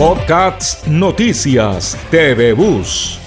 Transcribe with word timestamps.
Podcast 0.00 0.86
Noticias 0.86 1.94
TV 2.10 2.54
Bus. 2.54 3.18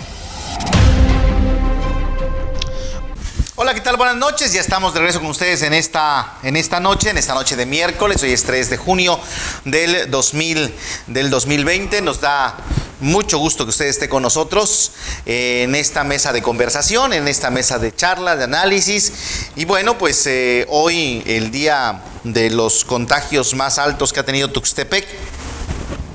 Hola, 3.53 3.76
¿qué 3.76 3.81
tal? 3.81 3.96
Buenas 3.96 4.15
noches. 4.15 4.53
Ya 4.53 4.62
estamos 4.62 4.91
de 4.96 5.01
regreso 5.01 5.20
con 5.20 5.29
ustedes 5.29 5.62
en 5.62 5.75
esta, 5.75 6.39
en 6.41 6.55
esta 6.55 6.79
noche, 6.79 7.12
en 7.12 7.20
esta 7.20 7.36
noche 7.36 7.55
de 7.55 7.67
miércoles. 7.67 8.23
Hoy 8.23 8.31
es 8.31 8.44
3 8.46 8.71
de 8.71 8.78
junio 8.78 9.20
del, 9.65 10.09
2000, 10.09 10.73
del 11.05 11.29
2020. 11.29 12.01
Nos 12.01 12.22
da 12.22 12.58
mucho 13.01 13.37
gusto 13.37 13.65
que 13.65 13.69
usted 13.69 13.85
esté 13.85 14.10
con 14.10 14.24
nosotros 14.24 14.94
eh, 15.28 15.65
en 15.65 15.76
esta 15.76 16.03
mesa 16.03 16.34
de 16.34 16.41
conversación, 16.41 17.13
en 17.13 17.27
esta 17.27 17.52
mesa 17.52 17.77
de 17.77 17.95
charla, 17.95 18.35
de 18.35 18.45
análisis. 18.45 19.52
Y 19.55 19.66
bueno, 19.66 19.99
pues 19.99 20.26
eh, 20.26 20.66
hoy 20.70 21.21
el 21.27 21.52
día 21.52 22.02
de 22.23 22.49
los 22.49 22.84
contagios 22.84 23.53
más 23.53 23.77
altos 23.77 24.12
que 24.12 24.21
ha 24.21 24.26
tenido 24.26 24.49
Tuxtepec. 24.49 25.05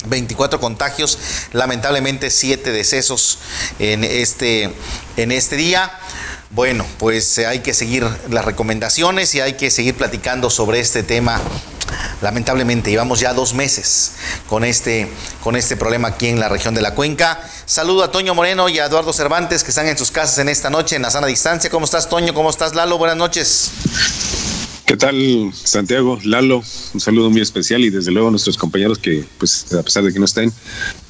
24 0.08 0.60
contagios, 0.60 1.18
lamentablemente 1.52 2.30
7 2.30 2.72
decesos 2.72 3.38
en 3.78 4.04
este, 4.04 4.72
en 5.16 5.32
este 5.32 5.56
día. 5.56 5.90
Bueno, 6.50 6.86
pues 6.98 7.36
eh, 7.38 7.46
hay 7.46 7.60
que 7.60 7.74
seguir 7.74 8.08
las 8.30 8.44
recomendaciones 8.44 9.34
y 9.34 9.40
hay 9.40 9.54
que 9.54 9.70
seguir 9.70 9.94
platicando 9.94 10.48
sobre 10.48 10.80
este 10.80 11.02
tema. 11.02 11.40
Lamentablemente 12.22 12.90
llevamos 12.90 13.20
ya 13.20 13.34
dos 13.34 13.54
meses 13.54 14.12
con 14.48 14.64
este, 14.64 15.10
con 15.42 15.56
este 15.56 15.76
problema 15.76 16.08
aquí 16.08 16.28
en 16.28 16.40
la 16.40 16.48
región 16.48 16.74
de 16.74 16.80
la 16.80 16.94
Cuenca. 16.94 17.40
Saludo 17.66 18.02
a 18.02 18.10
Toño 18.10 18.34
Moreno 18.34 18.68
y 18.68 18.78
a 18.78 18.86
Eduardo 18.86 19.12
Cervantes 19.12 19.62
que 19.62 19.70
están 19.70 19.88
en 19.88 19.98
sus 19.98 20.10
casas 20.10 20.38
en 20.38 20.48
esta 20.48 20.70
noche 20.70 20.96
en 20.96 21.02
la 21.02 21.10
sana 21.10 21.26
distancia. 21.26 21.70
¿Cómo 21.70 21.84
estás 21.84 22.08
Toño? 22.08 22.32
¿Cómo 22.32 22.50
estás 22.50 22.74
Lalo? 22.74 22.98
Buenas 22.98 23.16
noches. 23.16 23.70
¿Qué 24.88 24.96
tal, 24.96 25.50
Santiago? 25.52 26.18
Lalo, 26.24 26.62
un 26.94 27.00
saludo 27.00 27.28
muy 27.28 27.42
especial 27.42 27.84
y 27.84 27.90
desde 27.90 28.10
luego 28.10 28.28
a 28.28 28.30
nuestros 28.30 28.56
compañeros 28.56 28.96
que, 28.96 29.22
pues, 29.36 29.70
a 29.74 29.82
pesar 29.82 30.02
de 30.02 30.14
que 30.14 30.18
no 30.18 30.24
estén, 30.24 30.50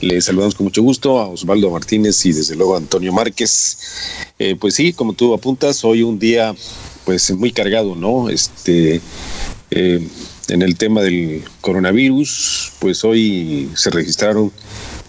les 0.00 0.24
saludamos 0.24 0.56
con 0.56 0.64
mucho 0.64 0.82
gusto 0.82 1.20
a 1.20 1.28
Osvaldo 1.28 1.70
Martínez 1.70 2.26
y 2.26 2.32
desde 2.32 2.56
luego 2.56 2.74
a 2.74 2.78
Antonio 2.78 3.12
Márquez. 3.12 3.78
Eh, 4.40 4.56
pues 4.58 4.74
sí, 4.74 4.92
como 4.92 5.12
tú 5.12 5.32
apuntas, 5.32 5.84
hoy 5.84 6.02
un 6.02 6.18
día, 6.18 6.56
pues, 7.04 7.30
muy 7.30 7.52
cargado, 7.52 7.94
¿no? 7.94 8.28
Este, 8.30 9.00
eh, 9.70 10.08
en 10.48 10.62
el 10.62 10.76
tema 10.76 11.00
del 11.02 11.44
coronavirus, 11.60 12.72
pues 12.80 13.04
hoy 13.04 13.70
se 13.76 13.90
registraron, 13.90 14.50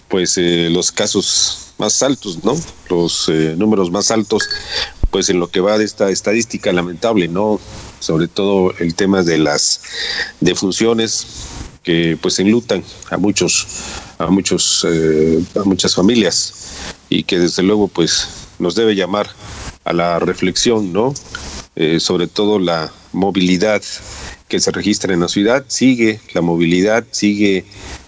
pues, 0.10 0.38
eh, 0.38 0.70
los 0.70 0.92
casos 0.92 1.74
más 1.80 2.04
altos, 2.04 2.44
¿no? 2.44 2.56
Los 2.88 3.30
números 3.58 3.90
más 3.90 4.12
altos, 4.12 4.48
pues, 5.12 5.30
en 5.30 5.40
lo 5.40 5.48
que 5.48 5.60
va 5.60 5.78
de 5.78 5.86
esta 5.86 6.10
estadística 6.10 6.72
lamentable, 6.72 7.28
¿no? 7.28 7.60
sobre 8.00 8.28
todo 8.28 8.74
el 8.80 8.96
tema 8.96 9.24
de 9.24 9.38
las 9.38 9.82
defunciones 10.40 11.28
que 11.84 12.18
pues 12.22 12.40
enlutan 12.40 12.84
a 13.10 13.18
muchos 13.18 13.68
a 14.18 14.28
muchos 14.28 14.86
eh, 14.90 15.44
a 15.56 15.64
muchas 15.64 15.96
familias 15.96 16.54
y 17.10 17.24
que 17.24 17.40
desde 17.40 17.64
luego 17.64 17.88
pues 17.88 18.28
nos 18.60 18.76
debe 18.76 18.96
llamar 18.96 19.30
a 19.86 19.94
la 19.94 20.20
reflexión 20.20 20.92
no 20.92 21.14
eh, 21.76 22.00
sobre 22.00 22.28
todo 22.28 22.60
la 22.60 22.92
movilidad 23.14 23.82
que 24.50 24.60
se 24.60 24.72
registra 24.72 25.14
en 25.14 25.22
la 25.22 25.30
ciudad 25.30 25.64
sigue 25.68 26.20
la 26.34 26.42
movilidad 26.42 27.06
sigue 27.12 27.64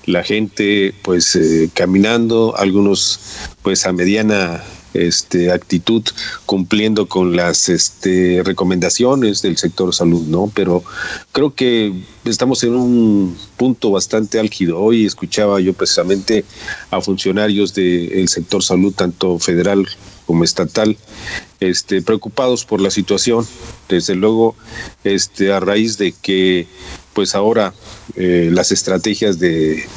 la 0.06 0.24
gente 0.24 0.94
pues 1.04 1.36
eh, 1.36 1.70
caminando 1.74 2.56
algunos 2.58 3.20
pues 3.62 3.86
a 3.86 3.94
mediana 3.94 4.62
este, 4.94 5.52
actitud 5.52 6.04
cumpliendo 6.46 7.08
con 7.08 7.36
las 7.36 7.70
este, 7.70 8.42
recomendaciones 8.44 9.42
del 9.42 9.58
sector 9.58 9.94
salud, 9.94 10.28
¿no? 10.28 10.52
Pero 10.54 10.84
creo 11.32 11.56
que 11.56 11.94
estamos 12.26 12.64
en 12.64 12.76
un 12.76 13.38
punto 13.58 13.92
bastante 13.92 14.40
álgido. 14.40 14.80
Hoy 14.80 15.06
escuchaba 15.06 15.60
yo 15.60 15.74
precisamente 15.74 16.44
a 16.90 17.02
funcionarios 17.02 17.74
del 17.74 18.28
sector 18.28 18.64
salud, 18.64 18.94
tanto 18.94 19.40
federal 19.40 19.88
como 20.26 20.44
estatal, 20.44 20.98
este, 21.62 22.02
preocupados 22.02 22.66
por 22.66 22.82
la 22.82 22.92
situación. 22.92 23.48
Desde 23.88 24.16
luego, 24.16 24.56
este, 25.06 25.54
a 25.54 25.62
raíz 25.62 25.98
de 25.98 26.12
que, 26.12 26.68
pues 27.14 27.36
ahora 27.36 27.74
eh, 28.16 28.50
las 28.52 28.74
estrategias 28.74 29.40
de 29.40 29.88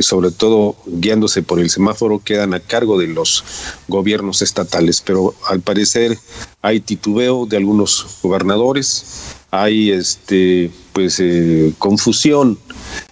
sobre 0.00 0.30
todo 0.30 0.76
guiándose 0.86 1.42
por 1.42 1.58
el 1.58 1.68
semáforo 1.68 2.20
quedan 2.24 2.54
a 2.54 2.60
cargo 2.60 2.98
de 2.98 3.08
los 3.08 3.44
gobiernos 3.88 4.42
estatales, 4.42 5.02
pero 5.04 5.34
al 5.48 5.60
parecer 5.60 6.18
hay 6.62 6.80
titubeo 6.80 7.46
de 7.46 7.56
algunos 7.56 8.18
gobernadores, 8.22 9.04
hay 9.50 9.90
este 9.90 10.70
pues 10.92 11.18
eh, 11.20 11.72
confusión 11.78 12.58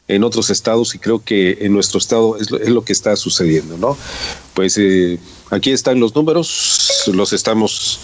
en 0.09 0.25
otros 0.25 0.51
estados 0.51 0.95
y 0.95 0.99
creo 0.99 1.23
que 1.23 1.59
en 1.61 1.73
nuestro 1.73 1.99
estado 1.99 2.37
es 2.37 2.51
lo, 2.51 2.83
que 2.83 2.93
está 2.93 3.15
sucediendo, 3.17 3.77
¿no? 3.77 3.97
Pues 4.55 4.77
eh, 4.79 5.19
aquí 5.51 5.71
están 5.71 6.01
los 6.01 6.15
números, 6.15 7.11
los 7.13 7.33
estamos 7.33 8.01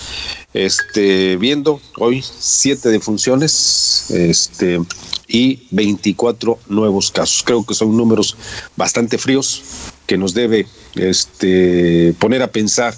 este, 0.52 1.36
viendo 1.36 1.80
hoy, 1.96 2.22
siete 2.22 2.88
defunciones, 2.88 4.10
este, 4.10 4.80
y 5.28 5.66
24 5.70 6.58
nuevos 6.68 7.10
casos. 7.10 7.42
Creo 7.42 7.64
que 7.64 7.74
son 7.74 7.96
números 7.96 8.36
bastante 8.76 9.18
fríos 9.18 9.62
que 10.06 10.16
nos 10.16 10.34
debe 10.34 10.66
este, 10.94 12.14
poner 12.18 12.42
a 12.42 12.50
pensar 12.52 12.94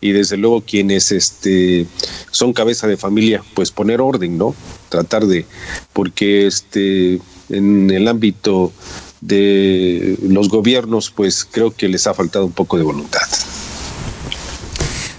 y 0.00 0.12
desde 0.12 0.36
luego 0.36 0.62
quienes 0.62 1.12
este, 1.12 1.86
son 2.30 2.52
cabeza 2.52 2.86
de 2.86 2.96
familia, 2.96 3.42
pues 3.54 3.70
poner 3.70 4.00
orden, 4.00 4.36
¿no? 4.36 4.54
Tratar 4.88 5.26
de, 5.26 5.46
porque 5.92 6.46
este, 6.46 7.20
en 7.48 7.90
el 7.90 8.08
ámbito 8.08 8.72
de 9.20 10.18
los 10.22 10.48
gobiernos, 10.48 11.10
pues 11.10 11.46
creo 11.48 11.70
que 11.70 11.88
les 11.88 12.06
ha 12.06 12.14
faltado 12.14 12.44
un 12.44 12.52
poco 12.52 12.76
de 12.76 12.82
voluntad. 12.82 13.22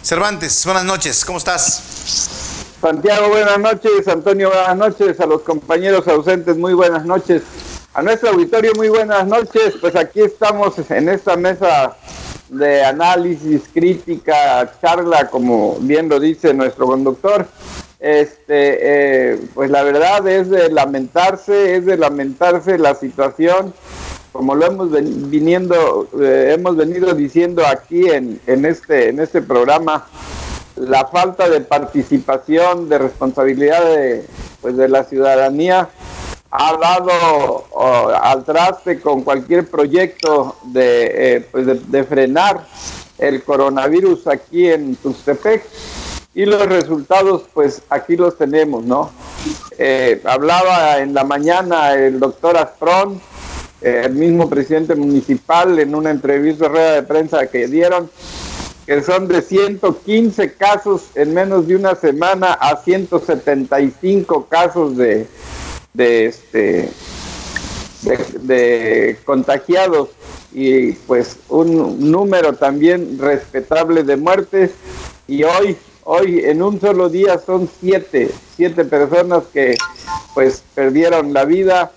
Cervantes, 0.03 0.65
buenas 0.65 0.83
noches, 0.83 1.23
¿cómo 1.23 1.37
estás? 1.37 2.75
Santiago, 2.81 3.29
buenas 3.29 3.57
noches. 3.57 4.05
Antonio, 4.09 4.49
buenas 4.49 4.75
noches. 4.75 5.17
A 5.21 5.25
los 5.25 5.43
compañeros 5.43 6.05
ausentes, 6.09 6.57
muy 6.57 6.73
buenas 6.73 7.05
noches. 7.05 7.43
A 7.93 8.01
nuestro 8.01 8.31
auditorio, 8.31 8.73
muy 8.75 8.89
buenas 8.89 9.25
noches. 9.25 9.75
Pues 9.79 9.95
aquí 9.95 10.19
estamos 10.19 10.73
en 10.91 11.07
esta 11.07 11.37
mesa 11.37 11.95
de 12.49 12.83
análisis, 12.83 13.61
crítica, 13.73 14.73
charla, 14.81 15.29
como 15.29 15.77
bien 15.79 16.09
lo 16.09 16.19
dice 16.19 16.53
nuestro 16.53 16.85
conductor. 16.85 17.47
Este, 18.01 19.31
eh, 19.31 19.39
pues 19.53 19.71
la 19.71 19.83
verdad 19.83 20.27
es 20.27 20.49
de 20.49 20.69
lamentarse, 20.69 21.77
es 21.77 21.85
de 21.85 21.95
lamentarse 21.95 22.77
la 22.77 22.93
situación, 22.93 23.73
como 24.33 24.55
lo 24.55 24.65
hemos 24.65 24.89
viniendo, 25.29 26.09
eh, 26.21 26.55
hemos 26.57 26.75
venido 26.75 27.13
diciendo 27.13 27.65
aquí 27.65 28.09
en, 28.09 28.41
en 28.47 28.65
este, 28.65 29.07
en 29.09 29.19
este 29.21 29.41
programa 29.41 30.07
la 30.75 31.05
falta 31.05 31.47
de 31.47 31.61
participación, 31.61 32.89
de 32.89 32.97
responsabilidad 32.97 33.85
de, 33.85 34.25
pues, 34.61 34.75
de 34.75 34.89
la 34.89 35.03
ciudadanía 35.05 35.89
ha 36.55 36.77
dado 36.77 37.65
al 38.21 38.43
traste 38.43 38.99
con 38.99 39.23
cualquier 39.23 39.67
proyecto 39.67 40.55
de, 40.65 41.37
eh, 41.37 41.47
pues 41.51 41.65
de, 41.91 42.03
frenar 42.03 42.67
el 43.17 43.43
coronavirus 43.43 44.27
aquí 44.27 44.69
en 44.69 44.95
Tuxtepec 44.97 45.65
y 46.35 46.45
los 46.45 46.63
resultados 46.67 47.45
pues 47.55 47.81
aquí 47.89 48.15
los 48.15 48.37
tenemos, 48.37 48.83
¿no? 48.83 49.11
Eh, 49.79 50.21
hablaba 50.25 50.99
en 50.99 51.15
la 51.15 51.23
mañana 51.23 51.93
el 51.93 52.19
doctor 52.19 52.55
Asprón, 52.57 53.15
eh, 53.15 53.32
el 53.83 54.13
mismo 54.13 54.49
presidente 54.49 54.95
municipal 54.95 55.77
en 55.79 55.93
una 55.93 56.11
entrevista 56.11 56.67
rueda 56.67 56.93
de 56.95 57.03
prensa 57.03 57.47
que 57.47 57.67
dieron, 57.67 58.09
que 58.85 59.01
son 59.03 59.27
de 59.27 59.41
115 59.41 60.53
casos 60.53 61.03
en 61.15 61.33
menos 61.33 61.67
de 61.67 61.75
una 61.75 61.95
semana 61.95 62.53
a 62.53 62.77
175 62.77 64.47
casos 64.47 64.97
de, 64.97 65.27
de, 65.93 66.25
este, 66.25 66.89
de, 68.41 69.17
contagiados. 69.25 70.09
Y 70.53 70.91
pues 70.93 71.37
un 71.49 72.11
número 72.11 72.53
también 72.53 73.17
respetable 73.17 74.03
de 74.03 74.17
muertes. 74.17 74.71
Y 75.27 75.43
hoy 75.43 75.77
hoy 76.05 76.41
en 76.43 76.61
un 76.61 76.79
solo 76.81 77.09
día 77.09 77.39
son 77.39 77.69
siete 77.79 78.29
siete 78.55 78.85
personas 78.85 79.43
que 79.53 79.75
pues 80.33 80.63
perdieron 80.75 81.33
la 81.33 81.45
vida 81.45 81.91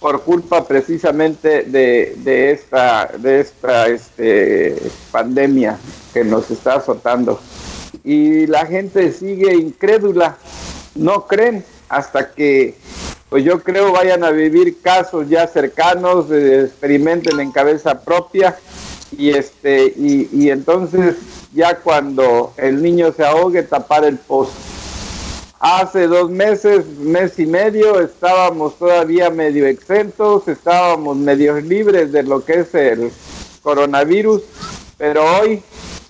por 0.00 0.22
culpa 0.22 0.66
precisamente 0.66 1.62
de, 1.64 2.50
esta, 2.50 3.10
de 3.18 3.40
esta 3.40 3.86
este, 3.86 4.76
pandemia 5.12 5.78
que 6.14 6.24
nos 6.24 6.50
está 6.50 6.76
azotando. 6.76 7.38
Y 8.02 8.46
la 8.46 8.64
gente 8.64 9.12
sigue 9.12 9.54
incrédula, 9.54 10.38
no 10.94 11.26
creen 11.26 11.64
hasta 11.90 12.30
que, 12.32 12.76
pues 13.28 13.44
yo 13.44 13.62
creo, 13.62 13.92
vayan 13.92 14.24
a 14.24 14.30
vivir 14.30 14.80
casos 14.80 15.28
ya 15.28 15.46
cercanos, 15.46 16.30
eh, 16.30 16.62
experimenten 16.64 17.38
en 17.38 17.52
cabeza 17.52 18.00
propia 18.00 18.56
y, 19.16 19.30
este, 19.30 19.92
y, 19.96 20.30
y 20.32 20.50
entonces 20.50 21.16
ya 21.52 21.74
cuando 21.74 22.54
el 22.56 22.82
niño 22.82 23.12
se 23.12 23.24
ahogue, 23.24 23.62
tapar 23.64 24.04
el 24.04 24.16
pozo. 24.16 24.52
Hace 25.62 26.06
dos 26.06 26.30
meses, 26.30 26.86
mes 27.00 27.38
y 27.38 27.44
medio, 27.44 28.00
estábamos 28.00 28.78
todavía 28.78 29.28
medio 29.28 29.66
exentos, 29.66 30.48
estábamos 30.48 31.18
medio 31.18 31.60
libres 31.60 32.12
de 32.12 32.22
lo 32.22 32.42
que 32.42 32.60
es 32.60 32.74
el 32.74 33.12
coronavirus, 33.62 34.40
pero 34.96 35.22
hoy, 35.22 35.62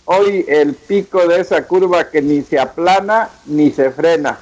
hoy 0.04 0.44
el 0.46 0.74
pico 0.74 1.26
de 1.26 1.40
esa 1.40 1.66
curva 1.66 2.08
que 2.10 2.22
ni 2.22 2.42
se 2.42 2.60
aplana 2.60 3.28
ni 3.44 3.72
se 3.72 3.90
frena, 3.90 4.38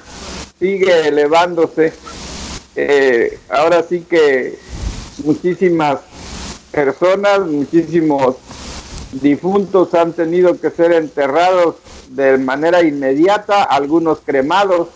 sigue 0.59 1.07
elevándose. 1.07 1.91
Eh, 2.75 3.39
ahora 3.49 3.81
sí 3.81 4.05
que 4.07 4.59
muchísimas 5.23 6.01
personas, 6.71 7.39
muchísimos 7.47 8.35
difuntos 9.11 9.91
han 9.95 10.13
tenido 10.13 10.61
que 10.61 10.69
ser 10.69 10.91
enterrados 10.91 11.77
de 12.09 12.37
manera 12.37 12.83
inmediata, 12.83 13.63
algunos 13.63 14.19
cremados. 14.19 14.89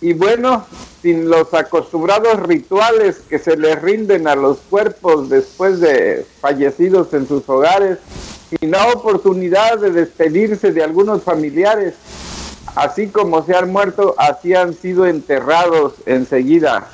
Y 0.00 0.12
bueno, 0.12 0.66
sin 1.00 1.30
los 1.30 1.54
acostumbrados 1.54 2.40
rituales 2.42 3.20
que 3.28 3.38
se 3.38 3.56
les 3.56 3.80
rinden 3.80 4.28
a 4.28 4.34
los 4.34 4.58
cuerpos 4.58 5.28
después 5.30 5.80
de 5.80 6.26
fallecidos 6.40 7.14
en 7.14 7.26
sus 7.26 7.48
hogares, 7.48 7.98
sin 8.50 8.70
la 8.70 8.92
oportunidad 8.92 9.78
de 9.78 9.90
despedirse 9.90 10.72
de 10.72 10.82
algunos 10.82 11.22
familiares, 11.22 11.94
así 12.74 13.08
como 13.08 13.44
se 13.44 13.54
han 13.54 13.72
muerto, 13.72 14.14
así 14.18 14.54
han 14.54 14.74
sido 14.74 15.06
enterrados 15.06 15.94
enseguida. 16.04 16.88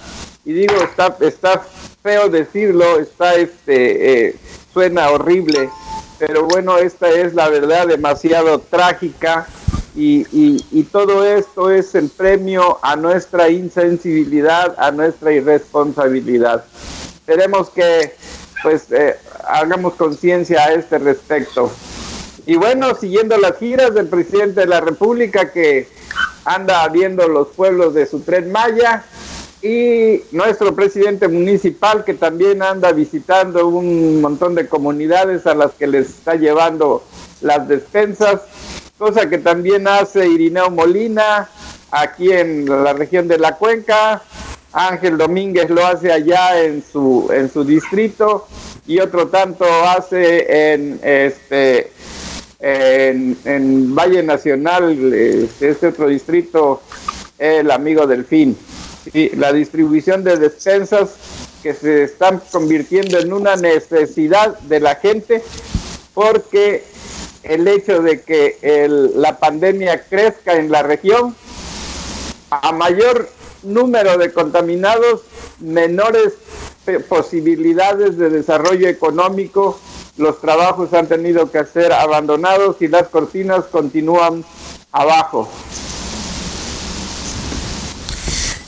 Y 0.45 0.53
digo, 0.53 0.75
está, 0.77 1.17
está 1.21 1.63
feo 2.03 2.29
decirlo, 2.29 3.01
está 3.01 3.35
este, 3.35 4.29
eh, 4.29 4.37
suena 4.73 5.11
horrible, 5.11 5.71
pero 6.19 6.45
bueno, 6.45 6.79
esta 6.79 7.11
es 7.11 7.35
la 7.35 7.49
verdad 7.49 7.89
demasiado 7.89 8.61
trágica 8.61 9.49
y, 9.95 10.83
todo 10.91 11.25
esto 11.25 11.71
es 11.71 11.95
el 11.95 12.09
premio 12.09 12.79
a 12.83 12.97
nuestra 12.97 13.49
insensibilidad, 13.49 14.75
a 14.79 14.91
nuestra 14.91 15.33
irresponsabilidad. 15.33 16.65
Tenemos 17.25 17.71
que, 17.71 18.15
pues, 18.63 18.91
eh, 18.91 19.17
hagamos 19.47 19.95
conciencia 19.95 20.65
a 20.65 20.73
este 20.75 20.99
respecto. 20.99 21.71
Y 22.45 22.57
bueno, 22.57 22.95
siguiendo 22.95 23.37
las 23.39 23.59
giras 23.59 23.95
del 23.95 24.09
presidente 24.09 24.61
de 24.61 24.67
la 24.67 24.81
República 24.81 25.53
que 25.53 25.89
anda 26.45 26.87
viendo 26.89 27.29
los 27.29 27.49
pueblos 27.49 27.95
de 27.95 28.07
su 28.07 28.21
tren 28.21 28.51
Maya, 28.51 29.05
y 29.63 30.25
nuestro 30.33 30.75
presidente 30.75 31.29
municipal 31.29 32.05
que 32.05 32.15
también 32.15 32.63
anda 32.63 32.91
visitando 32.91 33.69
un 33.69 34.21
montón 34.21 34.57
de 34.57 34.69
comunidades 34.69 35.47
a 35.47 35.55
las 35.55 35.71
que 35.73 35.87
les 35.87 36.09
está 36.11 36.35
llevando 36.35 37.05
las 37.41 37.69
despensas, 37.69 38.41
cosa 39.03 39.29
que 39.29 39.39
también 39.39 39.89
hace 39.89 40.29
Irineo 40.29 40.71
Molina 40.71 41.49
aquí 41.91 42.31
en 42.31 42.67
la 42.85 42.93
región 42.93 43.27
de 43.27 43.37
la 43.37 43.57
Cuenca, 43.57 44.23
Ángel 44.73 45.19
Domínguez 45.19 45.69
lo 45.71 45.85
hace 45.85 46.13
allá 46.13 46.63
en 46.63 46.85
su 46.85 47.29
en 47.35 47.51
su 47.53 47.65
distrito 47.65 48.47
y 48.87 49.01
otro 49.01 49.27
tanto 49.27 49.65
hace 49.65 50.73
en 50.73 51.01
este 51.03 51.91
en, 52.61 53.93
Valle 53.93 54.23
Nacional, 54.23 55.13
este, 55.13 55.71
este 55.71 55.89
otro 55.89 56.07
distrito, 56.07 56.81
el 57.41 57.73
amigo 57.73 58.07
Delfín. 58.07 58.57
Y 59.13 59.35
la 59.35 59.53
distribución 59.53 60.23
de 60.23 60.37
despensas 60.37 61.17
que 61.61 61.75
se 61.75 62.05
están 62.05 62.41
convirtiendo 62.53 63.19
en 63.19 63.33
una 63.33 63.57
necesidad 63.57 64.57
de 64.61 64.79
la 64.79 64.95
gente 64.95 65.43
porque 66.15 66.92
el 67.43 67.67
hecho 67.69 68.03
de 68.03 68.23
que 68.23 68.89
la 69.15 69.39
pandemia 69.39 70.05
crezca 70.05 70.55
en 70.55 70.71
la 70.71 70.83
región, 70.83 71.35
a 72.51 72.73
mayor 72.73 73.29
número 73.63 74.19
de 74.19 74.33
contaminados, 74.33 75.23
menores 75.59 76.35
posibilidades 77.09 78.19
de 78.19 78.31
desarrollo 78.31 78.89
económico, 78.89 79.81
los 80.17 80.41
trabajos 80.41 80.93
han 80.93 81.07
tenido 81.07 81.51
que 81.51 81.65
ser 81.65 81.93
abandonados 81.93 82.77
y 82.81 82.89
las 82.89 83.09
cortinas 83.09 83.65
continúan 83.67 84.45
abajo. 84.91 85.49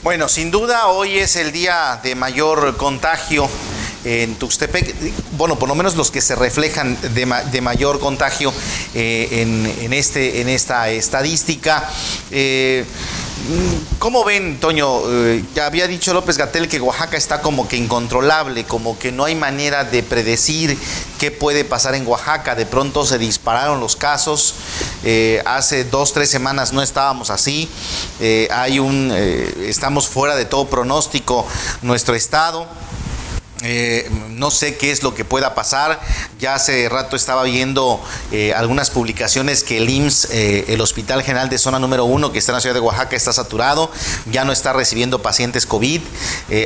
Bueno, 0.01 0.27
sin 0.27 0.51
duda 0.51 0.87
hoy 0.87 1.17
es 1.17 1.35
el 1.35 1.51
día 1.51 1.99
de 2.03 2.15
mayor 2.15 2.77
contagio 2.77 3.49
en 4.05 4.35
Tuxtepec, 4.35 4.95
bueno, 5.31 5.57
por 5.57 5.67
lo 5.67 5.75
menos 5.75 5.95
los 5.95 6.11
que 6.11 6.21
se 6.21 6.35
reflejan 6.35 6.97
de, 7.13 7.61
mayor 7.61 7.99
contagio 7.99 8.53
eh, 8.93 9.41
en, 9.81 9.93
este, 9.93 10.41
en 10.41 10.47
esta 10.47 10.89
estadística. 10.89 11.89
Eh, 12.29 12.85
¿Cómo 13.99 14.23
ven, 14.23 14.59
Toño? 14.59 15.01
Eh, 15.07 15.43
ya 15.55 15.65
había 15.65 15.87
dicho 15.87 16.13
López 16.13 16.37
Gatel 16.37 16.67
que 16.67 16.79
Oaxaca 16.79 17.17
está 17.17 17.41
como 17.41 17.67
que 17.67 17.77
incontrolable, 17.77 18.63
como 18.65 18.97
que 18.97 19.11
no 19.11 19.25
hay 19.25 19.35
manera 19.35 19.83
de 19.83 20.03
predecir 20.03 20.77
qué 21.19 21.31
puede 21.31 21.65
pasar 21.65 21.95
en 21.95 22.07
Oaxaca. 22.07 22.55
De 22.55 22.65
pronto 22.65 23.05
se 23.05 23.17
dispararon 23.17 23.79
los 23.79 23.95
casos. 23.95 24.55
Hace 25.45 25.83
dos, 25.83 26.13
tres 26.13 26.29
semanas 26.29 26.73
no 26.73 26.81
estábamos 26.81 27.29
así. 27.29 27.69
Hay 28.51 28.79
un, 28.79 29.11
estamos 29.11 30.07
fuera 30.07 30.35
de 30.35 30.45
todo 30.45 30.67
pronóstico 30.67 31.45
nuestro 31.81 32.15
estado. 32.15 32.67
Eh, 33.67 34.07
no 34.29 34.51
sé 34.51 34.77
qué 34.77 34.91
es 34.91 35.01
lo 35.01 35.15
que 35.15 35.25
pueda 35.25 35.55
pasar. 35.55 35.99
Ya 36.39 36.53
hace 36.53 36.87
rato 36.87 37.15
estaba 37.15 37.43
viendo 37.43 37.99
eh, 38.31 38.53
algunas 38.53 38.91
publicaciones 38.91 39.63
que 39.63 39.77
el 39.77 39.89
IMSS, 39.89 40.27
eh, 40.31 40.65
el 40.67 40.81
Hospital 40.81 41.23
General 41.23 41.49
de 41.49 41.57
Zona 41.57 41.79
Número 41.79 42.05
1, 42.05 42.31
que 42.31 42.37
está 42.37 42.51
en 42.51 42.55
la 42.55 42.61
ciudad 42.61 42.75
de 42.75 42.81
Oaxaca, 42.81 43.15
está 43.15 43.33
saturado. 43.33 43.91
Ya 44.29 44.45
no 44.45 44.51
está 44.51 44.73
recibiendo 44.73 45.21
pacientes 45.21 45.65
COVID. 45.65 46.01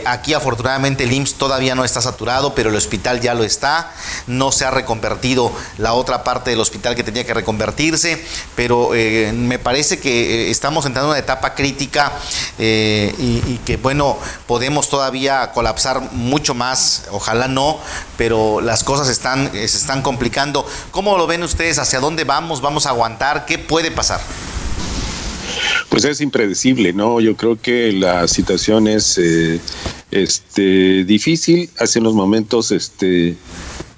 aquí, 0.05 0.33
afortunadamente, 0.33 1.05
el 1.05 1.13
IMSS 1.13 1.35
todavía 1.35 1.73
no 1.75 1.85
está 1.85 2.01
saturado, 2.01 2.53
pero 2.53 2.69
el 2.69 2.75
hospital 2.75 3.21
ya 3.21 3.33
lo 3.33 3.43
está. 3.43 3.91
No 4.27 4.51
se 4.51 4.65
ha 4.65 4.71
reconvertido 4.71 5.51
la 5.77 5.93
otra 5.93 6.23
parte 6.23 6.49
del 6.49 6.59
hospital 6.59 6.95
que 6.95 7.03
tenía 7.03 7.25
que 7.25 7.33
reconvertirse. 7.33 8.25
Pero 8.55 8.91
me 9.33 9.59
parece 9.59 9.99
que 9.99 10.51
estamos 10.51 10.85
entrando 10.85 11.09
en 11.09 11.11
una 11.11 11.19
etapa 11.19 11.55
crítica 11.55 12.11
y 12.57 13.59
que, 13.65 13.77
bueno, 13.77 14.17
podemos 14.47 14.89
todavía 14.89 15.51
colapsar 15.53 16.11
mucho 16.11 16.53
más 16.53 16.88
ojalá 17.11 17.47
no, 17.47 17.79
pero 18.17 18.61
las 18.61 18.83
cosas 18.83 19.09
están, 19.09 19.51
eh, 19.53 19.67
se 19.67 19.77
están 19.77 20.01
complicando. 20.01 20.65
¿Cómo 20.91 21.17
lo 21.17 21.27
ven 21.27 21.43
ustedes? 21.43 21.79
¿Hacia 21.79 21.99
dónde 21.99 22.23
vamos? 22.23 22.61
¿Vamos 22.61 22.85
a 22.85 22.89
aguantar? 22.89 23.45
¿Qué 23.45 23.57
puede 23.57 23.91
pasar? 23.91 24.21
Pues 25.89 26.05
es 26.05 26.21
impredecible, 26.21 26.93
¿no? 26.93 27.19
Yo 27.19 27.35
creo 27.35 27.59
que 27.59 27.91
la 27.91 28.27
situación 28.27 28.87
es 28.87 29.17
eh, 29.17 29.59
este, 30.11 31.03
difícil. 31.03 31.69
Hace 31.79 31.99
unos 31.99 32.13
momentos 32.13 32.71
este, 32.71 33.35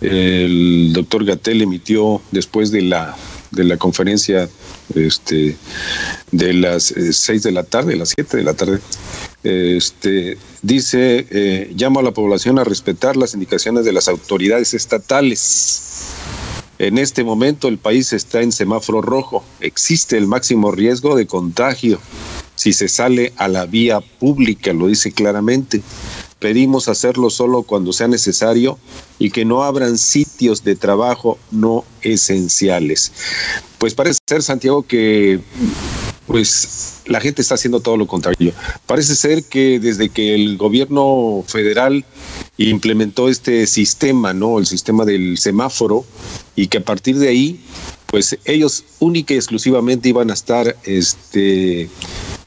el 0.02 0.94
doctor 0.94 1.26
Gatel 1.26 1.62
emitió 1.62 2.22
después 2.32 2.72
de 2.72 2.82
la, 2.82 3.16
de 3.52 3.64
la 3.66 3.78
conferencia 3.78 4.50
este, 4.96 5.56
de 6.32 6.54
las 6.54 6.92
eh, 6.92 7.14
seis 7.14 7.44
de 7.44 7.52
la 7.52 7.64
tarde, 7.64 7.96
las 7.96 8.14
siete 8.16 8.38
de 8.38 8.44
la 8.44 8.54
tarde, 8.54 8.80
este, 9.44 10.38
dice, 10.62 11.28
eh, 11.30 11.72
llamo 11.76 12.00
a 12.00 12.04
la 12.04 12.12
población 12.12 12.60
a 12.60 12.64
respetar 12.64 13.18
las 13.18 13.34
indicaciones 13.34 13.86
de 13.86 13.94
las 13.94 14.08
autoridades 14.08 14.74
estatales. 14.74 15.82
En 16.80 16.98
este 16.98 17.24
momento 17.24 17.68
el 17.68 17.78
país 17.78 18.12
está 18.14 18.42
en 18.42 18.52
semáforo 18.52 19.02
rojo. 19.02 19.44
Existe 19.60 20.18
el 20.18 20.28
máximo 20.28 20.72
riesgo 20.72 21.16
de 21.16 21.28
contagio 21.28 22.00
si 22.62 22.74
se 22.74 22.88
sale 22.90 23.34
a 23.38 23.48
la 23.48 23.66
vía 23.66 24.02
pública, 24.02 24.72
lo 24.72 24.86
dice 24.86 25.12
claramente. 25.12 25.82
Pedimos 26.38 26.88
hacerlo 26.90 27.32
solo 27.32 27.64
cuando 27.64 27.92
sea 27.92 28.08
necesario 28.08 28.78
y 29.18 29.32
que 29.32 29.46
no 29.46 29.64
abran 29.64 29.98
sitios 29.98 30.64
de 30.64 30.76
trabajo 30.76 31.40
no 31.50 31.86
esenciales. 32.04 33.14
Pues 33.80 33.96
parece 33.96 34.20
ser, 34.28 34.44
Santiago, 34.44 34.84
que 34.84 35.40
pues 36.32 37.02
la 37.08 37.20
gente 37.20 37.42
está 37.42 37.56
haciendo 37.56 37.82
todo 37.82 37.98
lo 37.98 38.08
contrario. 38.08 38.54
Parece 38.86 39.16
ser 39.16 39.44
que 39.44 39.82
desde 39.82 40.08
que 40.08 40.34
el 40.34 40.56
gobierno 40.56 41.44
federal 41.46 42.06
implementó 42.58 43.28
este 43.28 43.68
sistema, 43.68 44.34
¿no? 44.34 44.58
El 44.58 44.66
sistema 44.66 45.04
del 45.04 45.38
semáforo 45.38 46.06
y 46.56 46.68
que 46.68 46.78
a 46.78 46.86
partir 46.86 47.20
de 47.20 47.28
ahí 47.28 47.60
pues 48.06 48.38
ellos 48.46 48.86
única 49.00 49.34
y 49.34 49.38
exclusivamente 49.38 50.08
iban 50.08 50.32
a 50.32 50.34
estar 50.34 50.78
este 50.86 51.90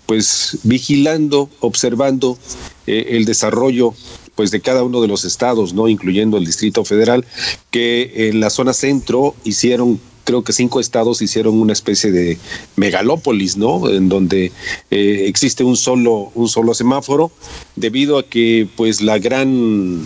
pues 0.06 0.60
vigilando, 0.62 1.50
observando 1.60 2.38
eh, 2.86 3.08
el 3.10 3.26
desarrollo 3.26 3.92
pues 4.34 4.50
de 4.50 4.62
cada 4.62 4.82
uno 4.82 5.02
de 5.02 5.08
los 5.08 5.26
estados, 5.26 5.74
no 5.74 5.88
incluyendo 5.88 6.38
el 6.38 6.46
Distrito 6.46 6.86
Federal, 6.86 7.26
que 7.70 8.28
en 8.28 8.40
la 8.40 8.48
zona 8.48 8.72
centro 8.72 9.34
hicieron 9.44 10.00
creo 10.24 10.42
que 10.42 10.52
cinco 10.52 10.80
estados 10.80 11.22
hicieron 11.22 11.60
una 11.60 11.72
especie 11.72 12.10
de 12.10 12.38
megalópolis, 12.76 13.56
¿no? 13.56 13.88
En 13.88 14.08
donde 14.08 14.52
eh, 14.90 15.24
existe 15.26 15.64
un 15.64 15.76
solo, 15.76 16.32
un 16.34 16.48
solo 16.48 16.74
semáforo, 16.74 17.30
debido 17.76 18.18
a 18.18 18.26
que 18.26 18.68
pues 18.76 19.00
la 19.00 19.18
gran 19.18 20.04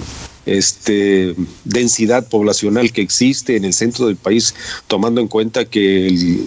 este, 0.48 1.34
densidad 1.64 2.26
poblacional 2.28 2.92
que 2.92 3.02
existe 3.02 3.56
en 3.56 3.64
el 3.64 3.74
centro 3.74 4.06
del 4.06 4.16
país, 4.16 4.54
tomando 4.86 5.20
en 5.20 5.28
cuenta 5.28 5.66
que 5.66 6.46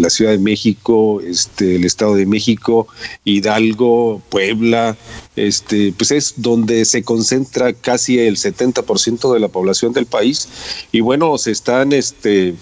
la 0.00 0.08
Ciudad 0.10 0.32
de 0.32 0.38
México, 0.38 1.20
este, 1.20 1.76
el 1.76 1.84
Estado 1.84 2.14
de 2.14 2.26
México, 2.26 2.86
Hidalgo, 3.24 4.22
Puebla, 4.28 4.96
este, 5.36 5.92
pues 5.96 6.10
es 6.10 6.34
donde 6.36 6.84
se 6.84 7.02
concentra 7.02 7.72
casi 7.72 8.18
el 8.18 8.36
70% 8.36 9.32
de 9.32 9.40
la 9.40 9.48
población 9.48 9.92
del 9.92 10.06
país. 10.06 10.48
Y 10.92 11.00
bueno, 11.00 11.38
se 11.38 11.50
están, 11.50 11.92
este, 11.92 12.54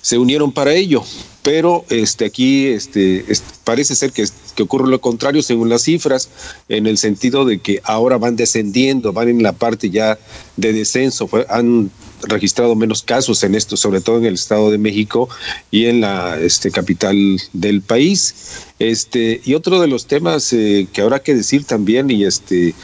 se 0.00 0.18
unieron 0.18 0.52
para 0.52 0.74
ello 0.74 1.04
pero 1.44 1.84
este 1.90 2.24
aquí 2.24 2.68
este, 2.68 3.22
parece 3.64 3.94
ser 3.94 4.12
que, 4.12 4.24
que, 4.56 4.62
ocurre 4.62 4.88
lo 4.88 4.98
contrario 4.98 5.42
según 5.42 5.68
las 5.68 5.82
cifras, 5.82 6.30
en 6.70 6.86
el 6.86 6.96
sentido 6.96 7.44
de 7.44 7.58
que 7.58 7.82
ahora 7.84 8.16
van 8.16 8.34
descendiendo, 8.34 9.12
van 9.12 9.28
en 9.28 9.42
la 9.42 9.52
parte 9.52 9.90
ya 9.90 10.18
de 10.56 10.72
descenso, 10.72 11.28
han 11.50 11.90
registrado 12.26 12.74
menos 12.74 13.02
casos 13.02 13.42
en 13.42 13.54
esto, 13.54 13.76
sobre 13.76 14.00
todo 14.00 14.18
en 14.18 14.26
el 14.26 14.34
Estado 14.34 14.70
de 14.70 14.78
México 14.78 15.28
y 15.70 15.86
en 15.86 16.00
la 16.00 16.38
este, 16.40 16.70
capital 16.70 17.16
del 17.52 17.82
país. 17.82 18.34
Este, 18.78 19.40
y 19.44 19.54
otro 19.54 19.80
de 19.80 19.86
los 19.86 20.06
temas 20.06 20.52
eh, 20.52 20.88
que 20.92 21.00
habrá 21.00 21.20
que 21.20 21.34
decir 21.34 21.64
también, 21.64 22.10
y 22.10 22.24
este, 22.24 22.74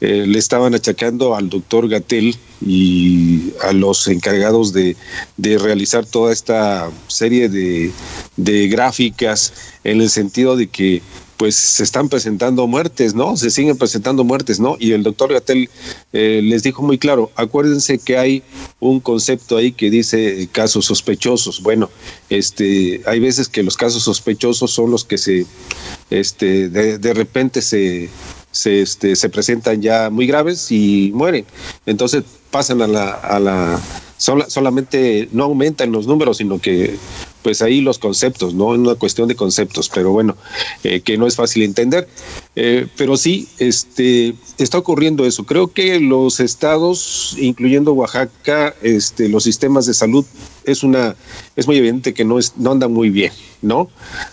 eh, 0.00 0.24
le 0.26 0.38
estaban 0.38 0.74
achacando 0.74 1.34
al 1.34 1.50
doctor 1.50 1.88
Gatel 1.88 2.36
y 2.64 3.52
a 3.62 3.72
los 3.72 4.06
encargados 4.08 4.72
de, 4.72 4.96
de 5.36 5.58
realizar 5.58 6.06
toda 6.06 6.32
esta 6.32 6.90
serie 7.08 7.48
de, 7.48 7.90
de 8.36 8.68
gráficas 8.68 9.52
en 9.84 10.00
el 10.00 10.10
sentido 10.10 10.56
de 10.56 10.68
que 10.68 11.02
pues 11.40 11.54
se 11.54 11.84
están 11.84 12.10
presentando 12.10 12.66
muertes, 12.66 13.14
¿no? 13.14 13.34
Se 13.34 13.48
siguen 13.48 13.78
presentando 13.78 14.24
muertes, 14.24 14.60
¿no? 14.60 14.76
Y 14.78 14.92
el 14.92 15.02
doctor 15.02 15.32
Gatel 15.32 15.70
eh, 16.12 16.42
les 16.44 16.62
dijo 16.62 16.82
muy 16.82 16.98
claro, 16.98 17.30
acuérdense 17.34 17.96
que 17.98 18.18
hay 18.18 18.42
un 18.78 19.00
concepto 19.00 19.56
ahí 19.56 19.72
que 19.72 19.88
dice 19.88 20.50
casos 20.52 20.84
sospechosos. 20.84 21.62
Bueno, 21.62 21.88
este, 22.28 23.00
hay 23.06 23.20
veces 23.20 23.48
que 23.48 23.62
los 23.62 23.78
casos 23.78 24.02
sospechosos 24.02 24.70
son 24.70 24.90
los 24.90 25.06
que 25.06 25.16
se, 25.16 25.46
este, 26.10 26.68
de, 26.68 26.98
de 26.98 27.14
repente 27.14 27.62
se, 27.62 28.10
se, 28.50 28.82
este, 28.82 29.16
se 29.16 29.30
presentan 29.30 29.80
ya 29.80 30.10
muy 30.10 30.26
graves 30.26 30.70
y 30.70 31.10
mueren. 31.14 31.46
Entonces 31.86 32.22
pasan 32.50 32.82
a 32.82 32.86
la, 32.86 33.12
a 33.12 33.40
la 33.40 33.80
solamente 34.18 35.30
no 35.32 35.44
aumentan 35.44 35.90
los 35.90 36.06
números, 36.06 36.36
sino 36.36 36.58
que 36.58 36.98
pues 37.42 37.62
ahí 37.62 37.80
los 37.80 37.98
conceptos, 37.98 38.54
¿no? 38.54 38.74
Es 38.74 38.80
una 38.80 38.94
cuestión 38.94 39.28
de 39.28 39.34
conceptos, 39.34 39.90
pero 39.92 40.10
bueno, 40.12 40.36
eh, 40.84 41.00
que 41.00 41.16
no 41.18 41.26
es 41.26 41.36
fácil 41.36 41.62
entender. 41.62 42.08
Eh, 42.56 42.86
pero 42.96 43.16
sí, 43.16 43.48
este, 43.58 44.34
está 44.58 44.78
ocurriendo 44.78 45.24
eso. 45.24 45.44
Creo 45.44 45.68
que 45.68 46.00
los 46.00 46.40
estados, 46.40 47.36
incluyendo 47.38 47.92
Oaxaca, 47.92 48.74
este, 48.82 49.28
los 49.28 49.44
sistemas 49.44 49.86
de 49.86 49.94
salud, 49.94 50.24
es 50.64 50.82
una, 50.82 51.16
es 51.56 51.66
muy 51.66 51.76
evidente 51.76 52.12
que 52.12 52.24
no, 52.24 52.38
es, 52.38 52.54
no 52.56 52.72
andan 52.72 52.92
muy 52.92 53.10
bien, 53.10 53.32
¿no? 53.62 53.88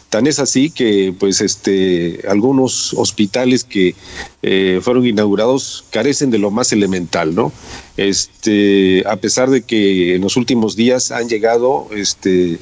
Tan 0.09 0.27
es 0.27 0.39
así 0.39 0.69
que, 0.69 1.13
pues, 1.17 1.41
este, 1.41 2.21
algunos 2.27 2.93
hospitales 2.93 3.63
que 3.63 3.95
eh, 4.41 4.79
fueron 4.81 5.05
inaugurados 5.05 5.85
carecen 5.91 6.31
de 6.31 6.37
lo 6.37 6.51
más 6.51 6.71
elemental, 6.71 7.35
¿no? 7.35 7.51
Este, 7.97 9.03
a 9.07 9.15
pesar 9.15 9.49
de 9.49 9.63
que 9.63 10.15
en 10.15 10.21
los 10.21 10.37
últimos 10.37 10.75
días 10.75 11.11
han 11.11 11.27
llegado, 11.27 11.87
este, 11.95 12.59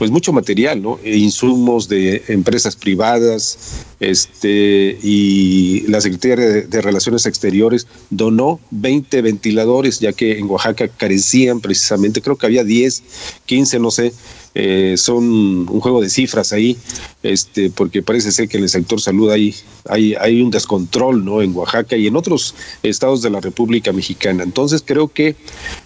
pues 0.00 0.10
mucho 0.10 0.32
material, 0.32 0.80
¿no? 0.80 0.98
E 1.04 1.18
insumos 1.18 1.86
de 1.86 2.22
empresas 2.28 2.74
privadas, 2.74 3.84
este, 4.00 4.98
y 5.02 5.82
la 5.88 6.00
Secretaría 6.00 6.36
de, 6.36 6.80
Relaciones 6.80 7.26
Exteriores 7.26 7.86
donó 8.08 8.60
20 8.70 9.20
ventiladores, 9.20 10.00
ya 10.00 10.14
que 10.14 10.38
en 10.38 10.48
Oaxaca 10.48 10.88
carecían 10.88 11.60
precisamente, 11.60 12.22
creo 12.22 12.36
que 12.36 12.46
había 12.46 12.64
10, 12.64 13.02
15, 13.44 13.78
no 13.78 13.90
sé, 13.90 14.14
eh, 14.54 14.94
son 14.96 15.68
un 15.68 15.80
juego 15.80 16.00
de 16.00 16.08
cifras 16.08 16.54
ahí, 16.54 16.78
este, 17.22 17.68
porque 17.68 18.02
parece 18.02 18.32
ser 18.32 18.48
que 18.48 18.56
en 18.56 18.62
el 18.62 18.70
sector 18.70 19.02
salud 19.02 19.30
hay, 19.30 19.54
hay, 19.86 20.14
hay 20.14 20.40
un 20.40 20.50
descontrol 20.50 21.22
¿no? 21.22 21.42
en 21.42 21.54
Oaxaca 21.54 21.98
y 21.98 22.06
en 22.06 22.16
otros 22.16 22.54
estados 22.82 23.20
de 23.20 23.28
la 23.28 23.40
República 23.40 23.92
Mexicana. 23.92 24.44
Entonces 24.44 24.82
creo 24.82 25.08
que 25.08 25.36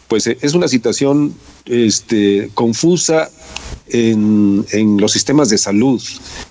pues, 0.06 0.28
es 0.28 0.54
una 0.54 0.68
situación 0.68 1.34
este, 1.66 2.50
confusa 2.54 3.30
en, 3.88 4.64
los 4.98 5.12
sistemas 5.12 5.48
de 5.48 5.58
salud. 5.58 6.02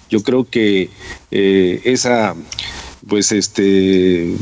Yo 0.09 0.21
creo 0.23 0.49
que 0.49 0.89
eh, 1.31 1.81
esa, 1.83 2.35
pues 3.07 3.31
este, 3.31 4.35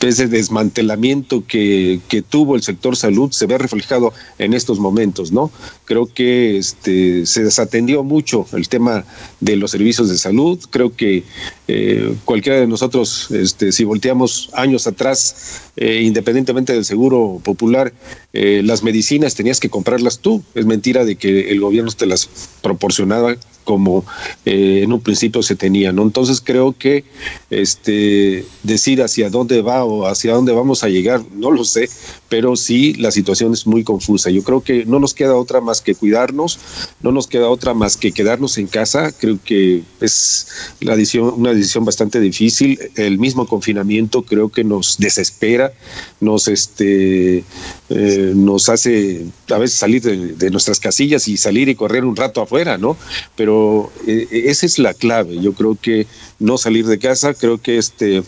ese 0.00 0.28
desmantelamiento 0.28 1.44
que, 1.46 2.00
que, 2.08 2.22
tuvo 2.22 2.56
el 2.56 2.62
sector 2.62 2.96
salud 2.96 3.30
se 3.30 3.46
ve 3.46 3.58
reflejado 3.58 4.12
en 4.38 4.54
estos 4.54 4.78
momentos, 4.78 5.32
¿no? 5.32 5.50
Creo 5.86 6.06
que 6.12 6.58
este, 6.58 7.26
se 7.26 7.44
desatendió 7.44 8.02
mucho 8.02 8.44
el 8.52 8.68
tema 8.68 9.04
de 9.40 9.56
los 9.56 9.70
servicios 9.70 10.08
de 10.08 10.18
salud. 10.18 10.58
Creo 10.70 10.94
que 10.94 11.22
eh, 11.68 12.14
cualquiera 12.24 12.58
de 12.58 12.66
nosotros, 12.66 13.30
este, 13.30 13.72
si 13.72 13.84
volteamos 13.84 14.50
años 14.52 14.86
atrás, 14.86 15.62
eh, 15.76 16.02
independientemente 16.02 16.72
del 16.72 16.84
seguro 16.84 17.40
popular, 17.42 17.92
eh, 18.32 18.62
las 18.64 18.82
medicinas 18.82 19.34
tenías 19.34 19.60
que 19.60 19.70
comprarlas 19.70 20.18
tú. 20.18 20.42
Es 20.54 20.66
mentira 20.66 21.04
de 21.04 21.16
que 21.16 21.50
el 21.50 21.60
gobierno 21.60 21.92
te 21.92 22.06
las 22.06 22.28
proporcionaba 22.62 23.36
como 23.62 24.04
en 24.44 24.92
un 24.92 25.00
principio 25.00 25.42
se 25.42 25.56
tenía, 25.56 25.90
¿no? 25.90 26.02
Entonces 26.02 26.40
creo 26.40 26.72
que 26.78 27.04
este, 27.50 28.44
decir 28.62 29.02
hacia 29.02 29.28
dónde 29.28 29.60
va 29.60 29.84
hacia 30.06 30.34
dónde 30.34 30.52
vamos 30.52 30.84
a 30.84 30.88
llegar, 30.88 31.22
no 31.34 31.50
lo 31.50 31.64
sé, 31.64 31.88
pero 32.28 32.56
sí 32.56 32.94
la 32.94 33.10
situación 33.10 33.52
es 33.52 33.66
muy 33.66 33.84
confusa. 33.84 34.30
Yo 34.30 34.42
creo 34.42 34.60
que 34.60 34.84
no 34.84 34.98
nos 34.98 35.14
queda 35.14 35.34
otra 35.34 35.60
más 35.60 35.80
que 35.80 35.94
cuidarnos, 35.94 36.58
no 37.00 37.12
nos 37.12 37.26
queda 37.26 37.48
otra 37.48 37.74
más 37.74 37.96
que 37.96 38.12
quedarnos 38.12 38.58
en 38.58 38.66
casa. 38.66 39.12
Creo 39.12 39.38
que 39.44 39.82
es 40.00 40.48
la 40.80 40.96
una 41.22 41.52
decisión 41.52 41.84
bastante 41.84 42.20
difícil. 42.20 42.78
El 42.96 43.18
mismo 43.18 43.46
confinamiento 43.46 44.22
creo 44.22 44.48
que 44.48 44.64
nos 44.64 44.98
desespera, 44.98 45.72
nos, 46.20 46.48
este, 46.48 47.44
eh, 47.88 48.32
nos 48.34 48.68
hace 48.68 49.26
a 49.50 49.58
veces 49.58 49.78
salir 49.78 50.02
de, 50.02 50.50
nuestras 50.50 50.80
casillas 50.80 51.28
y 51.28 51.36
salir 51.36 51.68
y 51.68 51.74
correr 51.74 52.04
un 52.04 52.16
rato 52.16 52.40
afuera, 52.40 52.78
¿no? 52.78 52.96
Pero 53.36 53.92
eh, 54.06 54.26
esa 54.46 54.66
es 54.66 54.78
la 54.78 54.94
clave. 54.94 55.40
Yo 55.40 55.52
creo 55.52 55.76
que 55.80 56.06
no 56.38 56.58
salir 56.58 56.86
de 56.86 56.98
casa, 56.98 57.34
creo 57.34 57.58
que 57.58 57.78
este 57.78 58.22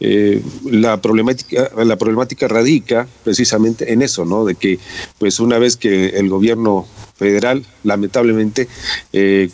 eh, 0.00 0.42
la 0.64 1.00
problemática 1.00 1.70
la 1.84 1.96
problemática 1.96 2.48
radica 2.48 3.06
precisamente 3.22 3.92
en 3.92 4.02
eso, 4.02 4.24
¿no? 4.24 4.44
De 4.44 4.56
que 4.56 4.78
pues 5.18 5.38
una 5.40 5.58
vez 5.58 5.76
que 5.76 6.08
el 6.08 6.28
gobierno 6.28 6.86
federal 7.16 7.64
lamentablemente 7.84 8.68
eh, 9.12 9.50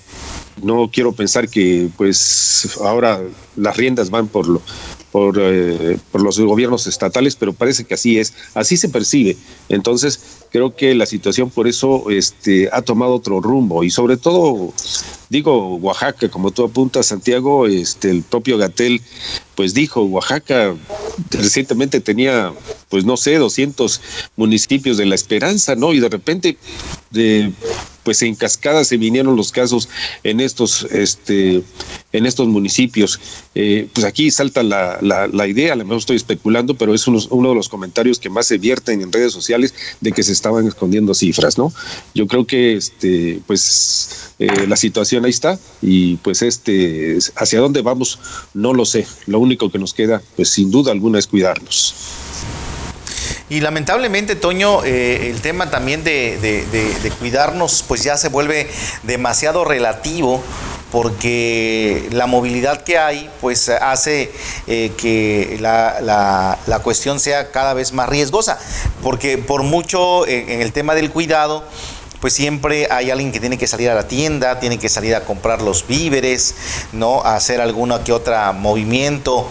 no 0.63 0.91
quiero 0.93 1.13
pensar 1.13 1.49
que 1.49 1.89
pues 1.97 2.79
ahora 2.83 3.21
las 3.57 3.77
riendas 3.77 4.11
van 4.11 4.29
por 4.29 4.49
lo 4.49 4.63
por, 5.11 5.37
eh, 5.41 5.99
por 6.13 6.23
los 6.23 6.39
gobiernos 6.39 6.87
estatales, 6.87 7.37
pero 7.37 7.53
parece 7.53 7.85
que 7.85 7.95
así 7.95 8.19
es, 8.19 8.33
así 8.55 8.77
se 8.77 8.89
percibe. 8.89 9.37
Entonces, 9.69 10.21
creo 10.51 10.75
que 10.75 10.95
la 10.95 11.07
situación 11.07 11.51
por 11.51 11.67
eso 11.67 12.11
este, 12.11 12.69
ha 12.73 12.83
tomado 12.83 13.15
otro 13.15 13.41
rumbo 13.41 13.83
y 13.83 13.91
sobre 13.91 14.17
todo, 14.17 14.73
digo, 15.29 15.77
Oaxaca, 15.77 16.29
como 16.29 16.51
tú 16.51 16.65
apuntas, 16.65 17.07
Santiago, 17.07 17.67
este, 17.67 18.11
el 18.11 18.23
propio 18.23 18.59
Gatel, 18.59 19.01
pues 19.61 19.75
dijo, 19.75 20.05
Oaxaca 20.05 20.75
recientemente 21.33 22.01
tenía, 22.01 22.55
pues 22.89 23.05
no 23.05 23.19
sé, 23.19 23.37
200 23.37 24.01
municipios 24.37 24.97
de 24.97 25.05
la 25.05 25.15
esperanza, 25.15 25.77
¿no? 25.77 25.93
Y 25.93 26.01
de 26.01 26.09
repente, 26.09 26.57
de, 27.11 27.53
pues 28.03 28.23
en 28.23 28.35
cascada 28.35 28.85
se 28.85 28.97
vinieron 28.97 29.37
los 29.37 29.53
casos 29.53 29.89
en 30.25 30.41
estos, 30.41 30.85
este, 30.85 31.63
en 32.13 32.27
estos 32.27 32.49
municipios. 32.49 33.21
Eh, 33.55 33.89
pues 33.93 34.07
aquí 34.07 34.31
salta 34.31 34.63
la, 34.63 34.99
la, 35.01 35.47
idea, 35.47 35.75
a 35.75 35.77
lo 35.77 35.85
mejor 35.85 35.99
estoy 35.99 36.17
especulando, 36.17 36.75
pero 36.75 36.95
es 36.95 37.07
uno, 37.07 37.19
uno, 37.31 37.51
de 37.51 37.55
los 37.55 37.69
comentarios 37.69 38.19
que 38.19 38.31
más 38.31 38.47
se 38.47 38.59
vierten 38.59 39.03
en 39.03 39.13
redes 39.13 39.33
sociales 39.33 39.75
de 40.01 40.13
que 40.13 40.23
se 40.23 40.33
estaban 40.33 40.67
escondiendo 40.67 41.15
cifras, 41.15 41.59
¿no? 41.59 41.73
Yo 42.15 42.27
creo 42.27 42.47
que 42.47 42.77
este, 42.77 43.41
pues 43.47 44.35
eh, 44.39 44.67
la 44.67 44.77
situación 44.77 45.25
ahí 45.25 45.31
está 45.31 45.59
y 45.83 46.17
pues 46.17 46.43
este, 46.43 47.19
hacia 47.37 47.61
dónde 47.61 47.83
vamos, 47.83 48.19
no 48.55 48.73
lo 48.73 48.85
sé. 48.85 49.07
Lo 49.27 49.39
único 49.39 49.50
que 49.57 49.79
nos 49.79 49.95
queda, 49.95 50.23
pues 50.37 50.51
sin 50.51 50.71
duda 50.71 50.93
alguna, 50.93 51.19
es 51.19 51.27
cuidarnos. 51.27 51.95
Y 53.51 53.61
lamentablemente, 53.61 54.37
Toño, 54.37 54.85
eh, 54.85 55.29
el 55.29 55.41
tema 55.41 55.71
también 55.71 56.05
de, 56.05 56.39
de, 56.39 57.11
cuidarnos, 57.19 57.85
pues 57.87 58.05
ya 58.05 58.17
se 58.17 58.29
vuelve 58.29 58.71
demasiado 59.03 59.65
relativo 59.65 60.41
porque 60.93 62.09
la 62.13 62.27
movilidad 62.27 62.83
que 62.83 62.99
hay 62.99 63.29
pues 63.41 63.69
hace 63.69 64.31
eh, 64.69 64.93
que 64.97 65.59
la, 65.61 66.57
la, 66.67 66.79
cuestión 66.81 67.19
sea 67.19 67.51
cada 67.51 67.75
vez 67.75 67.93
más 67.93 68.09
riesgosa, 68.09 68.59
porque 69.03 69.37
por 69.37 69.65
mucho 69.65 70.27
eh, 70.27 70.55
en 70.55 70.61
el 70.61 70.73
tema 70.73 70.95
del 70.95 71.11
cuidado, 71.11 71.65
pues 72.21 72.35
siempre 72.35 72.87
hay 72.91 73.11
alguien 73.11 73.33
que 73.33 73.41
tiene 73.41 73.59
que 73.59 73.67
salir 73.67 73.91
a 73.91 73.95
la 73.95 74.07
tienda, 74.07 74.61
tiene 74.61 74.79
que 74.79 74.89
salir 74.89 75.15
a 75.15 75.25
comprar 75.25 75.63
los 75.63 75.87
víveres, 75.87 76.55
¿no? 76.93 77.23
A 77.23 77.37
hacer 77.37 77.61
alguna 77.61 78.05
que 78.05 78.13
otra 78.13 78.53
movimiento, 78.53 79.49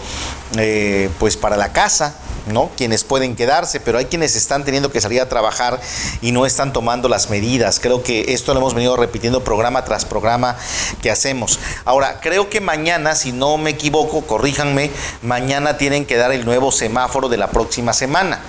eh, 0.58 1.10
pues 1.20 1.36
para 1.36 1.58
la 1.58 1.74
casa, 1.74 2.16
¿no? 2.50 2.70
Quienes 2.76 3.04
pueden 3.04 3.36
quedarse, 3.36 3.80
pero 3.80 3.98
hay 3.98 4.06
quienes 4.06 4.36
están 4.36 4.66
teniendo 4.66 4.92
que 4.92 5.02
salir 5.02 5.22
a 5.22 5.30
trabajar 5.30 5.80
y 6.22 6.32
no 6.32 6.46
están 6.46 6.74
tomando 6.74 7.10
las 7.10 7.30
medidas. 7.30 7.80
Creo 7.80 8.04
que 8.04 8.34
esto 8.34 8.54
lo 8.54 8.60
hemos 8.60 8.74
venido 8.74 8.96
repitiendo 8.96 9.44
programa 9.44 9.86
tras 9.86 10.06
programa 10.06 10.58
que 11.02 11.12
hacemos. 11.12 11.60
Ahora, 11.86 12.20
creo 12.22 12.50
que 12.50 12.62
mañana, 12.62 13.16
si 13.16 13.32
no 13.32 13.58
me 13.58 13.72
equivoco, 13.72 14.22
corríjanme, 14.22 14.92
mañana 15.22 15.78
tienen 15.78 16.06
que 16.06 16.18
dar 16.18 16.32
el 16.32 16.46
nuevo 16.46 16.72
semáforo 16.72 17.30
de 17.30 17.38
la 17.38 17.48
próxima 17.52 17.94
semana. 17.94 18.40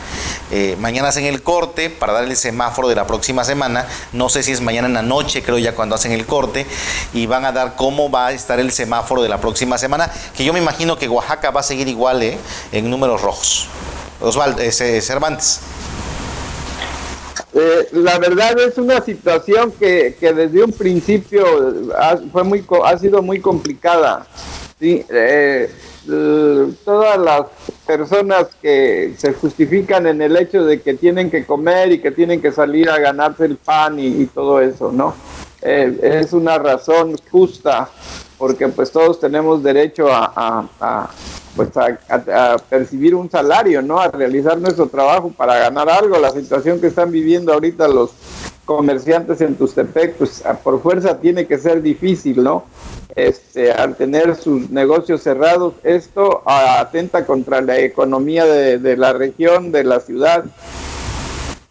Eh, 0.51 0.77
mañana 0.81 1.09
hacen 1.09 1.27
el 1.27 1.43
corte 1.43 1.91
para 1.91 2.13
dar 2.13 2.25
el 2.25 2.37
semáforo 2.37 2.89
de 2.89 2.95
la 2.95 3.07
próxima 3.07 3.45
semana. 3.45 3.87
No 4.13 4.29
sé 4.29 4.43
si 4.43 4.53
es 4.53 4.61
mañana 4.61 4.89
en 4.89 4.95
la 4.95 5.03
noche, 5.03 5.43
creo 5.43 5.59
ya 5.59 5.75
cuando 5.75 5.95
hacen 5.95 6.13
el 6.13 6.27
corte, 6.27 6.67
y 7.13 7.27
van 7.27 7.45
a 7.45 7.53
dar 7.53 7.77
cómo 7.77 8.11
va 8.11 8.29
a 8.29 8.33
estar 8.33 8.59
el 8.59 8.73
semáforo 8.73 9.23
de 9.23 9.29
la 9.29 9.41
próxima 9.41 9.79
semana, 9.79 10.11
que 10.37 10.45
yo 10.45 10.53
me 10.53 10.59
imagino 10.59 10.99
que 10.99 11.09
Oaxaca 11.09 11.51
va 11.51 11.61
a 11.61 11.65
seguir 11.65 11.89
igual 11.89 12.23
¿eh? 12.23 12.39
en 12.73 12.91
números 12.91 13.23
rojos. 13.23 13.69
Osvaldo, 14.21 14.63
ese 14.63 15.01
Cervantes. 15.01 15.61
Eh, 17.53 17.89
la 17.93 18.19
verdad 18.19 18.59
es 18.61 18.79
una 18.79 19.01
situación 19.01 19.73
que, 19.73 20.17
desde 20.21 20.63
un 20.63 20.73
principio 20.73 21.45
ha, 21.99 22.17
fue 22.31 22.45
muy, 22.45 22.65
ha 22.85 22.97
sido 22.99 23.23
muy 23.23 23.41
complicada. 23.41 24.27
¿sí? 24.79 25.05
Eh, 25.09 25.69
todas 26.85 27.19
las 27.19 27.43
personas 27.87 28.47
que 28.61 29.15
se 29.19 29.33
justifican 29.35 30.07
en 30.07 30.23
el 30.23 30.37
hecho 30.37 30.65
de 30.65 30.81
que 30.81 30.95
tienen 30.95 31.31
que 31.31 31.45
comer 31.45 31.93
y 31.93 32.01
que 32.01 32.11
tienen 32.11 32.41
que 32.41 32.53
salir 32.53 32.89
a 32.89 32.99
ganarse 32.99 33.45
el 33.45 33.57
pan 33.57 33.99
y, 33.99 34.27
todo 34.27 34.61
eso, 34.61 34.91
¿no? 34.93 35.15
Eh, 35.63 36.23
es 36.23 36.33
una 36.33 36.59
razón 36.59 37.17
justa 37.31 37.91
porque 38.39 38.69
pues 38.69 38.91
todos 38.91 39.21
tenemos 39.21 39.63
derecho 39.63 40.09
a, 40.11 41.11
pues 41.57 41.71
a, 41.77 42.57
percibir 42.69 43.15
un 43.15 43.31
salario, 43.31 43.83
¿no? 43.83 43.99
A 43.99 44.09
realizar 44.09 44.59
nuestro 44.59 44.87
trabajo 44.87 45.31
para 45.37 45.59
ganar 45.59 45.89
algo. 45.89 46.19
La 46.19 46.31
situación 46.31 46.81
que 46.81 46.89
están 46.89 47.11
viviendo 47.11 47.53
ahorita 47.53 47.89
los 47.89 48.11
comerciantes 48.65 49.41
en 49.41 49.57
Tustepec, 49.57 50.15
pues 50.15 50.45
por 50.63 50.81
fuerza 50.81 51.19
tiene 51.19 51.47
que 51.47 51.59
ser 51.59 51.83
difícil, 51.83 52.43
¿no? 52.43 52.65
Este, 53.17 53.73
al 53.73 53.97
tener 53.97 54.37
sus 54.37 54.71
negocios 54.71 55.23
cerrados, 55.23 55.75
esto 55.83 56.43
atenta 56.47 57.27
contra 57.27 57.61
la 57.61 57.79
economía 57.81 58.45
de, 58.45 58.97
la 58.97 59.13
región, 59.13 59.73
de 59.73 59.85
la 59.85 59.99
ciudad. 59.99 60.45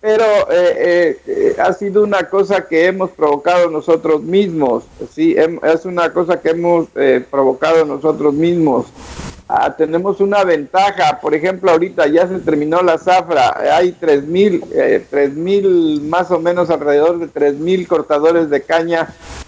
Pero 0.02 0.26
eh, 0.52 1.18
eh, 1.26 1.56
ha 1.60 1.74
sido 1.74 2.04
una 2.04 2.24
cosa 2.30 2.68
que 2.68 2.86
hemos 2.86 3.12
provocado 3.12 3.70
nosotros 3.70 4.22
mismos, 4.22 4.84
sí, 5.14 5.36
es 5.38 5.86
una 5.86 6.14
cosa 6.14 6.40
que 6.42 6.50
hemos 6.50 6.88
eh, 6.96 7.24
provocado 7.30 7.86
nosotros 7.86 8.34
mismos. 8.34 8.88
Ah, 9.52 9.76
tenemos 9.76 10.22
una 10.22 10.44
ventaja, 10.44 11.20
por 11.20 11.34
ejemplo, 11.34 11.72
ahorita 11.72 12.06
ya 12.06 12.28
se 12.28 12.38
terminó 12.38 12.84
la 12.84 13.00
zafra, 13.00 13.76
hay 13.76 13.98
3.000, 14.00 14.64
eh, 14.72 15.32
mil, 15.34 16.02
más 16.04 16.30
o 16.30 16.40
menos 16.40 16.70
alrededor 16.70 17.18
de 17.18 17.26
3.000 17.26 17.88
cortadores 17.88 18.52
de 18.52 18.62
caña 18.62 19.08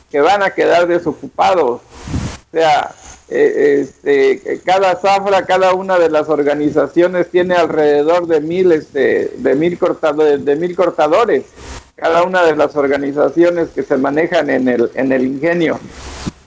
que 0.09 0.19
van 0.19 0.41
a 0.41 0.49
quedar 0.55 0.87
desocupados. 0.87 1.81
O 1.81 2.51
sea, 2.51 2.89
eh, 3.29 3.81
este, 3.81 4.59
cada 4.65 4.95
zafra, 4.95 5.45
cada 5.45 5.75
una 5.75 5.99
de 5.99 6.09
las 6.09 6.29
organizaciones 6.29 7.29
tiene 7.29 7.53
alrededor 7.53 8.25
de 8.25 8.41
mil, 8.41 8.71
este, 8.71 9.31
de 9.37 9.53
mil 9.53 9.77
cortadores, 9.77 10.43
de 10.43 10.55
mil 10.55 10.75
cortadores. 10.75 11.43
Cada 11.95 12.23
una 12.23 12.43
de 12.43 12.55
las 12.55 12.75
organizaciones 12.75 13.69
que 13.69 13.83
se 13.83 13.97
manejan 13.97 14.49
en 14.49 14.67
el, 14.67 14.89
en 14.95 15.11
el 15.11 15.27
ingenio 15.27 15.79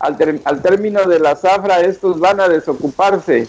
al, 0.05 0.63
término 0.63 1.05
de 1.05 1.19
la 1.19 1.35
zafra 1.37 1.81
estos 1.81 2.21
van 2.21 2.41
a 2.41 2.49
desocuparse. 2.49 3.49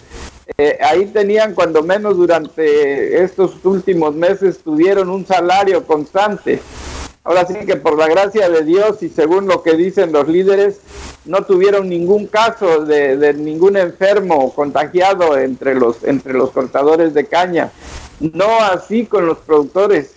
Eh, 0.56 0.78
ahí 0.80 1.06
tenían 1.06 1.54
cuando 1.54 1.82
menos 1.82 2.16
durante 2.16 3.22
estos 3.22 3.64
últimos 3.64 4.14
meses 4.14 4.58
tuvieron 4.58 5.10
un 5.10 5.26
salario 5.26 5.84
constante. 5.84 6.60
Ahora 7.24 7.44
sí 7.44 7.54
que 7.66 7.76
por 7.76 7.98
la 7.98 8.06
gracia 8.06 8.48
de 8.48 8.62
Dios 8.62 9.02
y 9.02 9.08
según 9.08 9.48
lo 9.48 9.62
que 9.62 9.76
dicen 9.76 10.12
los 10.12 10.28
líderes, 10.28 10.78
no 11.24 11.42
tuvieron 11.42 11.88
ningún 11.88 12.28
caso 12.28 12.84
de, 12.84 13.34
ningún 13.34 13.76
enfermo 13.76 14.54
contagiado 14.54 15.36
entre 15.36 15.74
los, 15.74 16.04
entre 16.04 16.32
los 16.34 16.50
cortadores 16.52 17.14
de 17.14 17.26
caña. 17.26 17.72
No 18.20 18.60
así 18.60 19.06
con 19.06 19.26
los 19.26 19.38
productores 19.38 20.14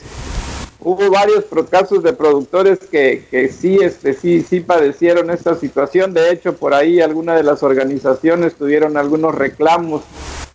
hubo 0.82 1.10
varios 1.12 1.46
casos 1.70 2.04
de 2.04 2.13
productores 2.13 2.80
que, 2.80 3.26
que 3.30 3.50
sí, 3.50 3.78
este, 3.82 4.13
sí, 4.13 4.42
sí 4.42 4.62
padecieron 4.62 5.30
esta 5.30 5.56
situación. 5.56 6.13
De 6.13 6.32
hecho, 6.32 6.56
por 6.56 6.74
ahí 6.74 7.02
algunas 7.02 7.38
de 7.38 7.44
las 7.44 7.63
organizaciones 7.63 8.56
tuvieron 8.56 8.98
algunos 8.98 9.36
reclamos 9.36 10.04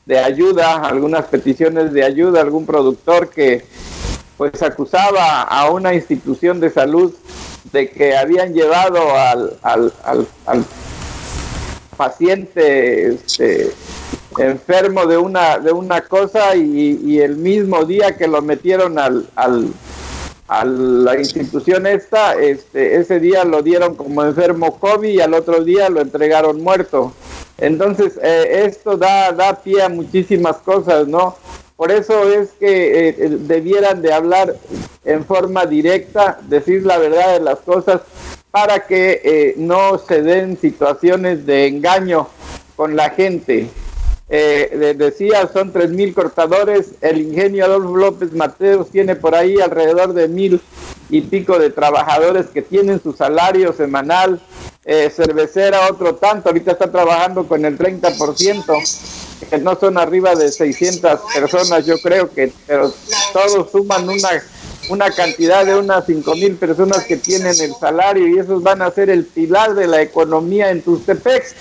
de 0.06 0.18
ayuda, 0.18 0.76
algunas 0.82 1.26
peticiones 1.26 1.92
de 1.92 2.04
ayuda, 2.04 2.40
algún 2.40 2.66
productor 2.66 3.28
que 3.28 3.64
pues 4.36 4.62
acusaba 4.62 5.42
a 5.42 5.70
una 5.70 5.94
institución 5.94 6.58
de 6.58 6.70
salud 6.70 7.14
de 7.72 7.88
que 7.88 8.16
habían 8.16 8.52
llevado 8.52 9.14
al, 9.14 9.56
al, 9.62 9.92
al, 10.46 10.64
paciente 11.96 13.14
este, 13.14 13.70
enfermo 14.36 15.06
de 15.06 15.16
una, 15.16 15.58
de 15.58 15.70
una 15.70 16.00
cosa 16.00 16.56
y, 16.56 17.20
el 17.20 17.36
mismo 17.36 17.84
día 17.84 18.16
que 18.16 18.26
lo 18.26 18.42
metieron 18.42 18.98
al 18.98 19.28
a 20.48 20.64
la 20.64 21.18
institución 21.18 21.86
esta, 21.86 22.34
este, 22.34 22.96
ese 22.96 23.18
día 23.18 23.44
lo 23.44 23.62
dieron 23.62 23.94
como 23.94 24.24
enfermo 24.24 24.78
COVID 24.78 25.08
y 25.08 25.20
al 25.20 25.34
otro 25.34 25.64
día 25.64 25.88
lo 25.88 26.00
entregaron 26.00 26.62
muerto. 26.62 27.12
Entonces, 27.58 28.18
eh, 28.22 28.64
esto 28.66 28.96
da, 28.96 29.32
da 29.32 29.62
pie 29.62 29.82
a 29.82 29.88
muchísimas 29.88 30.56
cosas, 30.58 31.06
¿no? 31.06 31.36
Por 31.76 31.90
eso 31.90 32.30
es 32.30 32.50
que 32.52 33.08
eh, 33.08 33.14
debieran 33.40 34.00
de 34.02 34.12
hablar 34.12 34.54
en 35.04 35.24
forma 35.24 35.66
directa, 35.66 36.38
decir 36.42 36.84
la 36.84 36.98
verdad 36.98 37.34
de 37.34 37.40
las 37.40 37.58
cosas, 37.60 38.02
para 38.50 38.86
que 38.86 39.20
eh, 39.24 39.54
no 39.56 39.98
se 39.98 40.22
den 40.22 40.56
situaciones 40.56 41.44
de 41.46 41.66
engaño 41.66 42.28
con 42.76 42.94
la 42.94 43.10
gente. 43.10 43.68
Eh, 44.36 44.96
decía, 44.98 45.48
son 45.52 45.72
tres 45.72 45.90
mil 45.90 46.12
cortadores. 46.12 46.94
El 47.00 47.20
ingenio 47.20 47.66
Adolfo 47.66 47.96
López 47.96 48.32
Mateos 48.32 48.90
tiene 48.90 49.14
por 49.14 49.36
ahí 49.36 49.60
alrededor 49.60 50.12
de 50.12 50.26
mil 50.26 50.60
y 51.08 51.20
pico 51.20 51.56
de 51.56 51.70
trabajadores 51.70 52.46
que 52.46 52.60
tienen 52.60 53.00
su 53.00 53.12
salario 53.12 53.72
semanal. 53.72 54.40
Eh, 54.84 55.08
cervecera, 55.14 55.88
otro 55.88 56.16
tanto. 56.16 56.48
Ahorita 56.48 56.72
está 56.72 56.90
trabajando 56.90 57.46
con 57.46 57.64
el 57.64 57.78
30%, 57.78 59.48
que 59.48 59.58
no 59.58 59.78
son 59.78 59.98
arriba 59.98 60.34
de 60.34 60.50
600 60.50 61.20
personas, 61.32 61.86
yo 61.86 61.96
creo 61.98 62.28
que, 62.28 62.52
pero 62.66 62.92
todos 63.32 63.70
suman 63.70 64.08
una 64.08 64.42
una 64.90 65.10
cantidad 65.10 65.64
de 65.64 65.76
unas 65.76 66.04
cinco 66.04 66.34
mil 66.34 66.56
personas 66.56 67.04
que 67.04 67.16
tienen 67.16 67.58
el 67.58 67.72
salario 67.80 68.28
y 68.28 68.38
esos 68.38 68.62
van 68.62 68.82
a 68.82 68.90
ser 68.90 69.08
el 69.08 69.24
pilar 69.24 69.74
de 69.74 69.86
la 69.86 70.02
economía 70.02 70.70
en 70.70 70.82
Tustepec 70.82 71.54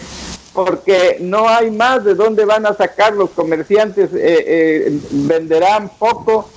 porque 0.54 1.18
no 1.20 1.50
hay 1.50 1.72
más 1.72 2.04
de 2.04 2.14
dónde 2.14 2.46
van 2.46 2.66
a 2.66 2.74
sacar 2.76 3.14
los 3.14 3.32
comerciantes, 3.32 4.12
eh, 4.14 4.44
eh, 4.48 5.00
venderán 5.12 5.90
poco 5.98 6.48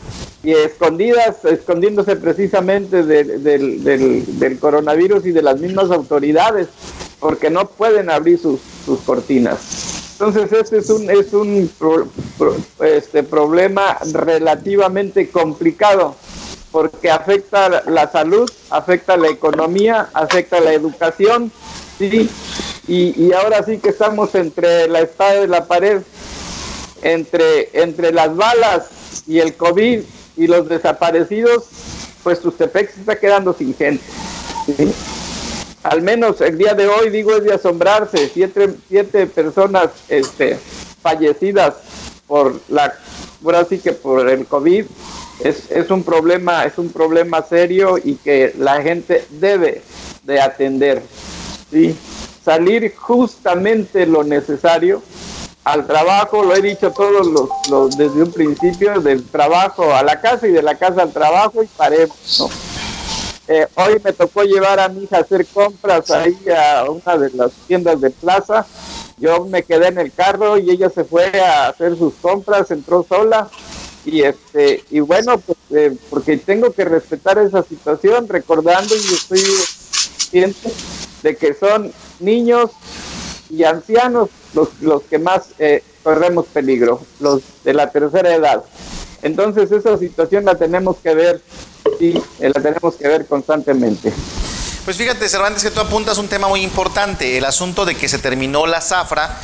y 0.43 0.53
escondidas, 0.53 1.45
escondiéndose 1.45 2.15
precisamente 2.17 3.03
del, 3.03 4.59
coronavirus 4.61 5.27
y 5.27 5.33
de 5.33 5.43
las 5.43 5.59
mismas 5.59 5.91
autoridades, 5.91 6.69
porque 7.19 7.51
no 7.51 7.67
pueden 7.67 8.11
abrir 8.11 8.39
sus, 8.39 8.61
cortinas. 9.05 10.13
Entonces 10.13 10.53
este 10.53 10.79
es 10.79 10.91
un, 10.91 11.11
es 11.11 11.33
un 11.33 11.71
este 12.81 13.23
problema 13.23 13.99
relativamente 14.13 15.29
complicado 15.31 16.15
porque 16.71 17.11
afecta 17.11 17.83
la 17.87 18.11
salud, 18.11 18.51
afecta 18.71 19.17
la 19.17 19.29
economía, 19.29 20.09
afecta 20.13 20.61
la 20.61 20.75
educación, 20.75 21.51
¿sí? 21.99 22.31
Y, 22.89 23.33
ahora 23.33 23.65
sí 23.65 23.79
que 23.79 23.89
estamos 23.89 24.35
entre 24.35 24.89
la 24.89 25.01
espada 25.01 25.43
y 25.43 25.49
la 25.49 25.65
pared, 25.67 26.03
entre, 27.03 28.13
las 28.13 28.37
balas 28.37 28.87
y 29.27 29.41
el 29.41 29.55
COVID 29.55 30.03
y 30.37 30.47
los 30.47 30.69
desaparecidos, 30.69 31.65
pues 32.23 32.41
Tustepec 32.41 32.93
se 32.93 33.01
está 33.01 33.17
quedando 33.17 33.53
sin 33.53 33.75
gente. 33.75 34.05
Al 35.83 36.03
menos 36.03 36.41
el 36.41 36.59
día 36.59 36.75
de 36.75 36.89
hoy, 36.89 37.11
digo, 37.11 37.35
es 37.37 37.45
de 37.45 37.55
asombrarse, 37.55 38.31
siete, 38.33 38.75
siete 38.89 39.27
personas 39.27 39.91
este, 40.09 40.59
fallecidas 41.01 41.75
por 42.27 42.61
la, 42.69 42.95
que 43.83 43.93
por 43.93 44.29
el 44.29 44.47
COVID, 44.47 44.85
es, 45.45 45.91
un 45.91 46.03
problema, 46.03 46.65
es 46.65 46.79
un 46.79 46.91
problema 46.91 47.43
serio 47.43 47.99
y 48.03 48.15
que 48.17 48.55
la 48.59 48.83
gente 48.83 49.25
debe 49.31 49.83
de 50.25 50.41
atender. 50.41 51.03
Salir 52.47 52.95
justamente 52.95 54.07
lo 54.07 54.23
necesario 54.23 55.03
al 55.65 55.85
trabajo, 55.85 56.45
lo 56.45 56.55
he 56.55 56.63
dicho 56.63 56.93
todos 56.93 57.27
los, 57.27 57.97
desde 57.97 58.23
un 58.23 58.31
principio, 58.31 59.01
del 59.01 59.25
trabajo 59.25 59.93
a 59.93 60.05
la 60.05 60.21
casa 60.21 60.47
y 60.47 60.53
de 60.53 60.63
la 60.63 60.77
casa 60.77 61.03
al 61.03 61.13
trabajo 61.13 61.65
y 61.65 61.67
paremos. 61.67 62.49
Eh, 63.49 63.67
hoy 63.75 64.01
me 64.05 64.13
tocó 64.13 64.45
llevar 64.45 64.79
a 64.79 64.89
mi 64.89 65.03
hija 65.03 65.17
a 65.17 65.21
hacer 65.23 65.45
compras 65.47 66.09
ahí 66.13 66.39
a 66.57 66.89
una 66.89 67.17
de 67.17 67.31
las 67.31 67.51
tiendas 67.67 68.01
de 68.01 68.11
plaza. 68.11 68.65
Yo 69.19 69.45
me 69.47 69.65
quedé 69.65 69.89
en 69.89 69.99
el 69.99 70.13
carro 70.13 70.57
y 70.57 70.71
ella 70.71 70.89
se 70.89 71.03
fue 71.03 71.41
a 71.41 71.67
hacer 71.67 71.99
sus 71.99 72.15
compras, 72.15 72.71
entró 72.71 73.05
sola 73.09 73.49
y 74.05 74.23
este 74.23 74.85
y 74.89 75.01
bueno 75.01 75.37
pues 75.39 75.59
eh, 75.71 75.97
porque 76.11 76.37
tengo 76.37 76.71
que 76.71 76.85
respetar 76.85 77.39
esa 77.39 77.65
situación 77.65 78.29
recordando 78.29 78.95
y 78.95 79.15
estoy 79.15 79.41
consciente 79.41 80.73
de 81.25 81.37
que 81.37 81.55
son 81.55 81.93
niños 82.21 82.71
y 83.51 83.65
ancianos 83.65 84.31
los, 84.55 84.69
los 84.81 85.03
que 85.03 85.19
más 85.19 85.49
eh, 85.59 85.83
corremos 86.03 86.47
peligro 86.47 87.01
los 87.21 87.43
de 87.65 87.75
la 87.75 87.91
tercera 87.91 88.35
edad. 88.35 88.65
Entonces 89.23 89.73
esa 89.73 89.97
situación 89.99 90.45
la 90.45 90.55
tenemos 90.55 90.97
que 90.99 91.15
ver 91.15 91.41
y 92.01 92.17
eh, 92.17 92.53
la 92.55 92.61
tenemos 92.63 92.97
que 92.97 93.09
ver 93.09 93.27
constantemente 93.27 94.13
pues 94.87 94.99
fíjate, 94.99 95.29
Cervantes, 95.29 95.65
que 95.65 95.73
tú 95.73 95.81
apuntas 95.81 96.17
un 96.17 96.29
tema 96.29 96.47
muy 96.47 96.63
importante, 96.63 97.37
el 97.37 97.45
asunto 97.45 97.85
de 97.85 97.97
que 97.97 98.09
se 98.09 98.21
terminó 98.21 98.69
la 98.69 98.81
zafra 98.81 99.37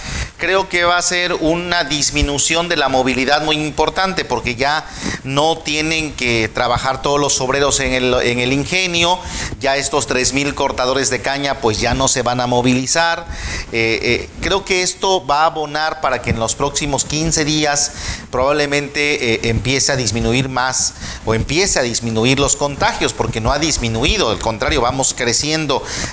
creo 0.43 0.69
que 0.69 0.83
va 0.83 0.99
a 0.99 1.03
ser 1.03 1.35
una 1.35 1.85
disminución 1.85 2.69
de 2.69 2.77
la 2.77 2.89
movilidad 2.89 3.43
muy 3.43 3.55
importante 3.57 4.25
porque 4.25 4.57
ya 4.57 4.85
no 5.23 5.59
tienen 5.59 6.15
que 6.15 6.51
trabajar 6.53 7.01
todos 7.01 7.21
los 7.21 7.41
obreros 7.41 7.79
en 7.79 7.93
el, 7.93 8.15
en 8.15 8.41
el 8.41 8.53
ingenio, 8.53 9.21
ya 9.61 9.77
estos 9.77 10.09
3.000 10.09 10.55
cortadores 10.55 11.11
de 11.11 11.23
caña 11.23 11.61
pues 11.61 11.81
ya 11.81 11.95
no 11.95 12.09
se 12.09 12.23
van 12.23 12.41
a 12.41 12.49
movilizar. 12.49 13.25
Eh, 13.71 14.01
eh, 14.03 14.31
creo 14.41 14.65
que 14.65 14.83
esto 14.83 15.25
va 15.25 15.43
a 15.43 15.47
abonar 15.47 16.01
para 16.01 16.23
que 16.23 16.31
en 16.31 16.41
los 16.41 16.57
próximos 16.57 17.05
15 17.05 17.45
días 17.45 17.93
probablemente 18.33 19.35
eh, 19.35 19.41
empiece 19.45 19.93
a 19.93 19.97
disminuir 19.97 20.49
más 20.49 20.95
o 21.25 21.35
empiece 21.35 21.79
a 21.79 21.83
disminuir 21.83 22.41
los 22.41 22.57
contagios 22.57 23.13
porque 23.13 23.41
no 23.41 23.53
ha 23.53 23.61
disminuido, 23.61 24.31
al 24.31 24.41
contrario, 24.41 24.81
vamos 24.81 25.15
creciendo 25.17 25.32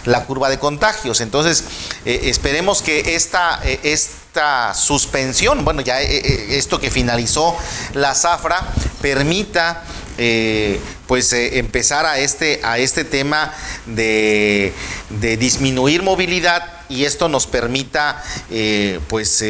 la 0.05 0.25
curva 0.25 0.49
de 0.49 0.59
contagios. 0.59 1.21
Entonces, 1.21 1.63
esperemos 2.05 2.81
que 2.81 3.15
esta, 3.15 3.61
esta 3.83 4.19
esta 4.29 4.75
suspensión, 4.75 5.65
bueno, 5.65 5.81
ya 5.81 6.03
eh, 6.03 6.17
eh, 6.17 6.45
esto 6.51 6.79
que 6.79 6.91
finalizó 6.91 7.57
la 7.95 8.13
zafra, 8.13 8.61
permita 9.01 9.83
eh, 10.19 10.79
pues 11.07 11.33
empezar 11.33 12.05
a 12.05 12.19
este, 12.19 12.59
a 12.61 12.77
este 12.77 13.05
tema 13.05 13.51
de, 13.87 14.71
de, 15.09 15.35
disminuir 15.37 16.03
movilidad 16.03 16.63
y 16.89 17.05
esto 17.05 17.27
nos 17.27 17.47
permita 17.47 18.23
pues 19.07 19.43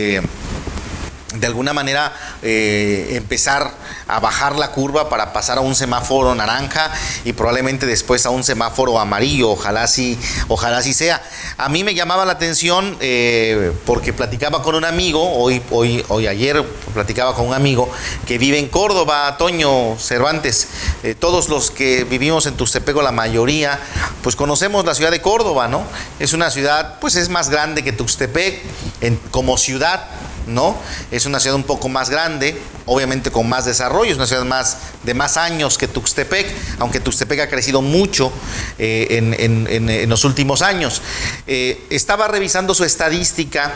de 1.36 1.48
alguna 1.48 1.74
manera 1.74 2.14
eh, 2.42 3.12
empezar 3.12 3.72
a 4.08 4.20
bajar 4.20 4.56
la 4.56 4.72
curva 4.72 5.10
para 5.10 5.32
pasar 5.32 5.60
a 5.60 5.62
un 5.62 5.76
semáforo 5.76 6.34
naranja 6.36 6.92
y 7.24 7.34
probablemente 7.34 7.86
después 7.86 8.26
a 8.26 8.32
un 8.32 8.44
semáforo 8.44 9.00
amarillo, 9.00 9.52
ojalá 9.52 9.88
sí, 9.88 10.20
ojalá 10.48 10.82
sea. 10.94 11.22
A 11.58 11.70
mí 11.70 11.84
me 11.84 11.94
llamaba 11.94 12.26
la 12.26 12.34
atención 12.34 12.98
eh, 13.00 13.74
porque 13.86 14.14
platicaba 14.14 14.64
con 14.64 14.76
un 14.76 14.86
amigo, 14.86 15.34
hoy, 15.34 15.62
hoy, 15.72 16.04
hoy 16.08 16.28
ayer 16.28 16.64
platicaba 16.94 17.36
con 17.36 17.48
un 17.48 17.54
amigo 17.54 17.90
que 18.26 18.38
vive 18.38 18.58
en 18.60 18.68
Córdoba, 18.68 19.38
Toño 19.38 19.98
Cervantes. 20.00 20.68
Eh, 21.04 21.16
todos 21.16 21.50
los 21.50 21.72
que 21.72 22.04
vivimos 22.04 22.46
en 22.46 22.56
Tuxtepec, 22.56 22.96
la 22.98 23.12
mayoría, 23.12 23.80
pues 24.24 24.36
conocemos 24.36 24.86
la 24.86 24.96
ciudad 24.96 25.12
de 25.12 25.22
Córdoba, 25.22 25.68
¿no? 25.68 25.84
Es 26.20 26.34
una 26.34 26.50
ciudad, 26.50 27.00
pues 27.00 27.16
es 27.16 27.30
más 27.30 27.50
grande 27.50 27.84
que 27.84 27.92
Tuxtepec 27.92 28.62
en, 29.02 29.18
como 29.32 29.58
ciudad 29.58 30.08
¿no? 30.50 30.76
Es 31.12 31.26
una 31.26 31.40
ciudad 31.40 31.56
un 31.56 31.64
poco 31.64 31.90
más 31.90 32.10
grande, 32.10 32.60
obviamente 32.86 33.32
con 33.32 33.48
más 33.48 33.66
desarrollo, 33.66 34.12
es 34.12 34.18
una 34.18 34.28
ciudad 34.28 34.46
más 34.46 34.78
de 35.04 35.14
más 35.14 35.38
años 35.38 35.78
que 35.78 35.88
Tuxtepec, 35.88 36.48
aunque 36.80 37.00
Tuxtepec 37.00 37.40
ha 37.42 37.50
crecido 37.50 37.82
mucho 37.82 38.32
eh, 38.78 39.08
en, 39.10 40.10
los 40.10 40.26
últimos 40.26 40.62
años. 40.62 41.02
Eh, 41.48 41.86
estaba 41.90 42.28
revisando 42.28 42.74
su 42.74 42.84
estadística. 42.84 43.74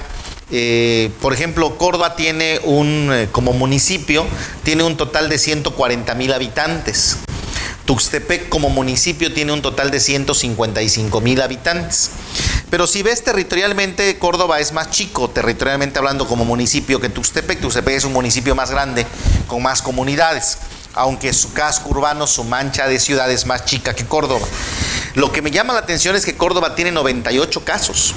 Eh, 0.51 1.09
por 1.21 1.33
ejemplo, 1.33 1.77
Córdoba 1.77 2.15
tiene 2.15 2.59
un, 2.63 3.27
como 3.31 3.53
municipio, 3.53 4.25
tiene 4.63 4.83
un 4.83 4.97
total 4.97 5.29
de 5.29 5.37
140 5.37 6.13
mil 6.15 6.33
habitantes. 6.33 7.17
Tuxtepec 7.85 8.49
como 8.49 8.69
municipio 8.69 9.33
tiene 9.33 9.51
un 9.51 9.61
total 9.61 9.91
de 9.91 9.99
155 9.99 11.21
mil 11.21 11.41
habitantes. 11.41 12.11
Pero 12.69 12.87
si 12.87 13.03
ves 13.03 13.23
territorialmente, 13.23 14.17
Córdoba 14.17 14.59
es 14.59 14.71
más 14.71 14.89
chico, 14.89 15.29
territorialmente 15.29 15.99
hablando 15.99 16.27
como 16.27 16.45
municipio 16.45 16.99
que 16.99 17.09
Tuxtepec. 17.09 17.59
Tuxtepec 17.59 17.95
es 17.95 18.05
un 18.05 18.13
municipio 18.13 18.55
más 18.55 18.71
grande, 18.71 19.05
con 19.47 19.61
más 19.61 19.81
comunidades, 19.81 20.57
aunque 20.93 21.33
su 21.33 21.53
casco 21.53 21.89
urbano, 21.89 22.25
su 22.25 22.43
mancha 22.43 22.87
de 22.87 22.99
ciudad 22.99 23.29
es 23.31 23.45
más 23.45 23.65
chica 23.65 23.93
que 23.93 24.05
Córdoba. 24.05 24.47
Lo 25.15 25.31
que 25.31 25.41
me 25.41 25.51
llama 25.51 25.73
la 25.73 25.79
atención 25.79 26.15
es 26.15 26.25
que 26.25 26.35
Córdoba 26.35 26.75
tiene 26.75 26.91
98 26.91 27.63
casos. 27.63 28.15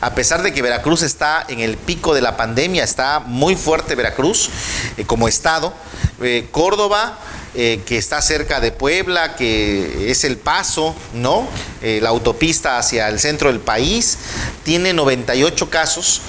A 0.00 0.14
pesar 0.14 0.42
de 0.42 0.52
que 0.52 0.60
Veracruz 0.60 1.00
está 1.00 1.46
en 1.48 1.60
el 1.60 1.78
pico 1.78 2.14
de 2.14 2.20
la 2.20 2.36
pandemia, 2.36 2.84
está 2.84 3.20
muy 3.20 3.56
fuerte 3.56 3.94
Veracruz 3.94 4.50
eh, 4.98 5.06
como 5.06 5.28
estado, 5.28 5.72
eh, 6.20 6.48
Córdoba 6.50 7.18
eh, 7.56 7.80
que 7.86 7.98
está 7.98 8.20
cerca 8.20 8.58
de 8.58 8.72
Puebla, 8.72 9.36
que 9.36 10.10
es 10.10 10.24
el 10.24 10.38
paso, 10.38 10.92
¿no? 11.12 11.46
Eh, 11.82 12.00
la 12.02 12.08
autopista 12.08 12.78
hacia 12.78 13.08
el 13.08 13.20
centro 13.20 13.48
del 13.48 13.60
país, 13.60 14.18
tiene 14.64 14.92
98 14.92 15.70
casos 15.70 16.20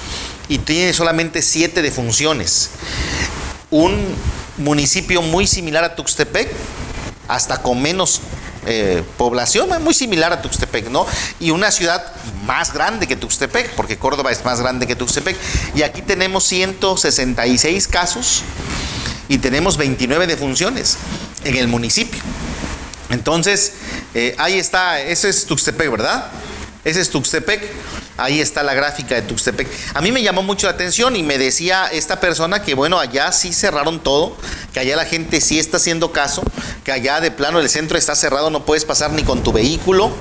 y 0.48 0.58
tiene 0.58 0.92
solamente 0.92 1.42
7 1.42 1.82
defunciones. 1.82 2.70
Un 3.70 4.14
municipio 4.58 5.20
muy 5.20 5.48
similar 5.48 5.82
a 5.82 5.96
Tuxtepec, 5.96 6.48
hasta 7.26 7.60
con 7.60 7.82
menos 7.82 8.20
eh, 8.66 9.02
población, 9.16 9.68
muy 9.82 9.94
similar 9.94 10.32
a 10.32 10.42
Tuxtepec, 10.42 10.90
¿no? 10.90 11.06
Y 11.40 11.50
una 11.50 11.72
ciudad 11.72 12.04
más 12.44 12.72
grande 12.72 13.08
que 13.08 13.16
Tuxtepec, 13.16 13.74
porque 13.74 13.98
Córdoba 13.98 14.30
es 14.30 14.44
más 14.44 14.60
grande 14.60 14.86
que 14.86 14.94
Tuxtepec. 14.94 15.36
Y 15.74 15.82
aquí 15.82 16.02
tenemos 16.02 16.44
166 16.44 17.88
casos 17.88 18.42
y 19.28 19.38
tenemos 19.38 19.76
29 19.76 20.26
defunciones 20.26 20.96
en 21.44 21.56
el 21.56 21.68
municipio. 21.68 22.20
Entonces, 23.10 23.74
eh, 24.14 24.34
ahí 24.38 24.58
está, 24.58 25.00
ese 25.00 25.28
es 25.28 25.46
Tuxtepec, 25.46 25.90
¿verdad? 25.90 26.30
Ese 26.84 27.00
es 27.00 27.10
Tuxtepec. 27.10 27.62
Ahí 28.18 28.40
está 28.40 28.62
la 28.62 28.72
gráfica 28.72 29.14
de 29.14 29.22
Tuxtepec. 29.22 29.68
A 29.92 30.00
mí 30.00 30.10
me 30.10 30.22
llamó 30.22 30.42
mucho 30.42 30.66
la 30.66 30.72
atención 30.72 31.16
y 31.16 31.22
me 31.22 31.36
decía 31.36 31.88
esta 31.92 32.18
persona 32.18 32.62
que, 32.62 32.74
bueno, 32.74 32.98
allá 32.98 33.30
sí 33.30 33.52
cerraron 33.52 34.00
todo, 34.00 34.36
que 34.72 34.80
allá 34.80 34.96
la 34.96 35.04
gente 35.04 35.40
sí 35.40 35.58
está 35.58 35.76
haciendo 35.76 36.12
caso, 36.12 36.42
que 36.82 36.92
allá 36.92 37.20
de 37.20 37.30
plano 37.30 37.60
el 37.60 37.68
centro 37.68 37.98
está 37.98 38.14
cerrado, 38.14 38.48
no 38.48 38.64
puedes 38.64 38.86
pasar 38.86 39.12
ni 39.12 39.22
con 39.22 39.42
tu 39.42 39.52
vehículo 39.52 40.12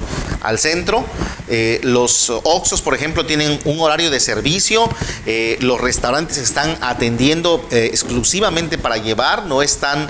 al 0.45 0.59
centro. 0.59 1.05
Eh, 1.47 1.79
los 1.83 2.29
Oxos, 2.29 2.81
por 2.81 2.95
ejemplo, 2.95 3.25
tienen 3.25 3.59
un 3.65 3.79
horario 3.79 4.09
de 4.09 4.19
servicio. 4.19 4.89
Eh, 5.25 5.57
los 5.61 5.79
restaurantes 5.79 6.37
están 6.37 6.77
atendiendo 6.81 7.65
eh, 7.71 7.89
exclusivamente 7.91 8.77
para 8.77 8.97
llevar, 8.97 9.45
no 9.45 9.61
están 9.61 10.09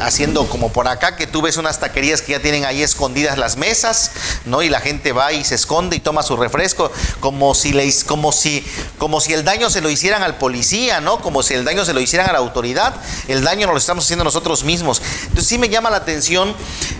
haciendo 0.00 0.48
como 0.48 0.72
por 0.72 0.88
acá, 0.88 1.16
que 1.16 1.26
tú 1.26 1.42
ves 1.42 1.56
unas 1.56 1.78
taquerías 1.80 2.22
que 2.22 2.32
ya 2.32 2.40
tienen 2.40 2.64
ahí 2.64 2.82
escondidas 2.82 3.38
las 3.38 3.56
mesas, 3.56 4.12
¿no? 4.44 4.62
Y 4.62 4.68
la 4.68 4.80
gente 4.80 5.12
va 5.12 5.32
y 5.32 5.44
se 5.44 5.54
esconde 5.54 5.96
y 5.96 6.00
toma 6.00 6.22
su 6.22 6.36
refresco 6.36 6.90
como 7.20 7.54
si, 7.54 7.74
como, 8.06 8.32
si, 8.32 8.64
como 8.98 9.20
si 9.20 9.32
el 9.34 9.44
daño 9.44 9.68
se 9.70 9.80
lo 9.80 9.90
hicieran 9.90 10.22
al 10.22 10.38
policía, 10.38 11.00
¿no? 11.00 11.20
Como 11.20 11.42
si 11.42 11.54
el 11.54 11.64
daño 11.64 11.84
se 11.84 11.92
lo 11.92 12.00
hicieran 12.00 12.28
a 12.30 12.32
la 12.32 12.38
autoridad. 12.38 12.94
El 13.28 13.44
daño 13.44 13.66
nos 13.66 13.74
lo 13.74 13.78
estamos 13.78 14.04
haciendo 14.04 14.24
nosotros 14.24 14.64
mismos. 14.64 15.02
Entonces 15.24 15.46
sí 15.46 15.58
me 15.58 15.68
llama 15.68 15.90
la 15.90 15.98
atención 15.98 16.54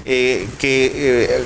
que 0.04 1.44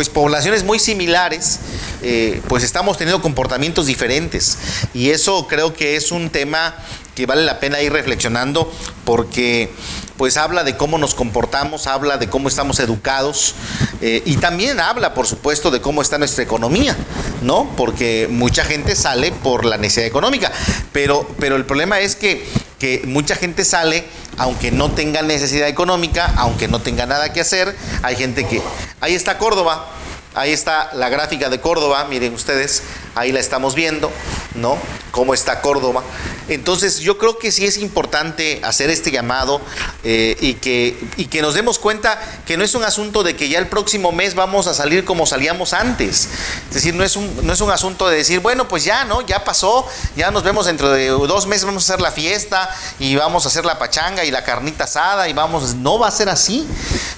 pues 0.00 0.08
poblaciones 0.08 0.64
muy 0.64 0.78
similares 0.78 1.58
eh, 2.00 2.40
pues 2.48 2.64
estamos 2.64 2.96
teniendo 2.96 3.20
comportamientos 3.20 3.84
diferentes. 3.84 4.56
Y 4.94 5.10
eso 5.10 5.46
creo 5.46 5.74
que 5.74 5.94
es 5.94 6.10
un 6.10 6.30
tema 6.30 6.74
que 7.14 7.26
vale 7.26 7.44
la 7.44 7.60
pena 7.60 7.82
ir 7.82 7.92
reflexionando 7.92 8.72
porque 9.04 9.70
pues 10.16 10.38
habla 10.38 10.64
de 10.64 10.78
cómo 10.78 10.96
nos 10.96 11.14
comportamos, 11.14 11.86
habla 11.86 12.16
de 12.16 12.30
cómo 12.30 12.48
estamos 12.48 12.78
educados 12.80 13.54
eh, 14.00 14.22
y 14.24 14.38
también 14.38 14.80
habla, 14.80 15.12
por 15.12 15.26
supuesto, 15.26 15.70
de 15.70 15.82
cómo 15.82 16.00
está 16.00 16.16
nuestra 16.16 16.44
economía, 16.44 16.96
¿no? 17.42 17.70
Porque 17.76 18.26
mucha 18.30 18.64
gente 18.64 18.96
sale 18.96 19.32
por 19.32 19.66
la 19.66 19.76
necesidad 19.76 20.06
económica, 20.06 20.50
pero, 20.92 21.28
pero 21.38 21.56
el 21.56 21.66
problema 21.66 22.00
es 22.00 22.16
que, 22.16 22.48
que 22.78 23.02
mucha 23.04 23.34
gente 23.34 23.66
sale 23.66 24.06
aunque 24.40 24.70
no 24.70 24.90
tenga 24.90 25.20
necesidad 25.20 25.68
económica, 25.68 26.32
aunque 26.36 26.66
no 26.66 26.80
tenga 26.80 27.04
nada 27.04 27.30
que 27.30 27.42
hacer. 27.42 27.76
Hay 28.02 28.16
gente 28.16 28.46
que... 28.46 28.62
Ahí 29.00 29.14
está 29.14 29.38
Córdoba, 29.38 29.86
Ahí 30.34 30.52
está 30.52 30.90
la 30.92 31.08
gráfica 31.08 31.48
de 31.48 31.60
Córdoba, 31.60 32.04
miren 32.08 32.34
ustedes, 32.34 32.84
ahí 33.16 33.32
la 33.32 33.40
estamos 33.40 33.74
viendo, 33.74 34.12
¿no? 34.54 34.78
Cómo 35.10 35.34
está 35.34 35.60
Córdoba. 35.60 36.04
Entonces 36.50 36.98
yo 36.98 37.16
creo 37.16 37.38
que 37.38 37.52
sí 37.52 37.64
es 37.64 37.78
importante 37.78 38.60
hacer 38.64 38.90
este 38.90 39.10
llamado 39.10 39.60
eh, 40.02 40.36
y, 40.40 40.54
que, 40.54 40.98
y 41.16 41.26
que 41.26 41.42
nos 41.42 41.54
demos 41.54 41.78
cuenta 41.78 42.20
que 42.44 42.56
no 42.56 42.64
es 42.64 42.74
un 42.74 42.82
asunto 42.82 43.22
de 43.22 43.36
que 43.36 43.48
ya 43.48 43.58
el 43.58 43.68
próximo 43.68 44.10
mes 44.10 44.34
vamos 44.34 44.66
a 44.66 44.74
salir 44.74 45.04
como 45.04 45.26
salíamos 45.26 45.72
antes. 45.72 46.28
Es 46.68 46.74
decir, 46.74 46.94
no 46.94 47.04
es 47.04 47.14
un, 47.14 47.46
no 47.46 47.52
es 47.52 47.60
un 47.60 47.70
asunto 47.70 48.08
de 48.08 48.16
decir, 48.16 48.40
bueno, 48.40 48.66
pues 48.66 48.84
ya, 48.84 49.04
¿no? 49.04 49.20
Ya 49.22 49.44
pasó, 49.44 49.86
ya 50.16 50.30
nos 50.32 50.42
vemos 50.42 50.66
dentro 50.66 50.90
de 50.90 51.06
dos 51.08 51.46
meses, 51.46 51.64
vamos 51.64 51.88
a 51.88 51.92
hacer 51.92 52.02
la 52.02 52.10
fiesta 52.10 52.68
y 52.98 53.14
vamos 53.14 53.44
a 53.44 53.48
hacer 53.48 53.64
la 53.64 53.78
pachanga 53.78 54.24
y 54.24 54.30
la 54.32 54.42
carnita 54.42 54.84
asada 54.84 55.28
y 55.28 55.32
vamos, 55.32 55.74
no 55.76 55.98
va 55.98 56.08
a 56.08 56.10
ser 56.10 56.28
así, 56.28 56.66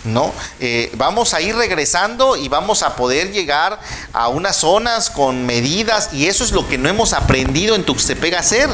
¿no? 0.05 0.33
Eh, 0.61 0.93
vamos 0.97 1.33
a 1.33 1.41
ir 1.41 1.57
regresando 1.57 2.37
y 2.37 2.49
vamos 2.49 2.83
a 2.83 2.97
poder 2.97 3.33
llegar 3.33 3.81
a 4.13 4.29
unas 4.29 4.57
zonas 4.57 5.09
con 5.09 5.47
medidas 5.47 6.11
y 6.13 6.27
eso 6.27 6.45
es 6.45 6.53
lo 6.53 6.69
que 6.69 6.77
no 6.77 6.89
hemos 6.89 7.15
aprendido 7.15 7.75
en 7.75 7.85
Tuxtepec 7.85 8.35
a 8.35 8.41
hacer. 8.41 8.69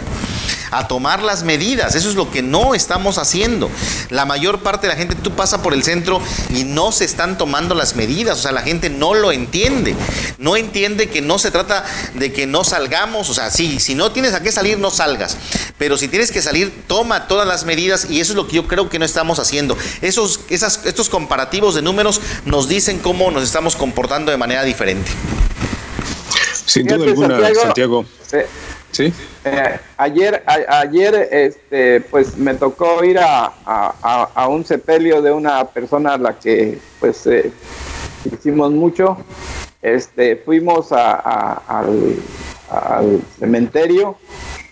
A 0.71 0.89
tomar 0.89 1.23
las 1.23 1.43
medidas. 1.43 1.95
Eso 1.95 2.09
es 2.09 2.15
lo 2.15 2.31
que 2.31 2.43
no 2.43 2.75
estamos 2.75 3.19
haciendo. 3.19 3.71
La 4.11 4.25
mayor 4.25 4.61
parte 4.61 4.87
de 4.87 4.93
la 4.93 4.99
gente, 4.99 5.15
tú 5.15 5.33
pasa 5.33 5.63
por 5.63 5.75
el 5.75 5.83
centro 5.83 6.21
y 6.55 6.65
no 6.65 6.93
se 6.93 7.05
están 7.05 7.39
tomando 7.39 7.75
las 7.75 7.97
medidas. 7.97 8.39
O 8.39 8.43
sea, 8.43 8.53
la 8.53 8.63
gente 8.63 8.91
no 8.91 9.15
lo 9.15 9.33
entiende. 9.33 9.95
No 10.39 10.57
entiende 10.57 11.09
que 11.09 11.21
no 11.21 11.39
se 11.39 11.51
trata 11.51 11.85
de 12.15 12.33
que 12.33 12.47
no 12.47 12.65
salgamos. 12.65 13.31
O 13.31 13.35
sea, 13.35 13.51
sí, 13.51 13.81
si 13.81 13.95
no 13.95 14.13
tienes 14.13 14.35
a 14.35 14.43
qué 14.43 14.53
salir, 14.53 14.79
no 14.79 14.91
salgas. 14.91 15.37
Pero 15.79 15.97
si 15.97 16.09
tienes 16.09 16.33
que 16.33 16.43
salir, 16.43 16.73
toma 16.87 17.29
todas 17.29 17.47
las 17.47 17.65
medidas 17.65 18.09
y 18.11 18.21
eso 18.21 18.33
es 18.33 18.37
lo 18.37 18.47
que 18.47 18.57
yo 18.57 18.67
creo 18.67 18.89
que 18.89 18.99
no 18.99 19.05
estamos 19.05 19.39
haciendo. 19.39 19.77
Esos, 20.01 20.41
esas, 20.49 20.85
estos 20.85 21.09
comparativos 21.09 21.75
de 21.75 21.83
números 21.83 22.21
nos 22.45 22.69
dicen 22.69 22.99
cómo 22.99 23.31
nos 23.31 23.45
estamos 23.45 23.77
comportando 23.77 24.31
de 24.31 24.37
manera 24.37 24.65
diferente. 24.65 25.11
Sin 26.67 26.87
duda 26.87 27.05
alguna, 27.05 27.55
Santiago. 27.55 28.05
Eh, 28.33 28.47
sí. 28.91 29.13
Eh, 29.45 29.79
ayer, 29.97 30.43
ayer, 30.47 31.29
este, 31.31 32.01
pues 32.03 32.37
me 32.37 32.55
tocó 32.55 33.05
ir 33.05 33.19
a, 33.21 34.49
un 34.49 34.65
sepelio 34.65 35.23
de 35.23 35.33
una 35.33 35.65
persona 35.65 36.15
a 36.15 36.19
la 36.19 36.39
que, 36.39 36.79
pues, 37.01 37.27
eh, 37.27 37.51
hicimos 38.33 38.73
mucho. 38.73 39.17
Este, 39.81 40.37
fuimos 40.37 40.93
al, 40.93 42.17
cementerio 43.39 44.17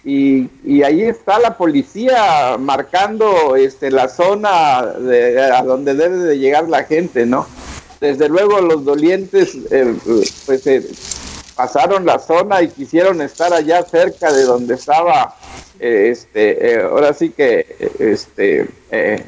y, 0.04 0.50
y, 0.64 0.82
ahí 0.82 1.02
está 1.02 1.38
la 1.38 1.56
policía 1.56 2.56
marcando 2.58 3.56
este, 3.56 3.90
la 3.90 4.08
zona 4.08 4.82
de, 4.82 5.40
a 5.40 5.62
donde 5.62 5.94
debe 5.94 6.16
de 6.16 6.38
llegar 6.38 6.68
la 6.68 6.84
gente, 6.84 7.24
¿no? 7.24 7.46
Desde 8.00 8.28
luego 8.28 8.60
los 8.60 8.84
dolientes, 8.84 9.56
pues 10.44 10.66
pasaron 11.56 12.04
la 12.04 12.18
zona 12.18 12.62
y 12.62 12.68
quisieron 12.68 13.20
estar 13.22 13.52
allá 13.52 13.82
cerca 13.82 14.30
de 14.30 14.44
donde 14.44 14.74
estaba 14.74 15.34
eh, 15.80 16.10
este 16.12 16.74
eh, 16.74 16.82
ahora 16.82 17.14
sí 17.14 17.30
que 17.30 17.76
este 17.98 18.68
eh, 18.90 19.24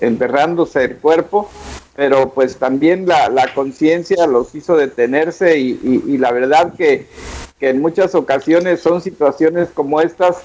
enterrándose 0.00 0.84
el 0.84 0.96
cuerpo 0.96 1.50
pero 1.94 2.30
pues 2.30 2.56
también 2.56 3.06
la, 3.06 3.50
conciencia 3.54 4.26
los 4.26 4.52
hizo 4.54 4.76
detenerse 4.76 5.58
y, 5.58 6.18
la 6.18 6.32
verdad 6.32 6.74
que, 6.74 7.06
en 7.60 7.80
muchas 7.80 8.14
ocasiones 8.14 8.80
son 8.80 9.00
situaciones 9.00 9.68
como 9.72 10.02
estas 10.02 10.38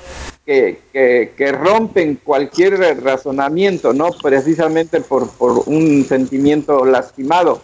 que, 0.46 0.80
que, 0.94 1.52
rompen 1.52 2.20
cualquier 2.24 2.80
razonamiento, 3.04 3.94
¿no? 3.94 4.12
Precisamente 4.24 5.02
por, 5.02 5.28
por 5.32 5.64
un 5.66 6.06
sentimiento 6.06 6.86
lastimado. 6.86 7.62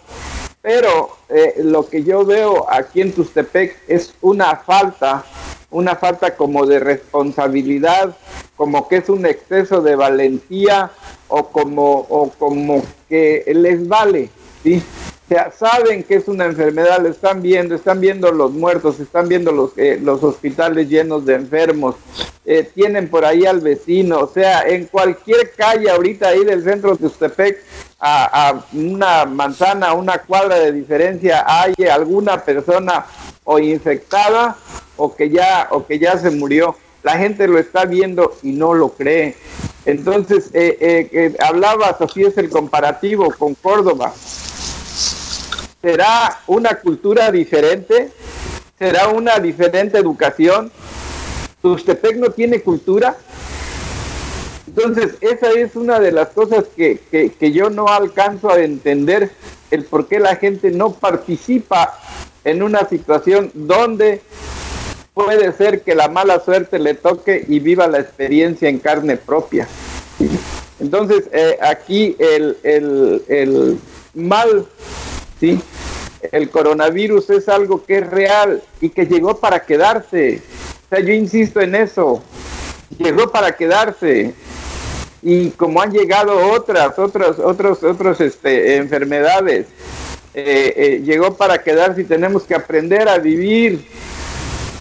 Pero 0.66 1.10
eh, 1.28 1.54
lo 1.62 1.88
que 1.88 2.02
yo 2.02 2.24
veo 2.24 2.66
aquí 2.68 3.00
en 3.00 3.12
Tustepec 3.12 3.76
es 3.86 4.12
una 4.20 4.56
falta, 4.56 5.24
una 5.70 5.94
falta 5.94 6.34
como 6.34 6.66
de 6.66 6.80
responsabilidad, 6.80 8.16
como 8.56 8.88
que 8.88 8.96
es 8.96 9.08
un 9.08 9.26
exceso 9.26 9.80
de 9.80 9.94
valentía 9.94 10.90
o 11.28 11.46
como, 11.50 12.04
o 12.08 12.30
como 12.30 12.82
que 13.08 13.44
les 13.54 13.86
vale, 13.86 14.28
¿sí? 14.64 14.82
O 15.26 15.28
sea, 15.28 15.52
saben 15.52 16.02
que 16.02 16.16
es 16.16 16.26
una 16.26 16.46
enfermedad, 16.46 17.00
lo 17.00 17.10
están 17.10 17.42
viendo, 17.42 17.76
están 17.76 18.00
viendo 18.00 18.32
los 18.32 18.50
muertos, 18.50 18.98
están 18.98 19.28
viendo 19.28 19.52
los, 19.52 19.70
eh, 19.76 20.00
los 20.02 20.24
hospitales 20.24 20.88
llenos 20.88 21.24
de 21.26 21.34
enfermos, 21.34 21.94
eh, 22.44 22.68
tienen 22.74 23.08
por 23.08 23.24
ahí 23.24 23.46
al 23.46 23.60
vecino, 23.60 24.18
o 24.18 24.26
sea, 24.26 24.62
en 24.62 24.86
cualquier 24.86 25.52
calle 25.52 25.90
ahorita 25.90 26.26
ahí 26.26 26.44
del 26.44 26.64
centro 26.64 26.90
de 26.92 27.08
Tustepec 27.08 27.58
a, 27.98 28.60
una 28.72 29.24
manzana, 29.24 29.94
una 29.94 30.18
cuadra 30.18 30.56
de 30.56 30.72
diferencia, 30.72 31.44
hay 31.46 31.74
alguna 31.86 32.42
persona 32.42 33.06
o 33.44 33.58
infectada 33.58 34.56
o 34.96 35.14
que 35.14 35.30
ya 35.30 35.68
o 35.70 35.86
que 35.86 35.98
ya 35.98 36.18
se 36.18 36.30
murió. 36.30 36.76
La 37.02 37.16
gente 37.18 37.46
lo 37.46 37.58
está 37.58 37.84
viendo 37.84 38.36
y 38.42 38.52
no 38.52 38.74
lo 38.74 38.90
cree. 38.90 39.36
Entonces, 39.84 40.50
eh, 40.52 40.76
eh, 40.80 41.08
eh, 41.12 41.36
es 42.16 42.38
el 42.38 42.50
comparativo 42.50 43.32
con 43.38 43.54
Córdoba. 43.54 44.12
¿Será 45.80 46.40
una 46.48 46.74
cultura 46.74 47.30
diferente? 47.30 48.10
¿Será 48.76 49.08
una 49.08 49.38
diferente 49.38 49.98
educación? 49.98 50.72
¿Tustepec 51.62 52.16
no 52.16 52.30
tiene 52.30 52.60
cultura? 52.60 53.16
Entonces, 54.76 55.14
esa 55.22 55.50
es 55.52 55.74
una 55.74 55.98
de 56.00 56.12
las 56.12 56.28
cosas 56.28 56.64
que, 56.76 56.98
que, 57.10 57.52
yo 57.52 57.70
no 57.70 57.88
alcanzo 57.88 58.50
a 58.50 58.60
entender, 58.60 59.30
el 59.70 59.84
por 59.84 60.06
qué 60.06 60.20
la 60.20 60.36
gente 60.36 60.70
no 60.70 60.92
participa 60.92 61.98
en 62.44 62.62
una 62.62 62.86
situación 62.86 63.50
donde 63.54 64.20
puede 65.14 65.50
ser 65.54 65.80
que 65.80 65.94
la 65.94 66.08
mala 66.08 66.40
suerte 66.40 66.78
le 66.78 66.92
toque 66.92 67.42
y 67.48 67.58
viva 67.58 67.86
la 67.86 68.00
experiencia 68.00 68.68
en 68.68 68.78
carne 68.78 69.16
propia. 69.16 69.66
Entonces, 70.78 71.24
eh, 71.32 71.56
aquí 71.62 72.14
el, 72.18 72.58
el, 72.62 73.22
el, 73.28 73.78
mal, 74.12 74.66
¿sí? 75.40 75.58
el 76.32 76.50
coronavirus 76.50 77.30
es 77.30 77.48
algo 77.48 77.82
que 77.82 77.98
es 77.98 78.10
real 78.10 78.62
y 78.82 78.90
que 78.90 79.06
llegó 79.06 79.38
para 79.38 79.64
quedarse. 79.64 80.42
O 80.84 80.94
sea, 80.94 81.00
yo 81.00 81.14
insisto 81.14 81.62
en 81.62 81.74
eso, 81.76 82.22
llegó 82.98 83.30
para 83.32 83.56
quedarse 83.56 84.34
y 85.28 85.50
como 85.50 85.82
han 85.82 85.90
llegado 85.90 86.52
otras, 86.52 86.96
otras, 87.00 87.40
otros, 87.40 87.82
otros 87.82 88.20
este, 88.20 88.76
enfermedades, 88.76 89.66
eh, 90.34 90.72
eh, 90.76 91.02
llegó 91.04 91.36
para 91.36 91.60
quedarse 91.64 92.02
y 92.02 92.04
tenemos 92.04 92.44
que 92.44 92.54
aprender 92.54 93.08
a 93.08 93.18
vivir 93.18 93.84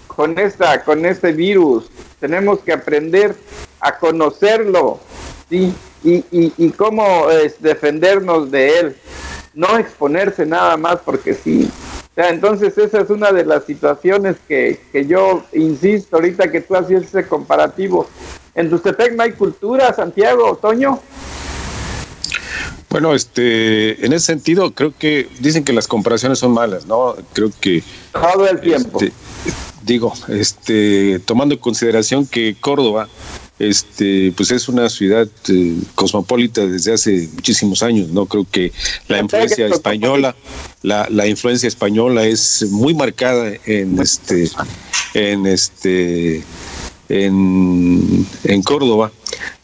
con 0.05 0.38
esta, 0.38 0.84
con 0.84 1.03
este 1.03 1.31
virus. 1.31 1.89
Tenemos 2.19 2.60
que 2.60 2.73
aprender 2.73 3.34
a 3.79 3.97
conocerlo, 3.97 4.99
¿sí? 5.49 5.73
Y, 6.03 6.23
y, 6.31 6.69
cómo 6.77 7.31
es 7.31 7.60
defendernos 7.60 8.51
de 8.51 8.79
él. 8.79 8.95
No 9.55 9.79
exponerse 9.79 10.45
nada 10.45 10.77
más 10.77 10.97
porque 11.03 11.34
sí. 11.34 11.71
O 12.12 12.13
sea, 12.13 12.29
entonces 12.29 12.77
esa 12.77 13.01
es 13.01 13.10
una 13.10 13.31
de 13.31 13.45
las 13.45 13.65
situaciones 13.65 14.36
que, 14.47 14.79
que 14.91 15.08
yo 15.08 15.43
insisto 15.53 16.17
ahorita 16.17 16.51
que 16.51 16.62
tú 16.62 16.75
hacías 16.75 17.01
ese 17.01 17.27
comparativo 17.27 18.08
en 18.56 18.70
Tustepec 18.70 19.13
no 19.15 19.24
hay 19.24 19.34
cultura, 19.34 19.94
Santiago, 19.94 20.52
Otoño. 20.52 21.00
Bueno, 22.89 23.13
este, 23.13 24.06
en 24.06 24.13
ese 24.13 24.28
sentido, 24.28 24.72
creo 24.72 24.94
que 24.98 25.28
dicen 25.39 25.65
que 25.65 25.74
las 25.74 25.88
comparaciones 25.88 26.39
son 26.39 26.54
malas, 26.54 26.86
¿no? 26.86 27.15
Creo 27.34 27.52
que. 27.60 27.84
Todo 28.13 28.48
el 28.48 28.62
tiempo. 28.62 29.02
Este, 29.02 29.13
digo, 29.84 30.13
este, 30.30 31.20
tomando 31.26 31.56
en 31.56 31.60
consideración 31.60 32.26
que 32.26 32.56
Córdoba, 32.58 33.10
este, 33.60 34.32
pues 34.38 34.52
es 34.52 34.70
una 34.70 34.89
ciudad 34.89 35.28
eh, 35.50 35.76
cosmopolita 35.96 36.65
desde 36.65 36.94
hace 36.94 37.30
muchísimos 37.34 37.84
años, 37.84 38.08
¿no? 38.10 38.28
Creo 38.28 38.48
que 38.50 38.72
la 39.10 39.20
influencia 39.20 39.68
española, 39.68 40.34
la, 40.82 41.08
la 41.10 41.28
influencia 41.28 41.68
española 41.68 42.26
es 42.26 42.65
muy 42.72 42.94
marcada 42.94 43.52
en 43.65 44.00
este, 44.00 44.50
en 45.13 45.46
este 45.46 46.46
en, 47.10 48.26
en 48.44 48.63
Córdoba. 48.63 49.12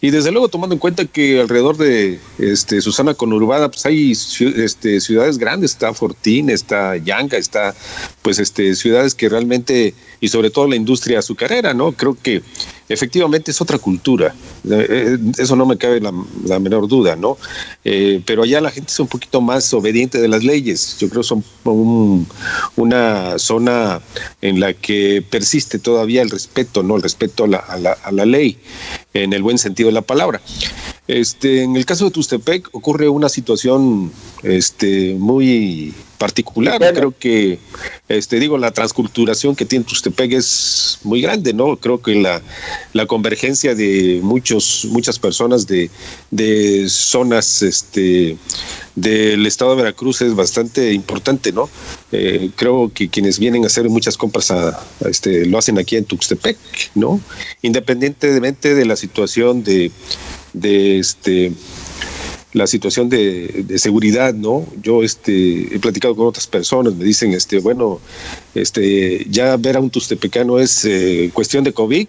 Y 0.02 0.10
desde 0.10 0.32
luego 0.32 0.50
tomando 0.50 0.74
en 0.74 0.80
cuenta 0.80 1.06
que 1.06 1.40
alrededor 1.40 1.78
de 1.78 2.20
este, 2.40 2.82
Susana 2.82 3.14
Conurbada, 3.14 3.70
pues 3.70 3.86
hay 3.86 4.12
este, 4.12 5.00
ciudades 5.00 5.38
grandes, 5.38 5.72
está 5.72 5.94
Fortín, 5.94 6.50
está 6.50 6.98
Yanga, 6.98 7.38
está 7.38 7.76
pues 8.24 8.40
este, 8.40 8.74
ciudades 8.76 9.14
que 9.14 9.30
realmente, 9.30 9.94
y 10.20 10.28
sobre 10.30 10.50
todo 10.50 10.68
la 10.68 10.76
industria 10.76 11.20
azucarera, 11.20 11.76
¿no? 11.76 11.92
Creo 11.92 12.18
que 12.20 12.42
efectivamente 12.90 13.52
es 13.52 13.62
otra 13.62 13.78
cultura, 13.78 14.36
eh, 14.70 14.88
eh, 14.90 15.18
eso 15.38 15.56
no 15.56 15.66
me 15.66 15.78
cabe 15.78 16.02
la, 16.02 16.60
menor 16.60 16.88
duda, 16.88 17.16
¿no? 17.16 17.38
Eh, 17.86 18.22
pero 18.26 18.44
allá 18.44 18.60
la 18.60 18.72
gente 18.72 18.92
es 18.92 19.00
un 19.00 19.08
poquito 19.08 19.40
más 19.40 19.72
obediente 19.74 20.20
de 20.20 20.28
las 20.28 20.44
leyes, 20.44 20.98
yo 21.00 21.10
creo 21.10 21.22
que 21.22 21.28
son 21.28 21.44
una 22.76 23.38
zona 23.38 24.02
en 24.42 24.60
la 24.60 24.74
que 24.74 25.24
persiste 25.30 25.80
todavía 25.80 26.24
el 26.24 26.32
respeto, 26.32 26.82
¿no? 26.82 26.96
El 26.96 27.04
respeto 27.04 27.46
la, 27.46 27.58
a 27.58 27.78
la, 27.78 27.92
a 27.92 28.12
la 28.12 28.26
ley 28.26 28.58
en 29.14 29.34
el 29.34 29.44
buen 29.44 29.58
sentido 29.58 29.88
de 29.88 29.94
la 29.94 30.02
palabra. 30.02 30.42
Este, 31.08 31.64
en 31.64 31.76
el 31.76 31.86
caso 31.86 32.06
de 32.06 32.12
Tustepec 32.12 32.70
ocurre 32.74 33.10
una 33.10 33.30
situación 33.30 34.12
este, 34.44 35.16
muy 35.16 35.94
particular. 36.22 36.80
Creo 36.94 37.16
que, 37.18 37.58
este, 38.08 38.40
digo, 38.40 38.56
la 38.60 38.70
transculturación 38.70 39.56
que 39.56 39.66
tiene 39.66 39.86
Tustepec 39.86 40.34
es 40.34 41.00
muy 41.04 41.20
grande, 41.20 41.52
¿no? 41.52 41.78
Creo 41.78 42.00
que 42.00 42.14
la, 42.14 42.44
la 42.94 43.08
convergencia 43.08 43.74
de 43.74 44.20
muchos, 44.22 44.86
muchas 44.92 45.18
personas 45.18 45.66
de, 45.66 45.90
de 46.30 46.88
zonas 46.90 47.64
este, 47.64 48.38
del 48.96 49.48
estado 49.48 49.72
de 49.72 49.78
Veracruz 49.78 50.22
es 50.22 50.36
bastante 50.36 50.94
importante, 50.94 51.52
¿no? 51.52 51.68
Eh, 52.12 52.52
creo 52.56 52.92
que 52.94 53.10
quienes 53.10 53.40
vienen 53.40 53.64
a 53.64 53.68
hacer 53.68 53.90
muchas 53.90 54.16
compras 54.16 54.52
a, 54.52 54.80
este, 55.10 55.48
lo 55.48 55.58
hacen 55.58 55.80
aquí 55.80 55.96
en 55.96 56.06
Tuxtepec, 56.06 56.58
¿no? 56.94 57.20
Independientemente 57.64 58.76
de 58.76 58.86
la 58.86 58.96
situación 58.96 59.64
de, 59.64 59.92
de 60.54 61.00
este 61.00 61.52
la 62.54 62.68
situación 62.68 63.10
de, 63.10 63.66
seguridad, 63.78 64.34
¿no? 64.34 64.66
Yo 64.82 65.04
este, 65.04 65.76
he 65.76 65.80
platicado 65.80 66.16
con 66.16 66.28
otras 66.28 66.48
personas, 66.48 66.96
me 66.96 67.06
dicen, 67.06 67.34
este, 67.34 67.60
bueno, 67.60 68.00
este, 68.56 69.26
ya 69.30 69.56
ver 69.58 69.78
a 69.78 69.80
un 69.80 69.90
tustepecano 69.90 70.60
es 70.60 70.84
eh, 70.86 71.32
cuestión 71.34 71.64
de 71.64 71.74
COVID, 71.74 72.08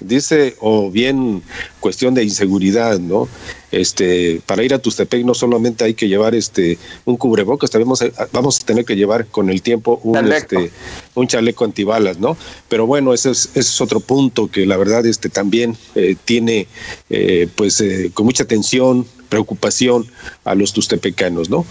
dice, 0.00 0.56
o 0.60 0.90
bien 0.90 1.42
cuestión 1.80 2.14
de 2.14 2.24
inseguridad, 2.24 2.98
¿no? 2.98 3.28
Este, 3.70 4.40
para 4.46 4.62
ir 4.62 4.72
a 4.72 4.78
Tustepec 4.78 5.24
no 5.24 5.34
solamente 5.34 5.82
hay 5.82 5.94
que 5.94 6.06
llevar 6.06 6.36
este 6.36 6.78
un 7.04 7.16
cubrebocas, 7.16 7.70
también 7.70 7.92
vamos 8.32 8.60
a, 8.60 8.64
tener 8.64 8.84
que 8.84 8.94
llevar 8.94 9.26
con 9.26 9.50
el 9.50 9.62
tiempo 9.62 10.00
un 10.04 10.14
chaleco, 10.14 10.60
este, 10.60 10.70
un 11.14 11.26
chaleco 11.26 11.64
antibalas, 11.64 12.18
¿no? 12.20 12.36
Pero 12.68 12.86
bueno, 12.86 13.12
ese 13.12 13.32
es, 13.32 13.46
ese 13.46 13.60
es 13.60 13.80
otro 13.80 13.98
punto 13.98 14.46
que 14.46 14.64
la 14.64 14.76
verdad 14.76 15.04
este 15.06 15.28
también 15.28 15.76
eh, 15.96 16.14
tiene 16.24 16.68
eh, 17.10 17.48
pues 17.56 17.82
con 18.14 18.26
mucha 18.26 18.44
atención 18.44 19.06
preocupación 19.34 20.06
a 20.44 20.54
los 20.54 20.72
tustepecanos, 20.72 21.50
¿no? 21.50 21.66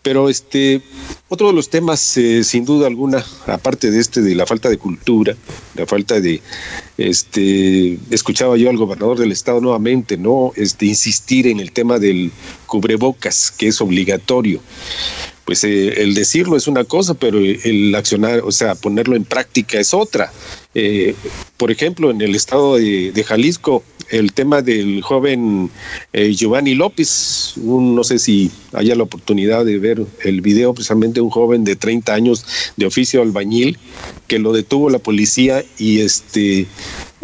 Pero 0.00 0.30
este, 0.30 0.80
otro 1.28 1.48
de 1.48 1.52
los 1.52 1.68
temas, 1.68 2.16
eh, 2.16 2.42
sin 2.42 2.64
duda 2.64 2.86
alguna, 2.86 3.22
aparte 3.46 3.90
de 3.90 4.00
este, 4.00 4.22
de 4.22 4.34
la 4.34 4.46
falta 4.46 4.70
de 4.70 4.78
cultura, 4.78 5.36
la 5.74 5.84
falta 5.84 6.20
de, 6.22 6.40
este, 6.96 7.98
escuchaba 8.10 8.56
yo 8.56 8.70
al 8.70 8.78
gobernador 8.78 9.18
del 9.18 9.30
estado 9.30 9.60
nuevamente, 9.60 10.16
¿no? 10.16 10.52
Este, 10.56 10.86
insistir 10.86 11.46
en 11.46 11.60
el 11.60 11.72
tema 11.72 11.98
del 11.98 12.32
cubrebocas, 12.64 13.50
que 13.50 13.68
es 13.68 13.82
obligatorio 13.82 14.62
pues 15.44 15.64
eh, 15.64 16.02
el 16.02 16.14
decirlo 16.14 16.56
es 16.56 16.68
una 16.68 16.84
cosa, 16.84 17.14
pero 17.14 17.38
el 17.38 17.94
accionar, 17.94 18.40
o 18.44 18.52
sea, 18.52 18.74
ponerlo 18.74 19.16
en 19.16 19.24
práctica 19.24 19.78
es 19.80 19.92
otra. 19.92 20.32
Eh, 20.74 21.14
por 21.56 21.70
ejemplo, 21.70 22.10
en 22.10 22.20
el 22.20 22.34
estado 22.34 22.76
de, 22.76 23.24
Jalisco, 23.26 23.82
el 24.10 24.32
tema 24.32 24.62
del 24.62 25.02
joven 25.02 25.70
eh, 26.12 26.32
Giovanni 26.32 26.74
López, 26.74 27.54
no 27.56 28.04
sé 28.04 28.18
si 28.18 28.50
haya 28.72 28.94
la 28.94 29.02
oportunidad 29.02 29.64
de 29.64 29.78
ver 29.78 30.02
el 30.22 30.40
video, 30.40 30.74
precisamente 30.74 31.20
un 31.20 31.30
joven 31.30 31.64
de 31.64 31.76
30 31.76 32.14
años 32.14 32.44
de 32.76 32.86
oficio 32.86 33.22
albañil, 33.22 33.78
que 34.28 34.38
lo 34.38 34.52
detuvo 34.52 34.90
la 34.90 34.98
policía 34.98 35.64
y 35.78 36.00
este 36.00 36.66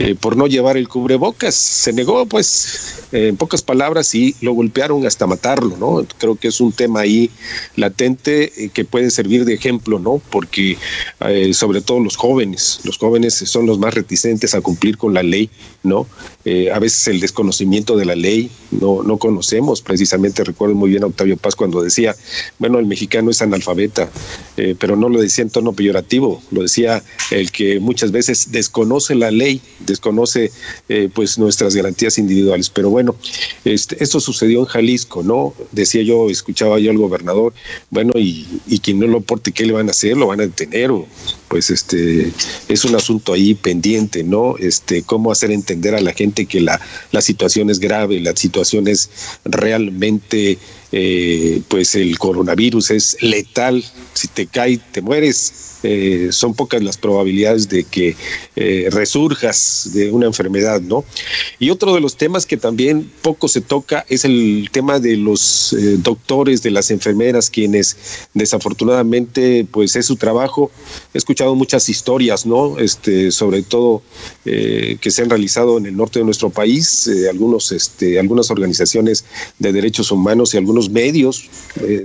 eh, 0.00 0.14
por 0.14 0.36
no 0.36 0.46
llevar 0.46 0.76
el 0.76 0.86
cubrebocas. 0.86 1.56
Se 1.56 1.92
negó, 1.92 2.24
pues, 2.26 3.02
en 3.10 3.36
pocas 3.36 3.62
palabras, 3.62 4.14
y 4.14 4.36
lo 4.40 4.52
golpearon 4.52 5.04
hasta 5.04 5.26
matarlo, 5.26 5.76
¿no? 5.76 6.06
Creo 6.18 6.36
que 6.36 6.48
es 6.48 6.60
un 6.60 6.70
tema 6.70 7.00
ahí 7.00 7.30
latente 7.74 8.52
eh, 8.56 8.68
que 8.68 8.84
puede 8.84 9.10
servir 9.10 9.44
de 9.44 9.54
ejemplo, 9.54 9.98
¿no? 9.98 10.22
Porque 10.30 10.78
eh, 11.26 11.52
sobre 11.52 11.80
todo 11.80 11.98
los 11.98 12.14
jóvenes, 12.14 12.78
los 12.84 12.96
jóvenes 12.96 13.34
son 13.34 13.66
los 13.66 13.80
más 13.80 13.92
reticentes 13.92 14.54
a 14.54 14.60
cumplir 14.60 14.96
con 14.98 15.14
la 15.14 15.24
ley, 15.24 15.50
¿no? 15.82 16.06
a 16.72 16.78
veces 16.78 17.08
el 17.08 17.20
desconocimiento 17.20 17.94
de 17.98 18.06
la 18.06 18.14
ley, 18.14 18.50
no, 18.70 19.02
no 19.02 19.18
conocemos, 19.18 19.82
precisamente 19.82 20.42
recuerdo 20.44 20.74
muy 20.74 20.88
bien 20.88 21.02
a 21.02 21.06
Octavio 21.08 21.36
Paz 21.36 21.54
cuando 21.54 21.82
decía, 21.82 22.16
bueno, 22.58 22.78
el 22.78 22.86
mexicano 22.86 23.30
es 23.30 23.42
analfabeta, 23.42 24.08
pero 24.78 24.96
no 24.96 25.10
lo 25.10 25.20
decía 25.20 25.42
en 25.42 25.50
tono 25.50 25.74
peyorativo, 25.74 26.40
lo 26.50 26.62
decía 26.62 27.02
el 27.30 27.52
que 27.52 27.80
muchas 27.80 28.12
veces 28.12 28.50
desconoce 28.50 29.14
la 29.14 29.30
ley, 29.30 29.60
desconoce 29.88 30.50
eh, 30.88 31.08
pues 31.12 31.38
nuestras 31.38 31.74
garantías 31.74 32.18
individuales. 32.18 32.70
Pero 32.70 32.90
bueno, 32.90 33.16
este, 33.64 34.02
esto 34.02 34.20
sucedió 34.20 34.60
en 34.60 34.66
Jalisco, 34.66 35.22
¿no? 35.22 35.54
Decía 35.72 36.02
yo, 36.02 36.30
escuchaba 36.30 36.78
yo 36.78 36.90
al 36.90 36.98
gobernador, 36.98 37.52
bueno, 37.90 38.12
y, 38.16 38.46
y 38.66 38.78
quien 38.78 38.98
no 38.98 39.06
lo 39.06 39.20
porte, 39.20 39.52
¿qué 39.52 39.66
le 39.66 39.72
van 39.72 39.88
a 39.88 39.90
hacer? 39.90 40.16
¿Lo 40.16 40.28
van 40.28 40.40
a 40.40 40.46
detener? 40.46 40.90
O, 40.90 41.06
pues 41.48 41.70
este 41.70 42.32
es 42.68 42.84
un 42.84 42.94
asunto 42.94 43.32
ahí 43.32 43.54
pendiente, 43.54 44.22
¿no? 44.22 44.56
Este, 44.58 45.02
cómo 45.02 45.32
hacer 45.32 45.50
entender 45.50 45.94
a 45.94 46.00
la 46.00 46.12
gente 46.12 46.46
que 46.46 46.60
la, 46.60 46.80
la 47.12 47.20
situación 47.20 47.70
es 47.70 47.80
grave, 47.80 48.20
la 48.20 48.36
situación 48.36 48.88
es 48.88 49.10
realmente 49.44 50.58
eh, 50.92 51.60
pues 51.68 51.94
el 51.94 52.18
coronavirus 52.18 52.90
es 52.92 53.16
letal, 53.20 53.84
si 54.14 54.28
te 54.28 54.46
cae 54.46 54.78
te 54.78 55.02
mueres, 55.02 55.68
eh, 55.82 56.30
son 56.32 56.54
pocas 56.54 56.82
las 56.82 56.96
probabilidades 56.96 57.68
de 57.68 57.84
que 57.84 58.16
eh, 58.56 58.88
resurjas 58.90 59.90
de 59.92 60.10
una 60.10 60.26
enfermedad, 60.26 60.80
¿no? 60.80 61.04
Y 61.60 61.70
otro 61.70 61.94
de 61.94 62.00
los 62.00 62.16
temas 62.16 62.46
que 62.46 62.56
también 62.56 63.10
poco 63.22 63.46
se 63.46 63.60
toca 63.60 64.04
es 64.08 64.24
el 64.24 64.70
tema 64.72 64.98
de 64.98 65.16
los 65.16 65.72
eh, 65.72 65.96
doctores, 65.98 66.62
de 66.62 66.72
las 66.72 66.90
enfermeras, 66.90 67.48
quienes 67.48 67.96
desafortunadamente, 68.34 69.66
pues 69.70 69.94
es 69.94 70.06
su 70.06 70.16
trabajo. 70.16 70.72
He 71.14 71.18
muchas 71.46 71.88
historias, 71.88 72.46
¿no? 72.46 72.78
Este, 72.78 73.30
sobre 73.30 73.62
todo 73.62 74.02
que 74.44 75.10
se 75.10 75.22
han 75.22 75.28
realizado 75.28 75.76
en 75.76 75.84
el 75.84 75.94
norte 75.94 76.20
de 76.20 76.24
nuestro 76.24 76.48
país, 76.48 77.10
algunos, 77.28 77.70
este, 77.70 78.18
algunas 78.18 78.50
organizaciones 78.50 79.26
de 79.58 79.72
derechos 79.72 80.10
humanos 80.10 80.54
y 80.54 80.56
algunos 80.56 80.88
medios, 80.88 81.50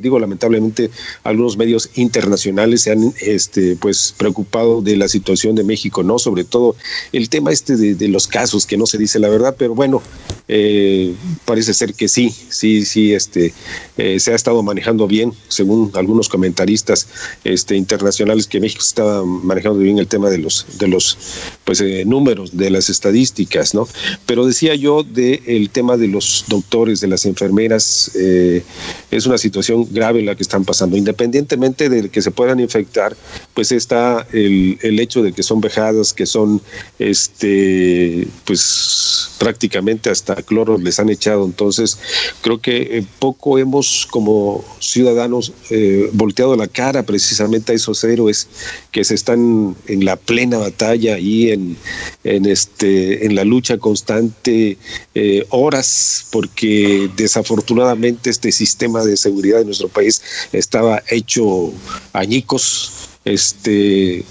digo 0.02 0.20
lamentablemente, 0.20 0.90
algunos 1.24 1.56
medios 1.56 1.90
internacionales 1.96 2.82
se 2.82 2.92
han 2.92 3.14
este, 3.22 3.78
pues 3.78 4.14
preocupado 4.18 4.82
de 4.82 4.98
la 4.98 5.08
situación 5.08 5.56
de 5.56 5.64
México, 5.64 6.04
¿no? 6.04 6.20
Sobre 6.20 6.44
todo 6.44 6.76
el 7.12 7.30
tema 7.30 7.52
este 7.52 7.76
de, 7.76 8.08
los 8.08 8.28
casos, 8.28 8.66
que 8.66 8.78
no 8.78 8.86
se 8.86 8.98
dice 8.98 9.20
la 9.20 9.30
verdad, 9.30 9.56
pero 9.58 9.74
bueno, 9.76 10.02
eh, 10.48 11.14
parece 11.46 11.74
ser 11.74 11.94
que 11.94 12.08
sí, 12.08 12.30
sí, 12.50 12.86
sí, 12.86 13.14
este, 13.14 13.54
eh, 13.98 14.20
se 14.20 14.32
ha 14.32 14.36
estado 14.36 14.62
manejando 14.64 15.08
bien, 15.08 15.34
según 15.48 15.92
algunos 15.96 16.30
comentaristas 16.30 17.08
este, 17.44 17.76
internacionales, 17.76 18.48
que 18.48 18.60
México 18.60 18.84
estaba 18.86 19.23
manejando 19.26 19.80
bien 19.80 20.00
el 20.00 20.08
tema 20.08 20.30
de 20.30 20.38
los, 20.38 20.66
de 20.78 20.88
los 20.88 21.18
pues, 21.64 21.82
eh, 21.82 22.04
números, 22.06 22.56
de 22.56 22.70
las 22.70 22.90
estadísticas, 22.90 23.74
¿no? 23.74 23.88
Pero 24.26 24.46
decía 24.46 24.76
yo 24.76 25.04
del 25.04 25.42
el 25.46 25.70
tema 25.70 25.98
de 25.98 26.08
los 26.08 26.46
doctores, 26.48 27.00
de 27.00 27.08
las 27.08 27.26
enfermeras, 27.26 28.12
es 28.16 29.26
una 29.26 29.38
situación 29.38 29.88
grave 29.92 30.22
la 30.22 30.36
que 30.36 30.44
están 30.44 30.66
pasando, 30.66 30.98
independientemente 30.98 31.90
de 31.90 32.10
que 32.10 32.22
se 32.22 32.32
puedan 32.32 32.60
infectar, 32.60 33.16
pues 33.54 33.72
está 33.72 34.26
el, 34.32 34.78
el 34.82 35.00
hecho 35.00 35.24
de 35.24 35.34
que 35.34 35.44
son 35.44 35.62
vejadas, 35.62 36.14
que 36.14 36.26
son, 36.26 36.62
este, 37.00 38.28
pues 38.46 39.30
prácticamente 39.38 40.10
hasta 40.10 40.36
cloro 40.36 40.78
les 40.78 41.00
han 41.00 41.10
echado. 41.10 41.46
Entonces, 41.46 41.98
creo 42.42 42.60
que 42.60 42.98
eh, 42.98 43.06
poco 43.20 43.58
hemos 43.58 44.08
como 44.10 44.64
ciudadanos 44.80 45.54
eh, 45.70 46.10
volteado 46.14 46.56
la 46.56 46.68
cara 46.68 47.04
precisamente 47.04 47.72
a 47.72 47.76
esos 47.76 48.04
héroes 48.04 48.48
que 48.92 49.04
se 49.04 49.13
están 49.14 49.76
en 49.88 50.06
la 50.06 50.16
plena 50.16 50.58
batalla 50.58 51.18
y 51.20 51.52
en, 51.52 51.78
en, 52.24 52.46
este, 52.46 53.26
en 53.26 53.36
la 53.36 53.44
lucha 53.44 53.78
constante, 53.78 54.78
eh, 55.16 55.46
horas, 55.50 56.26
porque 56.32 57.10
desafortunadamente 57.16 58.30
este 58.30 58.52
sistema 58.52 59.04
de 59.04 59.18
seguridad 59.18 59.60
de 59.60 59.66
nuestro 59.66 59.88
país 59.88 60.22
estaba 60.52 61.02
hecho 61.10 61.74
añicos. 62.14 62.92
Este, 63.26 64.26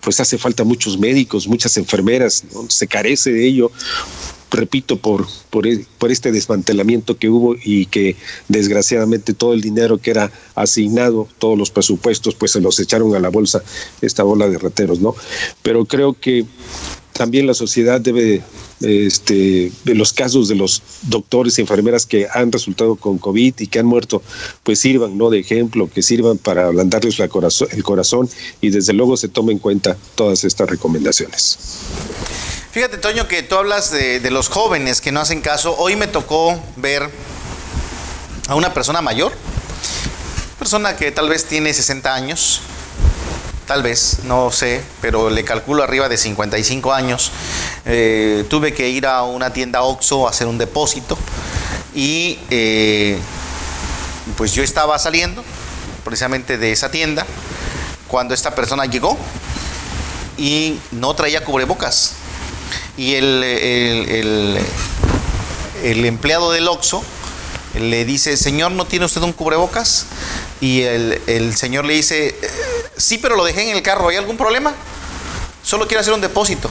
pues 0.00 0.20
hace 0.20 0.38
falta 0.38 0.62
muchos 0.62 0.98
médicos, 0.98 1.48
muchas 1.48 1.76
enfermeras, 1.78 2.44
se 2.68 2.86
carece 2.86 3.32
de 3.32 3.44
ello, 3.44 3.72
repito, 4.50 4.98
por, 4.98 5.26
e, 5.64 5.84
por, 5.98 6.10
este 6.10 6.32
desmantelamiento 6.32 7.16
que 7.16 7.28
hubo 7.28 7.56
y 7.62 7.86
que 7.86 8.16
desgraciadamente 8.48 9.34
todo 9.34 9.52
el 9.52 9.60
dinero 9.60 9.98
que 9.98 10.10
era 10.10 10.30
asignado, 10.54 11.28
todos 11.38 11.58
los 11.58 11.70
presupuestos, 11.70 12.34
pues 12.34 12.52
se 12.52 12.60
los 12.60 12.78
echaron 12.78 13.14
a 13.14 13.20
la 13.20 13.28
bolsa, 13.28 13.62
esta 14.00 14.22
bola 14.22 14.48
de 14.48 14.58
rateros, 14.58 15.00
¿no? 15.00 15.14
Pero 15.62 15.84
creo 15.84 16.14
que 16.14 16.44
también 17.12 17.46
la 17.46 17.54
sociedad 17.54 18.00
debe 18.00 18.42
este, 18.80 19.72
de 19.84 19.94
los 19.94 20.12
casos 20.12 20.48
de 20.48 20.54
los 20.54 20.82
doctores 21.02 21.58
y 21.58 21.62
enfermeras 21.62 22.04
que 22.04 22.28
han 22.32 22.52
resultado 22.52 22.96
con 22.96 23.18
COVID 23.18 23.54
y 23.58 23.66
que 23.66 23.78
han 23.78 23.86
muerto, 23.86 24.22
pues 24.62 24.80
sirvan 24.80 25.16
¿no? 25.16 25.30
de 25.30 25.38
ejemplo, 25.38 25.88
que 25.88 26.02
sirvan 26.02 26.36
para 26.36 26.66
ablandarles 26.66 27.18
el 27.18 27.82
corazón 27.82 28.28
y 28.60 28.70
desde 28.70 28.92
luego 28.92 29.16
se 29.16 29.28
tomen 29.28 29.56
en 29.56 29.60
cuenta 29.60 29.96
todas 30.14 30.44
estas 30.44 30.68
recomendaciones. 30.68 31.58
Fíjate, 32.76 32.98
Toño, 32.98 33.26
que 33.26 33.42
tú 33.42 33.56
hablas 33.56 33.90
de, 33.90 34.20
los 34.30 34.50
jóvenes 34.50 35.00
que 35.00 35.10
no 35.10 35.20
hacen 35.20 35.40
caso. 35.40 35.74
Hoy 35.78 35.96
me 35.96 36.08
tocó 36.08 36.62
ver 36.76 37.08
a 38.48 38.54
una 38.54 38.74
persona 38.74 39.00
mayor, 39.00 39.32
persona 40.58 40.94
que 40.94 41.10
tal 41.10 41.30
vez 41.30 41.46
tiene 41.46 41.72
60 41.72 42.14
años, 42.14 42.60
tal 43.66 43.82
vez, 43.82 44.18
no 44.24 44.52
sé, 44.52 44.82
pero 45.00 45.30
le 45.30 45.42
calculo 45.42 45.84
arriba 45.84 46.10
de 46.10 46.18
55 46.18 46.92
años. 46.92 47.30
Eh, 47.86 48.44
tuve 48.50 48.74
que 48.74 48.90
ir 48.90 49.06
a 49.06 49.22
una 49.22 49.54
tienda 49.54 49.80
OXO 49.80 50.26
a 50.26 50.30
hacer 50.30 50.46
un 50.46 50.58
depósito 50.58 51.16
y 51.94 52.38
eh, 52.50 53.18
pues 54.36 54.52
yo 54.52 54.62
estaba 54.62 54.98
saliendo 54.98 55.42
precisamente 56.04 56.58
de 56.58 56.72
esa 56.72 56.90
tienda 56.90 57.24
cuando 58.06 58.34
esta 58.34 58.54
persona 58.54 58.84
llegó 58.84 59.16
y 60.36 60.78
no 60.90 61.14
traía 61.14 61.42
cubrebocas. 61.42 62.16
Y 62.96 63.14
el, 63.14 63.42
el, 63.44 64.58
el 65.82 66.04
empleado 66.04 66.50
del 66.50 66.68
OXO 66.68 67.02
le 67.78 68.04
dice, 68.04 68.36
señor, 68.36 68.72
¿no 68.72 68.86
tiene 68.86 69.04
usted 69.04 69.22
un 69.22 69.32
cubrebocas? 69.32 70.06
Y 70.60 70.82
el, 70.82 71.54
señor 71.54 71.84
le 71.84 71.94
dice, 71.94 72.34
sí, 72.96 73.18
pero 73.18 73.36
lo 73.36 73.44
dejé 73.44 73.70
en 73.70 73.76
el 73.76 73.82
carro, 73.82 74.08
¿hay 74.08 74.16
algún 74.16 74.36
problema? 74.36 74.74
Solo 75.62 75.86
quiero 75.86 76.00
hacer 76.00 76.14
un 76.14 76.20
depósito. 76.20 76.70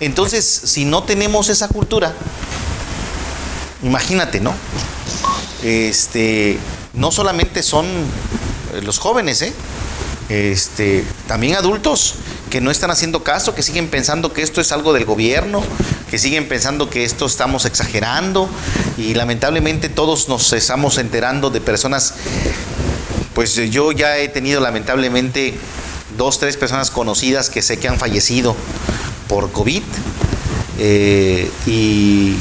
Entonces, 0.00 0.44
si 0.44 0.84
no 0.84 1.02
tenemos 1.02 1.48
esa 1.48 1.68
cultura, 1.68 2.14
imagínate, 3.82 4.40
¿no? 4.40 4.54
este, 5.64 6.58
no 6.92 7.10
solamente 7.10 7.62
son 7.64 7.86
los 8.82 8.98
jóvenes, 8.98 9.42
¿eh? 9.42 9.52
Este, 10.28 11.04
también 11.26 11.56
adultos 11.56 12.14
que 12.50 12.60
no 12.60 12.70
están 12.70 12.90
haciendo 12.90 13.22
caso, 13.22 13.54
que 13.54 13.62
siguen 13.62 13.88
pensando 13.88 14.32
que 14.32 14.42
esto 14.42 14.60
es 14.60 14.72
algo 14.72 14.92
del 14.92 15.04
gobierno, 15.04 15.62
que 16.10 16.18
siguen 16.18 16.48
pensando 16.48 16.90
que 16.90 17.04
esto 17.04 17.26
estamos 17.26 17.64
exagerando 17.64 18.48
y 18.96 19.14
lamentablemente 19.14 19.88
todos 19.88 20.28
nos 20.28 20.52
estamos 20.52 20.98
enterando 20.98 21.50
de 21.50 21.60
personas, 21.60 22.14
pues 23.34 23.54
yo 23.54 23.92
ya 23.92 24.18
he 24.18 24.28
tenido 24.28 24.60
lamentablemente 24.60 25.54
dos, 26.16 26.38
tres 26.38 26.56
personas 26.56 26.90
conocidas 26.90 27.50
que 27.50 27.62
sé 27.62 27.78
que 27.78 27.88
han 27.88 27.98
fallecido 27.98 28.56
por 29.28 29.52
COVID 29.52 29.82
eh, 30.78 31.50
y 31.66 32.36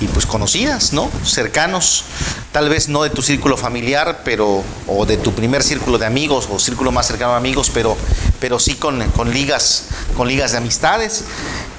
y 0.00 0.06
pues 0.08 0.26
conocidas, 0.26 0.92
¿no? 0.92 1.10
Cercanos, 1.24 2.04
tal 2.52 2.68
vez 2.68 2.88
no 2.88 3.02
de 3.02 3.10
tu 3.10 3.22
círculo 3.22 3.56
familiar, 3.56 4.22
pero 4.24 4.62
o 4.86 5.06
de 5.06 5.16
tu 5.16 5.32
primer 5.32 5.62
círculo 5.62 5.98
de 5.98 6.06
amigos 6.06 6.48
o 6.50 6.58
círculo 6.58 6.90
más 6.92 7.06
cercano 7.06 7.32
de 7.32 7.38
amigos, 7.38 7.70
pero, 7.72 7.96
pero 8.40 8.58
sí 8.58 8.74
con, 8.74 8.98
ligas, 9.32 9.84
con 10.16 10.28
ligas 10.28 10.52
de 10.52 10.58
amistades 10.58 11.24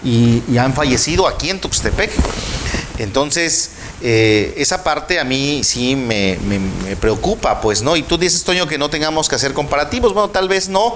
y, 0.03 0.43
han 0.57 0.73
fallecido 0.73 1.27
aquí 1.27 1.49
en 1.49 1.59
Tuxtepec. 1.59 2.11
Entonces, 2.97 3.71
eh, 4.01 4.53
esa 4.55 4.83
parte 4.83 5.19
a 5.19 5.25
mí 5.25 5.61
sí 5.65 5.97
me, 5.97 6.37
me, 6.45 6.95
preocupa, 6.95 7.59
pues, 7.59 7.81
¿no? 7.81 7.97
Y 7.97 8.03
tú 8.03 8.17
dices, 8.17 8.43
Toño, 8.43 8.67
que 8.67 8.77
no 8.77 8.89
tengamos 8.89 9.27
que 9.27 9.35
hacer 9.35 9.53
comparativos. 9.53 10.13
Bueno, 10.13 10.29
tal 10.29 10.47
vez 10.47 10.69
no, 10.69 10.95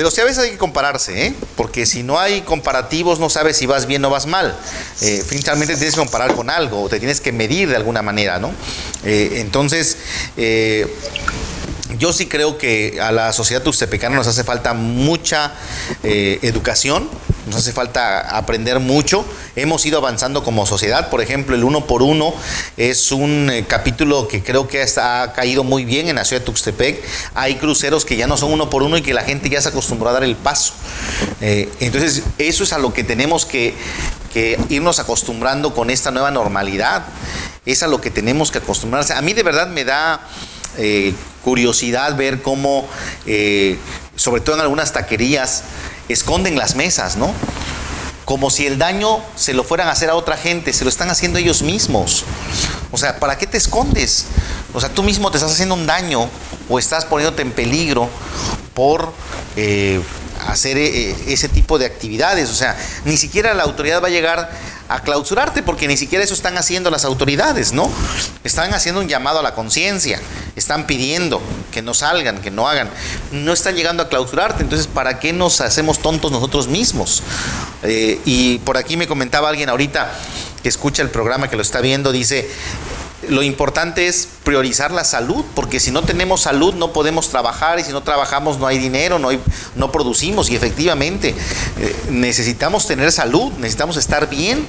pero 0.00 0.10
sí 0.10 0.18
a 0.22 0.24
veces 0.24 0.44
hay 0.44 0.50
que 0.52 0.56
compararse, 0.56 1.26
¿eh? 1.26 1.34
porque 1.56 1.84
si 1.84 2.02
no 2.02 2.18
hay 2.18 2.40
comparativos 2.40 3.20
no 3.20 3.28
sabes 3.28 3.58
si 3.58 3.66
vas 3.66 3.84
bien 3.84 4.02
o 4.02 4.08
vas 4.08 4.24
mal. 4.24 4.56
Eh, 5.02 5.22
finalmente 5.28 5.74
tienes 5.76 5.92
que 5.92 6.00
comparar 6.00 6.34
con 6.34 6.48
algo, 6.48 6.84
o 6.84 6.88
te 6.88 6.98
tienes 6.98 7.20
que 7.20 7.32
medir 7.32 7.68
de 7.68 7.76
alguna 7.76 8.00
manera, 8.00 8.38
¿no? 8.38 8.50
Eh, 9.04 9.32
entonces, 9.42 9.98
eh, 10.38 10.86
yo 11.98 12.14
sí 12.14 12.28
creo 12.28 12.56
que 12.56 12.98
a 12.98 13.12
la 13.12 13.34
sociedad 13.34 13.62
tuxtepecana 13.62 14.16
nos 14.16 14.26
hace 14.26 14.42
falta 14.42 14.72
mucha 14.72 15.52
educación, 16.02 17.10
nos 17.50 17.58
hace 17.58 17.72
falta 17.72 18.36
aprender 18.36 18.78
mucho. 18.78 19.24
Hemos 19.56 19.84
ido 19.84 19.98
avanzando 19.98 20.44
como 20.44 20.66
sociedad. 20.66 21.10
Por 21.10 21.20
ejemplo, 21.20 21.56
el 21.56 21.64
uno 21.64 21.86
por 21.86 22.02
uno 22.02 22.32
es 22.76 23.10
un 23.10 23.50
eh, 23.50 23.64
capítulo 23.66 24.28
que 24.28 24.42
creo 24.42 24.68
que 24.68 24.86
ha 24.96 25.32
caído 25.34 25.64
muy 25.64 25.84
bien 25.84 26.08
en 26.08 26.16
la 26.16 26.24
ciudad 26.24 26.42
de 26.42 26.46
Tuxtepec. 26.46 27.02
Hay 27.34 27.56
cruceros 27.56 28.04
que 28.04 28.16
ya 28.16 28.28
no 28.28 28.36
son 28.36 28.52
uno 28.52 28.70
por 28.70 28.84
uno 28.84 28.96
y 28.96 29.02
que 29.02 29.12
la 29.12 29.22
gente 29.22 29.48
ya 29.48 29.60
se 29.60 29.68
acostumbró 29.68 30.10
a 30.10 30.12
dar 30.12 30.24
el 30.24 30.36
paso. 30.36 30.74
Eh, 31.40 31.68
entonces, 31.80 32.22
eso 32.38 32.62
es 32.62 32.72
a 32.72 32.78
lo 32.78 32.94
que 32.94 33.02
tenemos 33.04 33.44
que, 33.44 33.74
irnos 34.68 35.00
acostumbrando 35.00 35.74
con 35.74 35.90
esta 35.90 36.12
nueva 36.12 36.30
normalidad. 36.30 37.04
Es 37.66 37.82
a 37.82 37.88
lo 37.88 38.00
que 38.00 38.12
tenemos 38.12 38.52
que 38.52 38.58
acostumbrarse. 38.58 39.12
A 39.12 39.22
mí 39.22 39.32
de 39.32 39.42
verdad 39.42 39.66
me 39.66 39.84
da 39.84 40.20
eh, 40.78 41.14
curiosidad 41.42 42.16
ver 42.16 42.40
cómo, 42.40 42.88
sobre 44.14 44.40
todo 44.40 44.54
en 44.54 44.60
algunas 44.60 44.92
taquerías, 44.92 45.64
esconden 46.12 46.58
las 46.58 46.74
mesas, 46.74 47.16
¿no? 47.16 47.32
Como 48.24 48.50
si 48.50 48.66
el 48.66 48.78
daño 48.78 49.20
se 49.36 49.54
lo 49.54 49.64
fueran 49.64 49.88
a 49.88 49.92
hacer 49.92 50.10
a 50.10 50.14
otra 50.14 50.36
gente, 50.36 50.72
se 50.72 50.84
lo 50.84 50.90
están 50.90 51.10
haciendo 51.10 51.38
ellos 51.38 51.62
mismos. 51.62 52.24
O 52.92 52.98
sea, 52.98 53.18
¿para 53.18 53.38
qué 53.38 53.46
te 53.46 53.56
escondes? 53.56 54.26
O 54.72 54.80
sea, 54.80 54.88
tú 54.88 55.02
mismo 55.02 55.30
te 55.30 55.38
estás 55.38 55.52
haciendo 55.52 55.74
un 55.74 55.86
daño 55.86 56.28
o 56.68 56.78
estás 56.78 57.04
poniéndote 57.04 57.42
en 57.42 57.52
peligro 57.52 58.08
por 58.74 59.12
eh, 59.56 60.00
hacer 60.46 60.76
eh, 60.78 61.14
ese 61.26 61.48
tipo 61.48 61.78
de 61.78 61.86
actividades. 61.86 62.50
O 62.50 62.54
sea, 62.54 62.76
ni 63.04 63.16
siquiera 63.16 63.54
la 63.54 63.64
autoridad 63.64 64.02
va 64.02 64.08
a 64.08 64.10
llegar 64.10 64.50
a 64.90 65.00
clausurarte, 65.02 65.62
porque 65.62 65.86
ni 65.86 65.96
siquiera 65.96 66.24
eso 66.24 66.34
están 66.34 66.58
haciendo 66.58 66.90
las 66.90 67.04
autoridades, 67.04 67.72
¿no? 67.72 67.88
Están 68.42 68.74
haciendo 68.74 69.00
un 69.00 69.08
llamado 69.08 69.38
a 69.38 69.42
la 69.42 69.54
conciencia, 69.54 70.20
están 70.56 70.88
pidiendo 70.88 71.40
que 71.70 71.80
no 71.80 71.94
salgan, 71.94 72.42
que 72.42 72.50
no 72.50 72.68
hagan, 72.68 72.90
no 73.30 73.52
están 73.52 73.76
llegando 73.76 74.02
a 74.02 74.08
clausurarte, 74.08 74.64
entonces 74.64 74.88
¿para 74.88 75.20
qué 75.20 75.32
nos 75.32 75.60
hacemos 75.60 76.00
tontos 76.00 76.32
nosotros 76.32 76.66
mismos? 76.66 77.22
Eh, 77.84 78.20
y 78.24 78.58
por 78.58 78.76
aquí 78.76 78.96
me 78.96 79.06
comentaba 79.06 79.48
alguien 79.48 79.68
ahorita 79.68 80.12
que 80.60 80.68
escucha 80.68 81.02
el 81.02 81.10
programa, 81.10 81.48
que 81.48 81.54
lo 81.54 81.62
está 81.62 81.80
viendo, 81.80 82.10
dice, 82.10 82.50
lo 83.28 83.42
importante 83.42 84.06
es 84.06 84.28
priorizar 84.44 84.90
la 84.90 85.04
salud, 85.04 85.44
porque 85.54 85.78
si 85.78 85.90
no 85.90 86.02
tenemos 86.02 86.42
salud 86.42 86.74
no 86.74 86.92
podemos 86.92 87.28
trabajar 87.28 87.78
y 87.78 87.84
si 87.84 87.92
no 87.92 88.02
trabajamos 88.02 88.58
no 88.58 88.66
hay 88.66 88.78
dinero, 88.78 89.18
no, 89.18 89.28
no 89.76 89.92
producimos 89.92 90.50
y 90.50 90.56
efectivamente 90.56 91.34
eh, 91.78 91.96
necesitamos 92.10 92.86
tener 92.86 93.12
salud, 93.12 93.52
necesitamos 93.58 93.96
estar 93.96 94.28
bien 94.30 94.66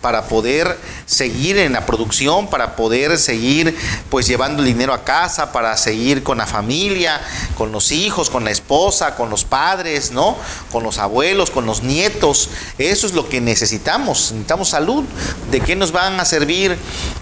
para 0.00 0.24
poder 0.28 0.78
seguir 1.04 1.58
en 1.58 1.72
la 1.74 1.84
producción, 1.84 2.48
para 2.48 2.74
poder 2.74 3.18
seguir 3.18 3.76
pues 4.08 4.26
llevando 4.26 4.62
el 4.62 4.68
dinero 4.68 4.94
a 4.94 5.04
casa, 5.04 5.52
para 5.52 5.76
seguir 5.76 6.22
con 6.22 6.38
la 6.38 6.46
familia, 6.46 7.20
con 7.56 7.70
los 7.70 7.92
hijos, 7.92 8.30
con 8.30 8.44
la 8.44 8.50
esposa, 8.50 9.14
con 9.14 9.28
los 9.28 9.44
padres, 9.44 10.10
¿no? 10.10 10.36
Con 10.72 10.84
los 10.84 10.98
abuelos, 10.98 11.50
con 11.50 11.66
los 11.66 11.82
nietos. 11.82 12.48
Eso 12.78 13.06
es 13.06 13.12
lo 13.12 13.28
que 13.28 13.40
necesitamos, 13.40 14.32
necesitamos 14.32 14.70
salud. 14.70 15.04
¿De 15.50 15.60
qué 15.60 15.76
nos 15.76 15.92
van 15.92 16.18
a 16.18 16.24
servir 16.24 16.78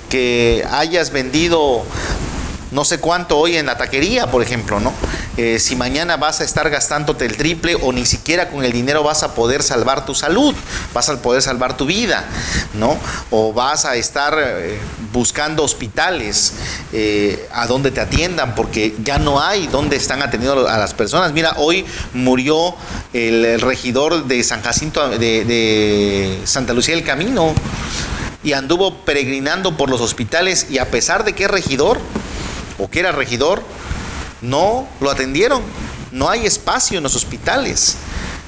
que 0.09 0.67
hayas 0.71 1.11
vendido 1.11 1.85
no 2.71 2.85
sé 2.85 2.99
cuánto 2.99 3.39
hoy 3.39 3.57
en 3.57 3.67
la 3.67 3.79
taquería, 3.79 4.31
por 4.31 4.43
ejemplo, 4.43 4.79
¿no? 4.81 4.93
Eh, 5.37 5.59
si 5.59 5.77
mañana 5.77 6.17
vas 6.17 6.41
a 6.41 6.45
estar 6.45 6.69
gastándote 6.69 7.25
el 7.25 7.37
triple 7.37 7.77
o 7.77 7.93
ni 7.93 8.05
siquiera 8.05 8.51
con 8.51 8.65
el 8.65 8.73
dinero 8.73 9.03
vas 9.03 9.23
a 9.23 9.35
poder 9.35 9.63
salvar 9.63 10.05
tu 10.05 10.15
salud, 10.15 10.55
vas 10.93 11.09
a 11.09 11.23
poder 11.23 11.43
salvar 11.43 11.77
tu 11.77 11.87
vida, 11.87 12.25
¿no? 12.75 12.99
O 13.31 13.53
vas 13.53 13.85
a 13.85 13.97
estar 13.97 14.37
eh, 14.39 14.79
buscando 15.13 15.63
hospitales 15.63 16.55
eh, 16.93 17.49
a 17.53 17.67
donde 17.67 17.91
te 17.91 18.01
atiendan 18.01 18.55
porque 18.55 18.95
ya 19.03 19.19
no 19.19 19.41
hay 19.41 19.69
donde 19.69 19.97
están 19.97 20.23
atendiendo 20.23 20.69
a 20.69 20.77
las 20.77 20.93
personas. 20.93 21.33
Mira, 21.33 21.55
hoy 21.57 21.87
murió 22.13 22.75
el, 23.13 23.61
regidor 23.61 24.27
de 24.27 24.43
San 24.43 24.63
Jacinto, 24.63 25.09
de, 25.09 25.19
de 25.19 26.41
Santa 26.45 26.75
Lucía 26.75 26.95
del 26.95 27.05
Camino 27.05 27.55
y 28.45 28.53
anduvo 28.53 28.95
peregrinando 29.05 29.77
por 29.77 29.91
los 29.91 30.01
hospitales 30.01 30.67
y 30.71 30.79
a 30.79 30.91
pesar 30.91 31.25
de 31.25 31.35
que 31.35 31.45
es 31.45 31.51
regidor 31.51 32.01
o 32.79 32.89
que 32.89 33.01
era 33.01 33.13
regidor, 33.13 33.63
no 34.41 34.89
lo 35.01 35.11
atendieron. 35.11 35.63
No 36.13 36.31
hay 36.31 36.47
espacio 36.47 36.99
en 36.99 37.05
los 37.05 37.17
hospitales. 37.17 37.97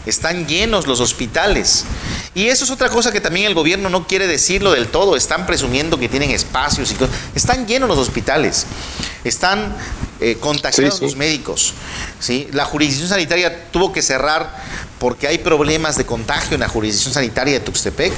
Están 0.06 0.46
llenos 0.46 0.86
los 0.86 1.00
hospitales. 1.00 1.84
Y 2.34 2.46
eso 2.46 2.64
es 2.64 2.70
otra 2.70 2.88
cosa 2.88 3.12
que 3.12 3.20
también 3.20 3.46
el 3.46 3.54
gobierno 3.54 3.90
no 3.90 4.06
quiere 4.06 4.26
decirlo 4.26 4.72
del 4.72 4.88
todo. 4.88 5.16
Están 5.16 5.46
presumiendo 5.46 5.98
que 5.98 6.08
tienen 6.08 6.30
espacios 6.30 6.92
y 6.92 6.94
cosas. 6.94 7.14
Están 7.34 7.66
llenos 7.66 7.88
los 7.88 7.98
hospitales. 7.98 8.66
Están 9.24 9.76
eh, 10.20 10.36
contagiados 10.38 11.00
los 11.00 11.16
médicos. 11.16 11.74
¿sí? 12.18 12.48
La 12.52 12.64
jurisdicción 12.64 13.08
sanitaria 13.08 13.70
tuvo 13.70 13.92
que 13.92 14.02
cerrar 14.02 14.54
porque 14.98 15.26
hay 15.26 15.38
problemas 15.38 15.96
de 15.96 16.04
contagio 16.04 16.54
en 16.54 16.60
la 16.60 16.68
jurisdicción 16.68 17.14
sanitaria 17.14 17.54
de 17.54 17.60
Tuxtepec 17.60 18.12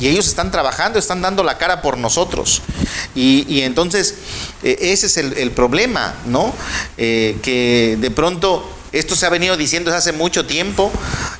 y 0.00 0.08
ellos 0.08 0.26
están 0.26 0.50
trabajando, 0.50 0.98
están 0.98 1.22
dando 1.22 1.42
la 1.42 1.56
cara 1.56 1.82
por 1.82 1.96
nosotros. 1.98 2.62
Y, 3.14 3.62
entonces, 3.62 4.16
eh, 4.62 4.76
ese 4.80 5.06
es 5.06 5.16
el, 5.16 5.50
problema, 5.52 6.14
¿no? 6.26 6.52
Eh, 6.98 7.38
que 7.42 7.96
de 7.98 8.10
pronto 8.10 8.75
esto 8.92 9.16
se 9.16 9.26
ha 9.26 9.28
venido 9.28 9.56
diciendo 9.56 9.90
desde 9.90 10.10
hace 10.10 10.12
mucho 10.12 10.46
tiempo 10.46 10.92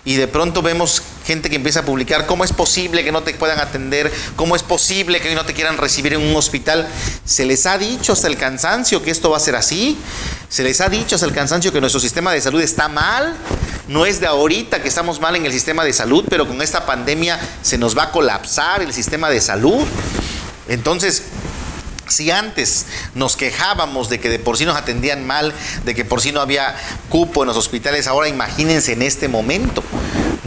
y 0.04 0.14
de 0.14 0.28
pronto 0.28 0.62
vemos 0.62 1.02
gente 1.26 1.50
que 1.50 1.56
empieza 1.56 1.80
a 1.80 1.84
publicar 1.84 2.26
cómo 2.26 2.44
es 2.44 2.52
posible 2.52 3.04
que 3.04 3.12
no 3.12 3.22
te 3.22 3.34
puedan 3.34 3.58
atender, 3.58 4.12
cómo 4.36 4.56
es 4.56 4.62
posible 4.62 5.20
que 5.20 5.34
no 5.34 5.44
te 5.44 5.54
quieran 5.54 5.76
recibir 5.76 6.14
en 6.14 6.20
un 6.20 6.36
hospital. 6.36 6.86
Se 7.24 7.44
les 7.44 7.66
ha 7.66 7.78
dicho 7.78 8.12
hasta 8.12 8.28
el 8.28 8.36
cansancio 8.36 9.02
que 9.02 9.10
esto 9.10 9.30
va 9.30 9.36
a 9.36 9.40
ser 9.40 9.56
así. 9.56 9.98
Se 10.48 10.62
les 10.62 10.80
ha 10.80 10.88
dicho 10.88 11.16
hasta 11.16 11.26
el 11.26 11.32
cansancio 11.32 11.72
que 11.72 11.80
nuestro 11.80 12.00
sistema 12.00 12.32
de 12.32 12.40
salud 12.40 12.60
está 12.60 12.88
mal. 12.88 13.34
No 13.88 14.06
es 14.06 14.20
de 14.20 14.26
ahorita 14.26 14.82
que 14.82 14.88
estamos 14.88 15.20
mal 15.20 15.36
en 15.36 15.46
el 15.46 15.52
sistema 15.52 15.84
de 15.84 15.92
salud, 15.92 16.24
pero 16.28 16.46
con 16.46 16.60
esta 16.62 16.86
pandemia 16.86 17.40
se 17.62 17.78
nos 17.78 17.96
va 17.96 18.04
a 18.04 18.12
colapsar 18.12 18.82
el 18.82 18.92
sistema 18.92 19.30
de 19.30 19.40
salud. 19.40 19.84
Entonces, 20.68 21.22
si 22.08 22.30
antes 22.30 22.86
nos 23.14 23.36
quejábamos 23.36 24.08
de 24.08 24.20
que 24.20 24.28
de 24.28 24.38
por 24.38 24.56
sí 24.56 24.64
nos 24.64 24.76
atendían 24.76 25.26
mal, 25.26 25.52
de 25.84 25.94
que 25.94 26.04
por 26.04 26.20
sí 26.20 26.32
no 26.32 26.40
había 26.40 26.76
cupo 27.08 27.42
en 27.42 27.48
los 27.48 27.56
hospitales, 27.56 28.06
ahora 28.06 28.28
imagínense 28.28 28.92
en 28.92 29.02
este 29.02 29.28
momento. 29.28 29.82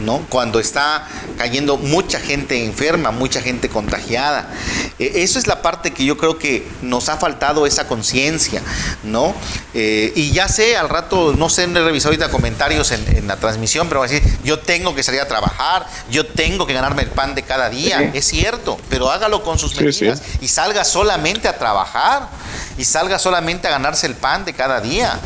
¿No? 0.00 0.24
Cuando 0.28 0.60
está 0.60 1.06
cayendo 1.38 1.76
mucha 1.76 2.20
gente 2.20 2.64
enferma, 2.64 3.10
mucha 3.10 3.40
gente 3.40 3.68
contagiada. 3.68 4.50
E, 4.98 5.22
eso 5.22 5.38
es 5.38 5.46
la 5.46 5.62
parte 5.62 5.92
que 5.92 6.04
yo 6.04 6.16
creo 6.16 6.38
que 6.38 6.66
nos 6.82 7.08
ha 7.08 7.16
faltado 7.16 7.66
esa 7.66 7.86
conciencia, 7.86 8.62
¿no? 9.02 9.34
Eh, 9.74 10.12
y 10.16 10.32
ya 10.32 10.48
sé, 10.48 10.76
al 10.76 10.88
rato, 10.88 11.34
no 11.36 11.48
sé, 11.48 11.66
no 11.66 11.80
he 11.80 11.84
revisado 11.84 12.10
ahorita 12.10 12.30
comentarios 12.30 12.90
en, 12.90 13.26
la 13.26 13.36
transmisión, 13.36 13.88
pero 13.88 14.00
va 14.00 14.06
a 14.06 14.08
decir, 14.08 14.28
yo 14.42 14.58
tengo 14.58 14.94
que 14.94 15.02
salir 15.02 15.20
a 15.20 15.28
trabajar, 15.28 15.86
yo 16.10 16.26
tengo 16.26 16.66
que 16.66 16.72
ganarme 16.72 17.02
el 17.02 17.10
pan 17.10 17.34
de 17.34 17.42
cada 17.42 17.70
día. 17.70 18.10
Es 18.14 18.26
cierto, 18.26 18.78
pero 18.88 19.10
hágalo 19.10 19.42
con 19.42 19.58
sus 19.58 19.76
medidas 19.76 20.22
y 20.40 20.48
salga 20.48 20.84
solamente 20.84 21.46
a 21.46 21.56
trabajar 21.56 22.28
y 22.76 22.84
salga 22.84 23.18
solamente 23.18 23.68
a 23.68 23.70
ganarse 23.70 24.06
el 24.06 24.14
pan 24.14 24.44
de 24.44 24.54
cada 24.54 24.80
día. 24.80 25.18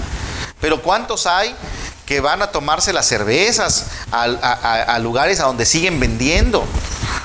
Pero 0.61 0.83
¿cuántos 0.83 1.27
hay 1.27 1.55
que 2.07 2.21
van 2.21 2.43
a 2.43 2.49
tomarse 2.49 2.93
las 2.93 3.07
cervezas 3.07 3.87
a, 4.11 4.99
lugares 5.01 5.41
a 5.41 5.45
donde 5.45 5.67
siguen 5.67 5.99
vendiendo. 6.01 6.65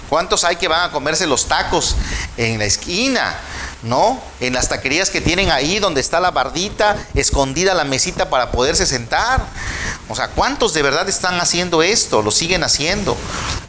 ¿Cuántos 0.10 0.44
hay 0.44 0.56
que 0.56 0.68
van 0.68 0.90
a 0.90 0.92
comerse 0.92 1.28
los 1.28 1.48
tacos 1.48 1.96
en 2.38 2.58
la 2.60 2.66
esquina? 2.66 3.36
¿no? 3.82 4.22
En 4.42 4.54
las 4.54 4.68
taquerías 4.68 5.10
que 5.10 5.22
tienen 5.22 5.52
ahí 5.52 5.80
donde 5.80 6.02
está 6.02 6.20
la 6.20 6.32
bardita, 6.32 6.98
escondida 7.14 7.74
la 7.74 7.86
mesita 7.86 8.30
para 8.30 8.52
poderse 8.52 8.86
sentar. 8.86 9.42
O 10.10 10.16
sea, 10.16 10.30
¿cuántos 10.30 10.74
de 10.74 10.82
verdad 10.82 11.08
están 11.08 11.40
haciendo 11.40 11.82
esto? 11.82 12.22
Lo 12.22 12.32
siguen 12.32 12.64
haciendo. 12.64 13.16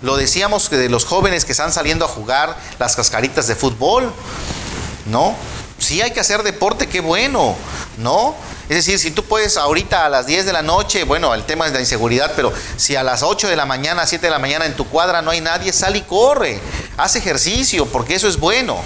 Lo 0.02 0.16
decíamos 0.16 0.68
que 0.68 0.76
de 0.76 0.88
los 0.88 1.04
jóvenes 1.04 1.44
que 1.44 1.52
están 1.52 1.72
saliendo 1.72 2.04
a 2.04 2.08
jugar 2.08 2.56
las 2.78 2.96
cascaritas 2.96 3.46
de 3.46 3.54
fútbol, 3.54 4.12
¿no? 5.06 5.36
Sí 5.78 6.02
hay 6.02 6.11
que 6.11 6.20
hacer 6.20 6.42
deporte, 6.42 6.88
qué 6.88 7.00
bueno, 7.00 7.56
¿no? 7.98 8.34
Es 8.70 8.76
decir, 8.76 9.00
si 9.00 9.10
tú 9.10 9.24
puedes 9.24 9.56
ahorita 9.56 10.06
a 10.06 10.08
las 10.08 10.26
10 10.26 10.46
de 10.46 10.52
la 10.52 10.62
noche, 10.62 11.02
bueno, 11.02 11.34
el 11.34 11.42
tema 11.42 11.66
es 11.66 11.72
la 11.72 11.80
inseguridad, 11.80 12.34
pero 12.36 12.52
si 12.76 12.94
a 12.94 13.02
las 13.02 13.24
8 13.24 13.48
de 13.48 13.56
la 13.56 13.66
mañana, 13.66 14.06
7 14.06 14.24
de 14.24 14.30
la 14.30 14.38
mañana 14.38 14.64
en 14.64 14.76
tu 14.76 14.86
cuadra 14.86 15.22
no 15.22 15.32
hay 15.32 15.40
nadie, 15.40 15.72
sal 15.72 15.96
y 15.96 16.02
corre, 16.02 16.60
haz 16.96 17.16
ejercicio, 17.16 17.86
porque 17.86 18.14
eso 18.14 18.28
es 18.28 18.38
bueno, 18.38 18.80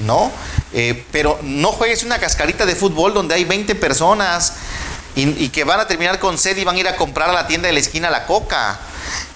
¿no? 0.00 0.32
Eh, 0.72 1.06
pero 1.12 1.38
no 1.42 1.70
juegues 1.70 2.02
una 2.02 2.18
cascarita 2.18 2.66
de 2.66 2.74
fútbol 2.74 3.14
donde 3.14 3.36
hay 3.36 3.44
20 3.44 3.76
personas 3.76 4.54
y, 5.14 5.50
que 5.50 5.62
van 5.62 5.78
a 5.78 5.86
terminar 5.86 6.18
con 6.18 6.36
sed 6.36 6.56
y 6.56 6.64
van 6.64 6.74
a 6.74 6.80
ir 6.80 6.88
a 6.88 6.96
comprar 6.96 7.30
a 7.30 7.32
la 7.32 7.46
tienda 7.46 7.68
de 7.68 7.74
la 7.74 7.80
esquina 7.80 8.10
la 8.10 8.26
coca. 8.26 8.80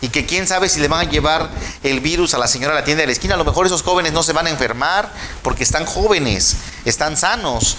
Y 0.00 0.09
que 0.09 0.26
quién 0.26 0.48
sabe 0.48 0.68
si 0.68 0.80
le 0.80 0.88
van 0.88 1.07
a 1.07 1.11
llevar 1.11 1.48
el 1.84 2.00
virus 2.00 2.34
a 2.34 2.38
la 2.38 2.48
señora 2.48 2.72
a 2.72 2.76
la 2.76 2.84
tienda 2.84 3.03
de 3.03 3.07
la 3.07 3.12
esquina. 3.12 3.34
A 3.34 3.38
lo 3.38 3.44
mejor 3.44 3.66
esos 3.66 3.82
jóvenes 3.82 4.12
no 4.12 4.24
se 4.24 4.32
van 4.32 4.48
a 4.48 4.50
enfermar 4.50 5.11
porque 5.42 5.62
están 5.62 5.86
jóvenes, 5.86 6.57
están 6.84 7.16
sanos 7.16 7.76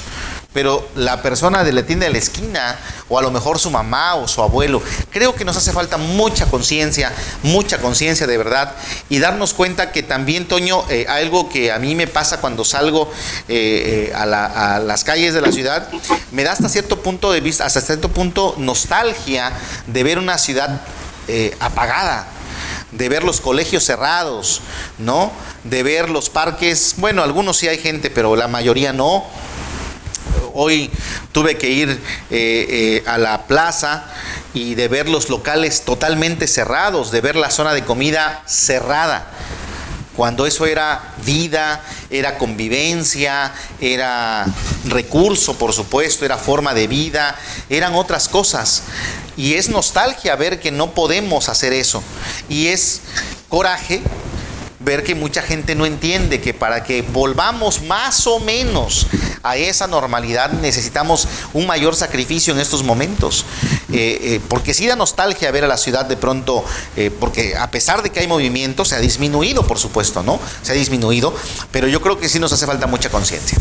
pero 0.54 0.88
la 0.96 1.22
persona 1.22 1.64
de 1.64 1.74
la 1.74 1.84
tienda 1.84 2.06
de 2.06 2.12
la 2.12 2.20
esquina, 2.20 2.80
o 3.10 3.18
a 3.18 3.22
lo 3.22 3.32
mejor 3.32 3.60
su 3.60 3.72
mamá 3.72 4.16
o 4.16 4.28
su 4.28 4.42
abuelo, 4.42 4.82
creo 5.12 5.36
que 5.36 5.44
nos 5.44 5.58
hace 5.58 5.72
falta 5.72 5.98
mucha 5.98 6.46
conciencia, 6.46 7.12
mucha 7.42 7.80
conciencia 7.80 8.28
de 8.28 8.38
verdad, 8.38 8.74
y 9.10 9.20
darnos 9.20 9.54
cuenta 9.54 9.92
que 9.92 10.04
también, 10.04 10.48
Toño, 10.48 10.86
eh, 10.90 11.06
algo 11.10 11.50
que 11.50 11.72
a 11.72 11.80
mí 11.80 11.96
me 11.96 12.08
pasa 12.08 12.40
cuando 12.40 12.64
salgo 12.64 13.12
eh, 13.48 14.10
eh, 14.10 14.14
a, 14.16 14.80
las 14.80 15.04
calles 15.04 15.34
de 15.34 15.42
la 15.42 15.52
ciudad, 15.52 15.90
me 16.32 16.44
da 16.44 16.52
hasta 16.52 16.70
cierto 16.70 17.02
punto 17.02 17.32
de 17.32 17.42
vista, 17.42 17.66
hasta 17.66 17.82
cierto 17.82 18.10
punto 18.10 18.56
nostalgia 18.58 19.52
de 19.88 20.04
ver 20.04 20.20
una 20.20 20.38
ciudad 20.38 20.82
apagada 21.62 22.28
de 22.92 23.10
ver 23.10 23.24
los 23.24 23.42
colegios 23.42 23.84
cerrados, 23.86 24.62
¿no? 25.00 25.32
De 25.64 25.84
ver 25.84 26.10
los 26.10 26.30
parques, 26.30 26.96
bueno, 26.98 27.24
algunos 27.24 27.58
sí 27.58 27.68
hay 27.68 27.78
gente, 27.80 28.10
pero 28.10 28.36
la 28.36 28.48
mayoría 28.48 28.94
no 28.94 29.26
hoy 30.54 30.90
tuve 31.32 31.58
que 31.58 31.70
ir 31.70 31.90
eh, 31.90 31.98
eh, 32.30 33.04
a 33.06 33.18
la 33.18 33.48
plaza 33.48 34.06
y 34.54 34.76
de 34.76 34.88
ver 34.88 35.10
los 35.10 35.30
locales 35.30 35.84
totalmente 35.84 36.48
cerrados, 36.48 37.12
de 37.12 37.22
ver 37.22 37.36
la 37.36 37.52
zona 37.52 37.74
de 37.74 37.84
comida 37.84 38.44
cerrada 38.46 39.32
cuando 40.16 40.46
eso 40.46 40.68
era 40.68 41.16
vida, 41.26 41.84
era 42.12 42.38
convivencia, 42.38 43.52
era 43.82 44.46
recurso, 44.86 45.58
por 45.58 45.74
supuesto, 45.74 46.24
era 46.24 46.38
forma 46.38 46.74
de 46.76 46.88
vida, 46.88 47.36
eran 47.70 47.96
otras 47.96 48.30
cosas. 48.30 48.84
Y 49.36 49.56
es 49.56 49.70
nostalgia 49.70 50.36
ver 50.36 50.60
que 50.60 50.72
no 50.72 50.92
podemos 50.92 51.50
hacer 51.50 51.74
eso. 51.74 52.04
Y 52.48 52.68
es 52.68 53.02
coraje 53.50 54.04
ver 54.80 55.04
que 55.04 55.16
mucha 55.16 55.42
gente 55.42 55.74
no 55.74 55.86
entiende 55.86 56.42
que 56.42 56.54
para 56.54 56.84
que 56.84 57.02
volvamos 57.02 57.82
más 57.82 58.28
o 58.28 58.40
menos 58.40 59.08
a 59.44 59.58
esa 59.58 59.88
normalidad 59.88 60.52
necesitamos 60.54 61.28
un 61.54 61.68
mayor 61.68 61.96
sacrificio 61.96 62.54
en 62.54 62.60
estos 62.60 62.84
momentos. 62.84 63.46
Eh, 63.92 64.20
eh, 64.22 64.42
porque 64.48 64.74
sí 64.74 64.88
da 64.88 64.96
nostalgia 64.96 65.52
ver 65.52 65.66
a 65.66 65.68
la 65.68 65.78
ciudad 65.78 66.06
de 66.06 66.18
pronto, 66.18 66.64
eh, 66.96 67.12
porque 67.20 67.56
a 67.56 67.70
pesar 67.70 68.02
de 68.02 68.10
que 68.10 68.22
hay 68.22 68.28
movimiento, 68.28 68.86
se 68.86 68.96
ha 68.96 69.00
disminuido, 69.00 69.68
por 69.68 69.78
supuesto, 69.78 70.24
¿no? 70.24 70.40
Se 70.62 70.72
ha 70.72 70.76
disminuido, 70.76 71.36
pero 71.72 71.88
yo 71.88 72.02
creo 72.02 72.20
que 72.20 72.30
sí 72.30 72.40
nos 72.40 72.54
hace 72.54 72.66
falta 72.66 72.88
mucha 72.88 73.10
conciencia. 73.10 73.58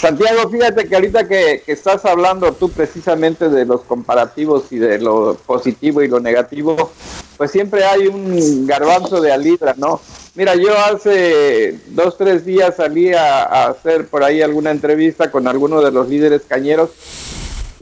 Santiago, 0.00 0.48
fíjate 0.48 0.86
que 0.86 0.94
ahorita 0.94 1.26
que, 1.26 1.62
estás 1.66 2.04
hablando 2.04 2.52
tú 2.52 2.70
precisamente 2.70 3.48
de 3.48 3.64
los 3.64 3.80
comparativos 3.80 4.70
y 4.70 4.78
de 4.78 4.98
lo 4.98 5.36
positivo 5.44 6.02
y 6.02 6.08
lo 6.08 6.20
negativo, 6.20 6.92
pues 7.36 7.50
siempre 7.50 7.84
hay 7.84 8.06
un 8.06 8.64
garbanzo 8.66 9.20
de 9.20 9.32
alibra, 9.32 9.74
¿no? 9.76 10.00
Mira, 10.36 10.54
yo 10.54 10.72
hace 10.78 11.80
dos, 11.88 12.16
tres 12.16 12.44
días 12.44 12.76
salí 12.76 13.12
a, 13.12 13.66
hacer 13.66 14.06
por 14.06 14.22
ahí 14.22 14.40
alguna 14.40 14.70
entrevista 14.70 15.32
con 15.32 15.48
alguno 15.48 15.80
de 15.80 15.90
los 15.90 16.08
líderes 16.08 16.42
cañeros 16.46 16.90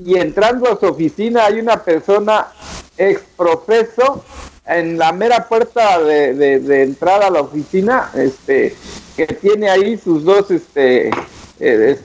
y 0.03 0.17
entrando 0.17 0.73
a 0.73 0.81
su 0.81 0.87
oficina 0.87 1.45
hay 1.45 1.59
una 1.59 1.83
persona 1.83 2.49
exprofeso 2.97 4.25
en 4.67 4.97
la 4.97 5.13
mera 5.13 5.47
puerta 5.49 6.03
de, 6.03 6.35
de, 6.35 6.83
entrada 6.83 7.27
a 7.27 7.31
la 7.31 7.43
oficina, 7.43 8.11
este, 8.15 8.75
que 9.17 9.27
tiene 9.27 9.69
ahí 9.69 9.99
sus 9.99 10.25
dos, 10.25 10.51
este, 10.51 11.11
eh, 11.61 11.99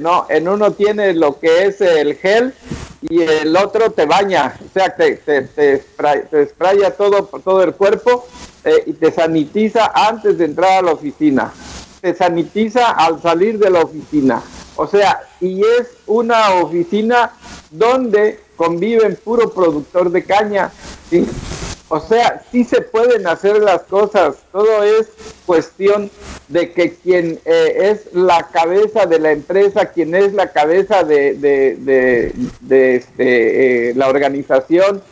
¿no? 0.00 0.26
En 0.28 0.48
uno 0.48 0.72
tiene 0.72 1.12
lo 1.14 1.38
que 1.38 1.66
es 1.66 1.80
el 1.80 2.14
gel 2.16 2.54
y 3.02 3.22
el 3.22 3.56
otro 3.56 3.90
te 3.90 4.06
baña, 4.06 4.54
o 4.64 4.72
sea, 4.72 4.94
te, 4.94 5.16
te, 5.16 5.42
te, 5.42 6.46
spraya 6.46 6.90
todo 6.96 7.24
todo 7.44 7.62
el 7.62 7.74
cuerpo 7.74 8.26
eh, 8.64 8.84
y 8.86 8.92
te 8.92 9.10
sanitiza 9.10 9.90
antes 9.94 10.38
de 10.38 10.44
entrar 10.44 10.78
a 10.78 10.82
la 10.82 10.92
oficina, 10.92 11.52
te 12.00 12.14
sanitiza 12.14 12.90
al 12.90 13.20
salir 13.20 13.58
de 13.58 13.70
la 13.70 13.80
oficina, 13.80 14.42
o 14.76 14.86
sea, 14.86 15.20
y 15.40 15.62
es 15.62 15.88
una 16.06 16.54
oficina 16.54 17.32
donde 17.70 18.38
conviven 18.56 19.18
puro 19.22 19.50
productor 19.50 20.10
de 20.10 20.24
caña, 20.24 20.70
¿sí? 21.10 21.26
O 21.94 22.00
sea, 22.00 22.42
sí 22.50 22.64
se 22.64 22.80
pueden 22.80 23.26
hacer 23.26 23.58
las 23.58 23.82
cosas, 23.82 24.36
todo 24.50 24.82
es 24.82 25.08
cuestión 25.44 26.10
de 26.48 26.72
que 26.72 26.94
quien 26.94 27.38
eh, 27.44 27.90
es 27.90 28.14
la 28.14 28.48
cabeza 28.48 29.04
de 29.04 29.18
la 29.18 29.32
empresa, 29.32 29.84
quien 29.84 30.14
es 30.14 30.32
la 30.32 30.52
cabeza 30.52 31.04
de, 31.04 31.34
de, 31.34 32.96
este, 32.96 33.90
eh, 33.90 33.94
la 33.94 34.08
organización, 34.08 35.02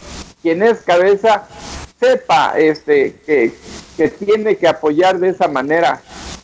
quien 0.41 0.62
es 0.62 0.78
cabeza, 0.78 1.47
sepa 2.01 2.55
este, 2.57 3.14
que, 3.26 3.53
tiene 4.18 4.57
que 4.57 4.66
apoyar 4.66 5.18
de 5.18 5.28
esa 5.28 5.49
manera. 5.49 6.01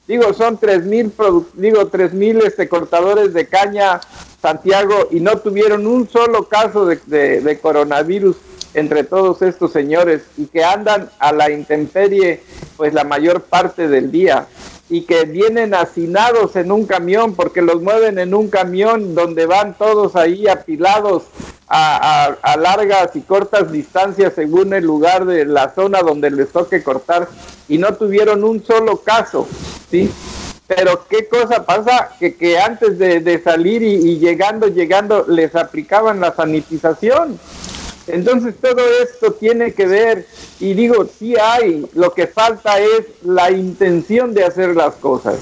Digo, 0.06 0.34
son 0.34 0.58
tres 0.58 0.84
mil, 0.84 1.14
digo, 1.54 1.86
tres 1.86 2.12
mil 2.12 2.42
este, 2.42 2.68
cortadores 2.68 3.32
de 3.32 3.46
caña, 3.46 4.02
Santiago, 4.42 5.08
y 5.10 5.20
no 5.20 5.38
tuvieron 5.38 5.86
un 5.86 6.06
solo 6.06 6.46
caso 6.46 6.84
de 6.84 7.58
coronavirus 7.62 8.36
entre 8.76 9.04
todos 9.04 9.40
estos 9.40 9.72
señores 9.72 10.22
y 10.36 10.46
que 10.46 10.62
andan 10.62 11.08
a 11.18 11.32
la 11.32 11.50
intemperie 11.50 12.42
pues 12.76 12.92
la 12.92 13.04
mayor 13.04 13.42
parte 13.42 13.88
del 13.88 14.12
día 14.12 14.46
y 14.90 15.02
que 15.02 15.24
vienen 15.24 15.74
hacinados 15.74 16.54
en 16.56 16.70
un 16.70 16.86
camión 16.86 17.34
porque 17.34 17.62
los 17.62 17.80
mueven 17.80 18.18
en 18.18 18.34
un 18.34 18.48
camión 18.48 19.14
donde 19.14 19.46
van 19.46 19.74
todos 19.78 20.14
ahí 20.14 20.46
apilados 20.46 21.24
a, 21.68 22.36
largas 22.58 23.16
y 23.16 23.22
cortas 23.22 23.72
distancias 23.72 24.34
según 24.36 24.74
el 24.74 24.84
lugar 24.84 25.24
de 25.24 25.46
la 25.46 25.74
zona 25.74 26.00
donde 26.02 26.30
les 26.30 26.50
toque 26.50 26.82
cortar 26.82 27.28
y 27.68 27.78
no 27.78 27.94
tuvieron 27.94 28.44
un 28.44 28.62
solo 28.62 28.98
caso, 28.98 29.48
¿sí? 29.90 30.10
Pero 30.68 31.06
qué 31.08 31.28
cosa 31.28 31.64
pasa 31.64 32.10
que, 32.20 32.36
que 32.36 32.58
antes 32.58 32.98
de, 32.98 33.42
salir 33.42 33.82
y 33.82 34.18
llegando, 34.18 34.68
llegando, 34.68 35.24
les 35.28 35.54
aplicaban 35.54 36.20
la 36.20 36.34
sanitización. 36.34 37.38
Entonces 38.06 38.54
todo 38.60 38.82
esto 39.02 39.32
tiene 39.32 39.72
que 39.72 39.86
ver, 39.86 40.26
y 40.60 40.74
digo, 40.74 41.08
sí 41.18 41.34
hay, 41.36 41.86
lo 41.94 42.12
que 42.12 42.26
falta 42.26 42.78
es 42.78 43.06
la 43.22 43.50
intención 43.50 44.32
de 44.32 44.44
hacer 44.44 44.76
las 44.76 44.94
cosas. 44.94 45.38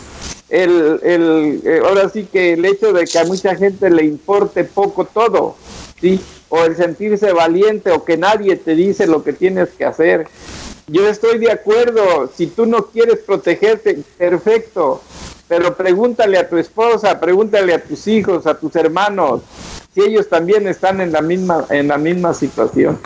El, 0.48 1.00
el, 1.02 1.62
eh, 1.64 1.82
ahora 1.84 2.08
sí 2.08 2.26
que 2.30 2.54
el 2.54 2.64
hecho 2.64 2.92
de 2.92 3.04
que 3.04 3.18
a 3.18 3.24
mucha 3.24 3.54
gente 3.54 3.90
le 3.90 4.04
importe 4.04 4.64
poco 4.64 5.04
todo, 5.04 5.56
¿sí? 6.00 6.20
o 6.48 6.64
el 6.64 6.76
sentirse 6.76 7.32
valiente 7.32 7.90
o 7.90 8.04
que 8.04 8.16
nadie 8.16 8.56
te 8.56 8.74
dice 8.74 9.06
lo 9.06 9.24
que 9.24 9.32
tienes 9.32 9.70
que 9.70 9.84
hacer. 9.84 10.28
Yo 10.86 11.08
estoy 11.08 11.38
de 11.38 11.50
acuerdo, 11.50 12.30
si 12.34 12.46
tú 12.46 12.66
no 12.66 12.86
quieres 12.86 13.18
protegerte, 13.18 13.98
perfecto, 14.16 15.02
pero 15.48 15.74
pregúntale 15.76 16.38
a 16.38 16.48
tu 16.48 16.56
esposa, 16.56 17.18
pregúntale 17.18 17.74
a 17.74 17.82
tus 17.82 18.06
hijos, 18.06 18.46
a 18.46 18.54
tus 18.54 18.76
hermanos, 18.76 19.42
si 19.94 20.02
ellos 20.02 20.28
también 20.28 20.66
están 20.66 21.00
en 21.00 21.12
la 21.12 21.22
misma, 21.22 21.64
en 21.70 21.88
la 21.88 21.98
misma 21.98 22.34
situación. 22.34 22.98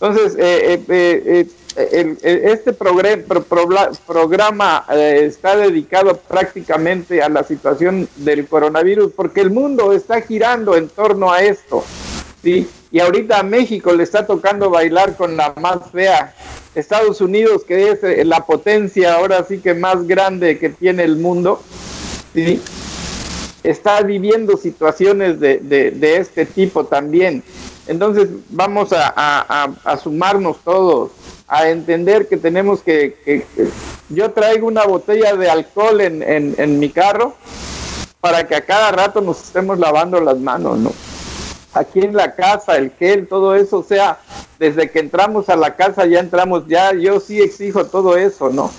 Entonces, 0.00 0.34
eh, 0.38 0.82
eh, 0.88 1.46
eh, 1.76 2.16
este 2.22 2.72
programa 2.72 4.84
está 4.88 5.56
dedicado 5.56 6.16
prácticamente 6.16 7.22
a 7.22 7.28
la 7.28 7.44
situación 7.44 8.08
del 8.16 8.46
coronavirus 8.46 9.12
porque 9.14 9.42
el 9.42 9.50
mundo 9.50 9.92
está 9.92 10.22
girando 10.22 10.74
en 10.74 10.88
torno 10.88 11.30
a 11.30 11.42
esto. 11.42 11.84
¿sí? 12.42 12.66
Y 12.90 13.00
ahorita 13.00 13.40
a 13.40 13.42
México 13.42 13.92
le 13.92 14.04
está 14.04 14.26
tocando 14.26 14.70
bailar 14.70 15.16
con 15.16 15.36
la 15.36 15.52
más 15.60 15.90
fea. 15.92 16.34
Estados 16.74 17.20
Unidos, 17.20 17.64
que 17.64 17.90
es 17.90 18.26
la 18.26 18.46
potencia 18.46 19.14
ahora 19.14 19.44
sí 19.44 19.58
que 19.58 19.74
más 19.74 20.06
grande 20.06 20.58
que 20.58 20.70
tiene 20.70 21.02
el 21.02 21.16
mundo, 21.16 21.60
¿sí? 22.32 22.62
Está 23.62 24.00
viviendo 24.02 24.56
situaciones 24.56 25.40
de, 25.40 25.58
de, 25.58 26.16
este 26.16 26.46
tipo 26.46 26.84
también. 26.84 27.42
Entonces 27.86 28.28
vamos 28.50 28.92
a, 28.92 29.12
a, 29.84 29.96
sumarnos 29.96 30.58
todos, 30.64 31.10
a 31.48 31.68
entender 31.68 32.28
que 32.28 32.36
tenemos 32.36 32.82
que, 32.82 33.44
yo 34.08 34.30
traigo 34.30 34.66
una 34.66 34.84
botella 34.84 35.34
de 35.34 35.50
alcohol 35.50 36.00
en, 36.00 36.22
en, 36.22 36.78
mi 36.78 36.90
carro 36.90 37.34
para 38.20 38.46
que 38.46 38.54
a 38.54 38.64
cada 38.64 38.92
rato 38.92 39.20
nos 39.20 39.42
estemos 39.42 39.78
lavando 39.78 40.20
las 40.20 40.38
manos, 40.38 40.78
¿no? 40.78 40.92
Aquí 41.72 42.00
en 42.00 42.16
la 42.16 42.34
casa, 42.34 42.76
el 42.76 42.90
gel, 42.98 43.28
todo 43.28 43.54
eso, 43.54 43.78
o 43.78 43.84
sea, 43.84 44.18
desde 44.58 44.90
que 44.90 44.98
entramos 44.98 45.48
a 45.48 45.56
la 45.56 45.76
casa 45.76 46.04
ya 46.06 46.18
entramos, 46.18 46.66
ya 46.66 46.92
yo 46.92 47.20
sí 47.20 47.40
exijo 47.40 47.86
todo 47.86 48.16
eso, 48.16 48.50
¿no? 48.50 48.70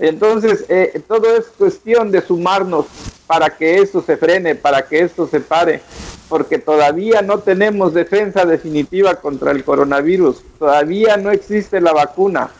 Entonces, 0.00 0.64
eh, 0.68 1.02
todo 1.06 1.36
es 1.36 1.46
cuestión 1.58 2.10
de 2.10 2.22
sumarnos 2.22 2.86
para 3.26 3.50
que 3.50 3.76
esto 3.76 4.02
se 4.02 4.16
frene, 4.16 4.54
para 4.54 4.82
que 4.82 5.00
esto 5.00 5.28
se 5.28 5.40
pare, 5.40 5.82
porque 6.28 6.58
todavía 6.58 7.20
no 7.22 7.40
tenemos 7.40 7.92
defensa 7.92 8.46
definitiva 8.46 9.16
contra 9.16 9.52
el 9.52 9.62
coronavirus, 9.62 10.42
todavía 10.58 11.16
no 11.18 11.30
existe 11.30 11.80
la 11.80 11.92
vacuna. 11.92 12.50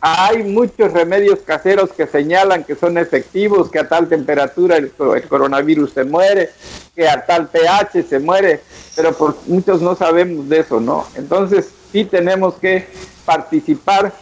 Hay 0.00 0.42
muchos 0.42 0.92
remedios 0.92 1.40
caseros 1.40 1.92
que 1.92 2.06
señalan 2.06 2.64
que 2.64 2.74
son 2.74 2.98
efectivos, 2.98 3.70
que 3.70 3.78
a 3.78 3.88
tal 3.88 4.08
temperatura 4.08 4.78
el, 4.78 4.90
coronavirus 4.90 5.92
se 5.92 6.02
muere, 6.02 6.50
que 6.96 7.06
a 7.08 7.24
tal 7.24 7.48
pH 7.48 8.02
se 8.08 8.18
muere, 8.18 8.62
pero 8.96 9.12
por 9.12 9.36
muchos 9.46 9.80
no 9.80 9.94
sabemos 9.94 10.48
de 10.48 10.60
eso, 10.60 10.80
¿no? 10.80 11.06
Entonces 11.14 11.68
sí 11.92 12.04
tenemos 12.04 12.54
que 12.54 12.88
participar 13.24 14.12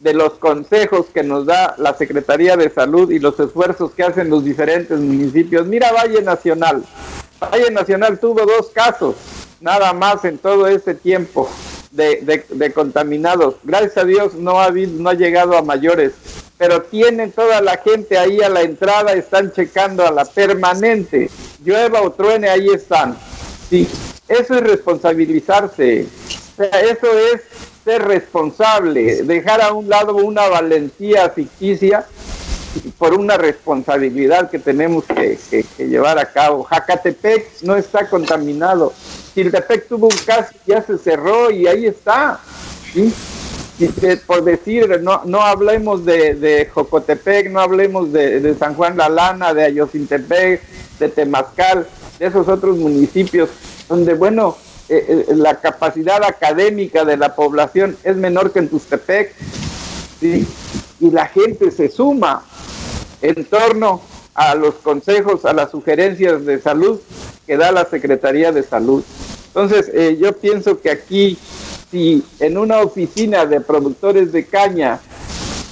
de 0.00 0.12
los 0.12 0.34
consejos 0.34 1.06
que 1.12 1.22
nos 1.22 1.46
da 1.46 1.74
la 1.78 1.94
Secretaría 1.94 2.56
de 2.56 2.70
Salud 2.70 3.10
y 3.10 3.18
los 3.18 3.38
esfuerzos 3.40 3.92
que 3.92 4.02
hacen 4.02 4.28
los 4.28 4.44
diferentes 4.44 4.98
municipios. 4.98 5.66
Mira 5.66 5.92
Valle 5.92 6.22
Nacional. 6.22 6.84
Valle 7.40 7.70
Nacional 7.70 8.18
tuvo 8.18 8.44
dos 8.44 8.68
casos, 8.72 9.16
nada 9.60 9.92
más 9.92 10.24
en 10.24 10.38
todo 10.38 10.66
este 10.66 10.94
tiempo 10.94 11.48
de, 11.90 12.72
contaminados. 12.74 13.56
Gracias 13.64 13.96
a 13.96 14.04
Dios 14.04 14.34
no 14.34 14.60
ha, 14.60 14.70
no 14.70 15.08
ha 15.08 15.14
llegado 15.14 15.56
a 15.56 15.62
mayores, 15.62 16.12
pero 16.58 16.82
tienen 16.82 17.32
toda 17.32 17.60
la 17.60 17.78
gente 17.78 18.18
ahí 18.18 18.40
a 18.40 18.48
la 18.48 18.62
entrada, 18.62 19.12
están 19.12 19.52
checando 19.52 20.06
a 20.06 20.10
la 20.10 20.24
permanente. 20.24 21.30
Llueva 21.64 22.02
o 22.02 22.12
truene, 22.12 22.48
ahí 22.48 22.68
están. 22.68 23.16
Sí, 23.70 23.88
eso 24.28 24.54
es 24.54 24.60
responsabilizarse. 24.62 26.06
eso 26.58 27.18
es 27.32 27.42
ser 27.86 28.02
responsable, 28.02 29.22
dejar 29.22 29.62
a 29.62 29.72
un 29.72 29.88
lado 29.88 30.16
una 30.16 30.48
valentía 30.48 31.30
ficticia 31.30 32.04
por 32.98 33.14
una 33.14 33.36
responsabilidad 33.36 34.50
que 34.50 34.58
tenemos 34.58 35.04
que, 35.04 35.38
que 35.76 35.86
llevar 35.86 36.18
a 36.18 36.32
cabo. 36.32 36.64
Jacatepec 36.64 37.62
no 37.62 37.76
está 37.76 38.10
contaminado. 38.10 38.92
Siltepec 39.34 39.86
tuvo 39.86 40.08
un 40.08 40.18
caso, 40.26 40.52
ya 40.66 40.82
se 40.82 40.98
cerró 40.98 41.52
y 41.52 41.68
ahí 41.68 41.86
está. 41.86 42.40
¿sí? 42.92 43.14
Y 43.78 43.86
por 44.26 44.42
decir, 44.42 45.00
no, 45.02 45.22
no 45.24 45.42
hablemos 45.42 46.04
de, 46.04 46.34
de 46.34 46.66
Jocotepec, 46.66 47.52
no 47.52 47.60
hablemos 47.60 48.12
de, 48.12 48.56
San 48.58 48.74
Juan 48.74 48.96
La 48.96 49.08
Lana, 49.08 49.54
de 49.54 49.62
Ayocintepec, 49.62 50.60
de 50.98 51.08
Temazcal, 51.08 51.86
de 52.18 52.26
esos 52.26 52.48
otros 52.48 52.78
municipios, 52.78 53.48
donde, 53.88 54.14
bueno, 54.14 54.56
eh, 54.88 55.24
eh, 55.28 55.34
la 55.34 55.60
capacidad 55.60 56.22
académica 56.24 57.04
de 57.04 57.16
la 57.16 57.34
población 57.34 57.96
es 58.04 58.16
menor 58.16 58.52
que 58.52 58.60
en 58.60 58.68
Tustepec, 58.68 59.34
y 60.20 61.10
la 61.10 61.26
gente 61.26 61.70
se 61.70 61.88
suma 61.88 62.42
en 63.20 63.44
torno 63.44 64.00
a 64.34 64.54
los 64.54 64.74
consejos, 64.76 65.44
a 65.44 65.52
las 65.52 65.70
sugerencias 65.70 66.44
de 66.44 66.60
salud 66.60 67.00
que 67.46 67.56
da 67.56 67.72
la 67.72 67.84
Secretaría 67.84 68.52
de 68.52 68.62
Salud. 68.62 69.02
Entonces, 69.48 69.90
eh, 69.94 70.18
yo 70.20 70.32
pienso 70.34 70.80
que 70.80 70.90
aquí, 70.90 71.38
si 71.90 72.22
en 72.40 72.58
una 72.58 72.80
oficina 72.80 73.46
de 73.46 73.60
productores 73.60 74.32
de 74.32 74.44
caña, 74.44 75.00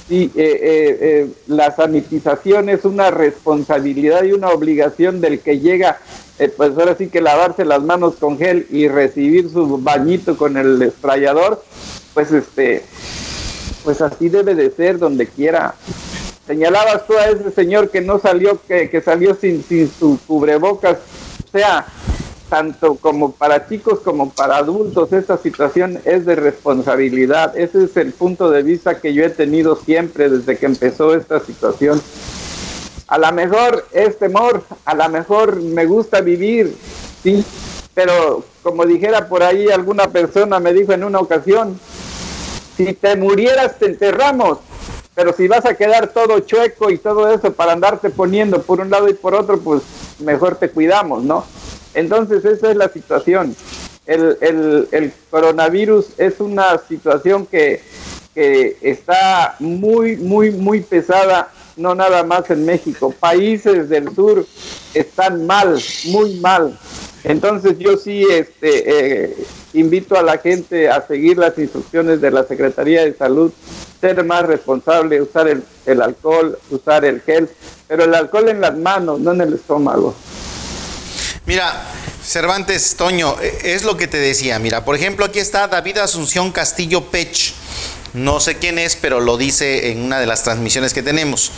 si 0.07 0.23
eh, 0.23 0.31
eh, 0.35 1.27
la 1.47 1.75
sanitización 1.75 2.69
es 2.69 2.85
una 2.85 3.11
responsabilidad 3.11 4.23
y 4.23 4.31
una 4.31 4.49
obligación 4.49 5.21
del 5.21 5.39
que 5.39 5.59
llega, 5.59 5.99
pues 6.57 6.71
ahora 6.77 6.95
sí 6.97 7.07
que 7.07 7.21
lavarse 7.21 7.65
las 7.65 7.81
manos 7.83 8.15
con 8.15 8.37
gel 8.37 8.67
y 8.69 8.87
recibir 8.87 9.49
su 9.49 9.77
bañito 9.77 10.37
con 10.37 10.57
el 10.57 10.81
estrallador, 10.81 11.63
pues 12.13 12.31
este, 12.31 12.83
pues 13.83 14.01
así 14.01 14.29
debe 14.29 14.55
de 14.55 14.71
ser 14.71 14.99
donde 14.99 15.27
quiera. 15.27 15.75
Señalabas 16.45 17.07
tú 17.07 17.17
a 17.17 17.29
ese 17.29 17.51
señor 17.51 17.89
que 17.89 18.01
no 18.01 18.19
salió, 18.19 18.59
que, 18.67 18.89
que 18.89 19.01
salió 19.01 19.35
sin, 19.35 19.63
sin 19.63 19.89
su 19.89 20.19
cubrebocas, 20.27 20.97
o 21.45 21.57
sea, 21.57 21.87
tanto 22.49 22.95
como 22.95 23.31
para 23.31 23.67
chicos 23.67 23.99
como 23.99 24.29
para 24.31 24.57
adultos, 24.57 25.11
esta 25.13 25.37
situación 25.37 25.99
es 26.05 26.25
de 26.25 26.35
responsabilidad. 26.35 27.57
Ese 27.57 27.85
es 27.85 27.97
el 27.97 28.13
punto 28.13 28.51
de 28.51 28.63
vista 28.63 28.99
que 28.99 29.13
yo 29.13 29.23
he 29.23 29.29
tenido 29.29 29.75
siempre 29.75 30.29
desde 30.29 30.57
que 30.57 30.65
empezó 30.65 31.15
esta 31.15 31.39
situación. 31.39 32.01
A 33.07 33.17
lo 33.17 33.31
mejor 33.31 33.85
es 33.91 34.17
temor, 34.17 34.63
a 34.83 34.95
lo 34.95 35.09
mejor 35.09 35.61
me 35.61 35.85
gusta 35.85 36.21
vivir, 36.21 36.75
sí, 37.21 37.45
pero 37.93 38.43
como 38.63 38.85
dijera 38.85 39.27
por 39.27 39.43
ahí 39.43 39.69
alguna 39.69 40.07
persona 40.07 40.59
me 40.59 40.73
dijo 40.73 40.91
en 40.91 41.03
una 41.03 41.19
ocasión, 41.19 41.79
si 42.75 42.93
te 42.93 43.15
murieras 43.15 43.77
te 43.77 43.85
enterramos, 43.85 44.57
pero 45.13 45.33
si 45.33 45.47
vas 45.47 45.65
a 45.65 45.75
quedar 45.75 46.07
todo 46.07 46.39
chueco 46.39 46.89
y 46.89 46.97
todo 46.97 47.31
eso 47.31 47.53
para 47.53 47.71
andarte 47.71 48.09
poniendo 48.09 48.61
por 48.61 48.81
un 48.81 48.89
lado 48.89 49.07
y 49.07 49.13
por 49.13 49.33
otro, 49.33 49.59
pues 49.59 49.81
mejor 50.19 50.55
te 50.55 50.69
cuidamos, 50.69 51.23
¿no? 51.23 51.45
Entonces 51.93 52.43
esa 52.43 52.71
es 52.71 52.75
la 52.75 52.89
situación. 52.89 53.55
El, 54.05 55.13
coronavirus 55.31 56.07
es 56.17 56.39
una 56.39 56.77
situación 56.77 57.45
que, 57.45 57.81
está 58.35 59.55
muy, 59.59 60.17
muy, 60.17 60.51
muy 60.51 60.81
pesada, 60.81 61.49
no 61.75 61.95
nada 61.95 62.23
más 62.23 62.49
en 62.49 62.65
México. 62.65 63.13
Países 63.19 63.89
del 63.89 64.13
sur 64.15 64.45
están 64.93 65.45
mal, 65.45 65.79
muy 66.05 66.35
mal. 66.35 66.77
Entonces 67.23 67.77
yo 67.79 67.97
sí 67.97 68.25
este, 68.29 69.23
eh, 69.25 69.35
invito 69.73 70.17
a 70.17 70.21
la 70.21 70.37
gente 70.37 70.89
a 70.89 71.05
seguir 71.05 71.37
las 71.37 71.57
instrucciones 71.57 72.21
de 72.21 72.31
la 72.31 72.43
Secretaría 72.43 73.03
de 73.03 73.15
Salud, 73.15 73.51
ser 73.99 74.23
más 74.23 74.43
responsable, 74.45 75.21
usar 75.21 75.47
el, 75.47 75.63
el 75.85 76.01
alcohol, 76.01 76.57
usar 76.69 77.03
el 77.03 77.21
gel, 77.21 77.49
pero 77.87 78.03
el 78.03 78.13
alcohol 78.13 78.49
en 78.49 78.61
las 78.61 78.77
manos, 78.77 79.19
no 79.19 79.31
en 79.31 79.41
el 79.41 79.53
estómago. 79.55 80.15
Mira, 81.45 81.83
Cervantes, 82.23 82.95
Toño, 82.95 83.35
e, 83.39 83.75
es 83.75 83.83
lo 83.83 83.97
que 83.97 84.07
te 84.07 84.17
decía. 84.17 84.57
Mira, 84.59 84.83
por 84.83 84.95
ejemplo, 84.95 85.25
aquí 85.25 85.39
está 85.39 85.67
David 85.67 85.97
Asunción 85.97 86.51
Castillo 86.51 87.05
Pech. 87.11 87.53
No 88.15 88.39
sé 88.39 88.57
quién 88.57 88.79
es, 88.79 88.95
pero 88.95 89.19
lo 89.19 89.37
dice 89.37 89.91
en 89.91 90.01
una 90.01 90.19
de 90.19 90.25
las 90.25 90.43
transmisiones 90.43 90.93
que 90.93 91.03
tenemos. 91.03 91.51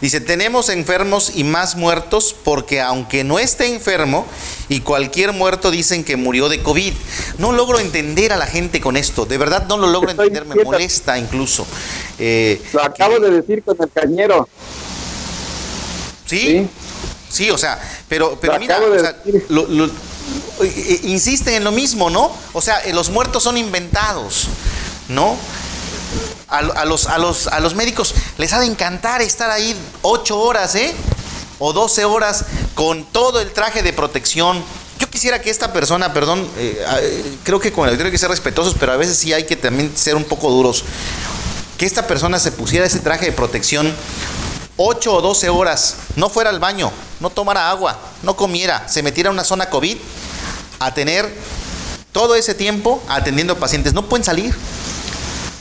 Dice, 0.00 0.20
tenemos 0.20 0.68
enfermos 0.68 1.32
y 1.36 1.44
más 1.44 1.76
muertos 1.76 2.34
porque 2.44 2.80
aunque 2.80 3.22
no 3.22 3.38
esté 3.38 3.66
enfermo 3.66 4.26
y 4.68 4.80
cualquier 4.80 5.32
muerto 5.32 5.70
dicen 5.70 6.02
que 6.02 6.16
murió 6.16 6.48
de 6.48 6.62
COVID. 6.62 6.92
No 7.38 7.52
logro 7.52 7.78
entender 7.78 8.32
a 8.32 8.36
la 8.36 8.46
gente 8.46 8.80
con 8.80 8.96
esto. 8.96 9.24
De 9.24 9.38
verdad 9.38 9.66
no 9.68 9.76
lo 9.76 9.86
logro 9.86 10.10
entender, 10.10 10.44
me 10.46 10.64
molesta 10.64 11.16
incluso. 11.16 11.64
Eh, 12.18 12.60
lo 12.72 12.82
acabo 12.82 13.20
de 13.20 13.30
decir 13.30 13.62
con 13.62 13.76
el 13.80 13.90
cañero. 13.90 14.48
¿Sí? 16.26 16.68
Sí, 17.28 17.50
o 17.50 17.58
sea, 17.58 17.80
pero, 18.08 18.36
pero 18.40 18.58
mira, 18.58 18.80
insisten 21.04 21.54
en 21.54 21.64
lo 21.64 21.70
mismo, 21.70 22.10
¿no? 22.10 22.32
O 22.52 22.60
sea, 22.60 22.82
los 22.92 23.10
muertos 23.10 23.44
son 23.44 23.56
inventados, 23.56 24.48
¿no? 25.08 25.36
A, 26.48 26.84
los, 26.84 27.06
a, 27.06 27.18
los, 27.18 27.46
a 27.46 27.60
los 27.60 27.74
médicos 27.74 28.14
les 28.38 28.52
ha 28.52 28.60
de 28.60 28.66
encantar 28.66 29.22
estar 29.22 29.50
ahí 29.50 29.76
ocho 30.02 30.38
horas, 30.38 30.74
¿eh? 30.74 30.94
O 31.58 31.72
12 31.72 32.04
horas 32.06 32.44
con 32.74 33.04
todo 33.04 33.40
el 33.40 33.52
traje 33.52 33.82
de 33.82 33.92
protección. 33.92 34.62
Yo 34.98 35.08
quisiera 35.08 35.40
que 35.40 35.50
esta 35.50 35.72
persona, 35.72 36.12
perdón, 36.12 36.46
eh, 36.56 36.84
eh, 37.00 37.38
creo 37.44 37.60
que 37.60 37.70
con 37.72 37.88
el 37.88 38.00
hay 38.00 38.10
que 38.10 38.18
ser 38.18 38.30
respetuosos, 38.30 38.74
pero 38.78 38.92
a 38.92 38.96
veces 38.96 39.18
sí 39.18 39.32
hay 39.32 39.44
que 39.44 39.56
también 39.56 39.96
ser 39.96 40.16
un 40.16 40.24
poco 40.24 40.50
duros. 40.50 40.84
Que 41.78 41.86
esta 41.86 42.06
persona 42.06 42.38
se 42.38 42.52
pusiera 42.52 42.86
ese 42.86 42.98
traje 43.00 43.26
de 43.26 43.32
protección 43.32 43.94
8 44.76 45.14
o 45.14 45.20
12 45.20 45.50
horas, 45.50 45.96
no 46.16 46.30
fuera 46.30 46.48
al 46.48 46.58
baño, 46.58 46.90
no 47.20 47.28
tomara 47.28 47.70
agua, 47.70 47.98
no 48.22 48.34
comiera, 48.34 48.88
se 48.88 49.02
metiera 49.02 49.28
a 49.28 49.32
una 49.32 49.44
zona 49.44 49.68
COVID 49.68 49.98
a 50.78 50.94
tener 50.94 51.30
todo 52.12 52.34
ese 52.34 52.54
tiempo 52.54 53.02
atendiendo 53.06 53.58
pacientes. 53.58 53.92
No 53.92 54.06
pueden 54.08 54.24
salir 54.24 54.54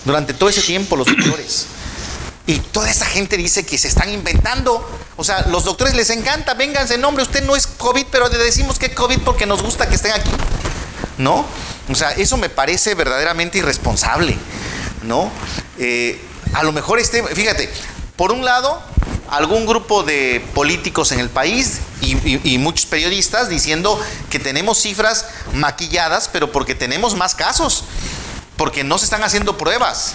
durante 0.06 0.34
todo 0.34 0.50
ese 0.50 0.62
tiempo 0.62 0.95
los 0.95 1.08
doctores. 1.08 1.66
Y 2.47 2.60
toda 2.60 2.89
esa 2.89 3.06
gente 3.06 3.38
dice 3.38 3.66
que 3.66 3.78
se 3.78 3.88
están 3.88 4.10
inventando. 4.10 4.88
O 5.18 5.24
sea, 5.24 5.45
los 5.50 5.66
doctores 5.66 5.93
les 5.93 6.10
encanta, 6.10 6.56
vénganse, 6.56 6.97
nombre, 6.97 7.24
usted 7.24 7.43
no 7.43 7.56
es 7.56 7.68
COVID, 7.68 8.08
pero 8.12 8.28
le 8.28 8.38
decimos 8.38 8.80
que 8.80 8.88
es 8.88 8.93
COVID 8.93 9.20
porque 9.20 9.45
nos 9.45 9.62
gusta 9.62 9.88
que 9.88 9.95
estén 9.95 10.14
aquí. 10.14 10.32
¿No? 11.18 11.45
O 11.89 11.95
sea, 11.95 12.12
eso 12.12 12.38
me 12.38 12.50
parece 12.50 12.95
verdaderamente 12.95 13.60
irresponsable. 13.60 14.38
¿No? 15.04 15.32
Eh, 15.78 16.20
a 16.54 16.64
lo 16.64 16.72
mejor 16.72 17.00
este, 17.00 17.24
fíjate, 17.24 17.70
por 18.16 18.32
un 18.32 18.43
lado, 18.43 18.82
algún 19.30 19.66
grupo 19.66 20.04
de 20.04 20.43
políticos 20.54 21.12
en 21.12 21.20
el 21.20 21.30
país 21.30 21.80
y, 22.02 22.58
muchos 22.58 22.86
periodistas 22.86 23.50
diciendo 23.50 24.00
que 24.30 24.39
tenemos 24.39 24.80
cifras 24.80 25.26
maquilladas, 25.54 26.30
pero 26.32 26.52
porque 26.52 26.76
tenemos 26.76 27.16
más 27.16 27.36
casos. 27.36 27.84
Porque 28.60 28.84
no 28.84 28.97
se 28.97 29.05
están 29.05 29.24
haciendo 29.24 29.57
pruebas, 29.57 30.14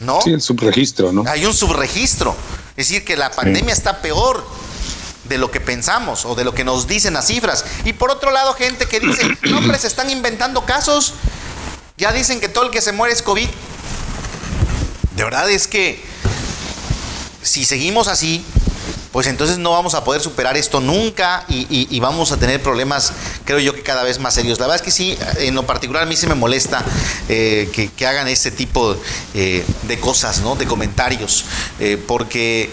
¿no? 0.00 0.20
Sí, 0.20 0.30
el 0.30 0.42
subregistro, 0.42 1.10
¿no? 1.10 1.24
Hay 1.26 1.46
un 1.46 1.54
subregistro. 1.54 2.36
Es 2.76 2.88
decir, 2.90 3.02
que 3.02 3.16
la 3.16 3.30
pandemia 3.30 3.72
está 3.72 4.02
peor 4.02 4.46
de 5.24 5.38
lo 5.38 5.50
que 5.50 5.58
pensamos 5.58 6.26
o 6.26 6.34
de 6.34 6.44
lo 6.44 6.52
que 6.54 6.64
nos 6.64 6.86
dicen 6.86 7.14
las 7.14 7.26
cifras. 7.26 7.64
Y 7.86 7.94
por 7.94 8.10
otro 8.10 8.30
lado, 8.30 8.52
gente 8.52 8.84
que 8.84 9.00
dice, 9.00 9.26
no, 9.44 9.56
hombre, 9.56 9.78
se 9.78 9.86
están 9.86 10.10
inventando 10.10 10.66
casos. 10.66 11.14
Ya 11.96 12.12
dicen 12.12 12.40
que 12.40 12.50
todo 12.50 12.64
el 12.64 12.70
que 12.70 12.82
se 12.82 12.92
muere 12.92 13.14
es 13.14 13.22
COVID. 13.22 13.48
De 15.16 15.24
verdad 15.24 15.50
es 15.50 15.66
que 15.66 16.04
si 17.42 17.64
seguimos 17.64 18.06
así, 18.06 18.44
pues 19.12 19.26
entonces 19.26 19.58
no 19.58 19.70
vamos 19.70 19.94
a 19.94 20.04
poder 20.04 20.20
superar 20.20 20.56
esto 20.56 20.80
nunca 20.80 21.44
y, 21.48 21.98
vamos 22.00 22.32
a 22.32 22.36
tener 22.36 22.62
problemas, 22.62 23.12
creo 23.44 23.58
yo 23.58 23.74
que 23.74 23.82
cada 23.82 24.02
vez 24.02 24.18
más 24.18 24.34
serios. 24.34 24.58
La 24.58 24.66
verdad 24.66 24.76
es 24.76 24.82
que 24.82 24.90
sí, 24.90 25.16
en 25.38 25.54
lo 25.54 25.66
particular 25.66 26.02
a 26.02 26.06
mí 26.06 26.16
se 26.16 26.26
me 26.26 26.34
molesta 26.34 26.84
eh, 27.28 27.70
que, 27.72 28.06
hagan 28.06 28.28
este 28.28 28.50
tipo 28.50 28.96
eh, 29.34 29.64
de 29.82 30.00
cosas, 30.00 30.40
¿no? 30.40 30.56
De 30.56 30.66
comentarios, 30.66 31.44
eh, 31.80 32.02
porque 32.06 32.70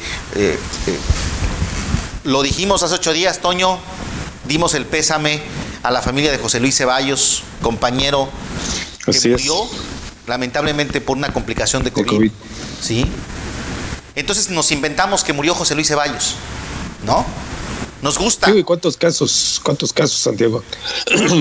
lo 2.23 2.41
dijimos 2.41 2.83
hace 2.83 2.95
ocho 2.95 3.13
días, 3.13 3.39
Toño, 3.39 3.79
dimos 4.47 4.73
el 4.73 4.85
pésame 4.85 5.41
a 5.83 5.91
la 5.91 6.01
familia 6.01 6.31
de 6.31 6.37
José 6.37 6.59
Luis 6.59 6.75
Ceballos, 6.77 7.43
compañero 7.61 8.29
que 9.05 9.29
murió 9.29 9.67
lamentablemente 10.27 11.01
por 11.01 11.17
una 11.17 11.31
complicación 11.31 11.83
de 11.83 11.91
COVID. 11.91 12.31
¿Sí? 12.81 13.05
Entonces 14.15 14.49
nos 14.49 14.71
inventamos 14.71 15.23
que 15.23 15.33
murió 15.33 15.53
José 15.53 15.75
Luis 15.75 15.87
Ceballos, 15.87 16.35
¿no? 17.05 17.25
Nos 18.01 18.17
gusta. 18.17 18.49
¿Y 18.51 18.63
cuántos 18.63 18.97
casos, 18.97 19.59
cuántos 19.63 19.91
casos, 19.91 20.19
Santiago? 20.19 20.63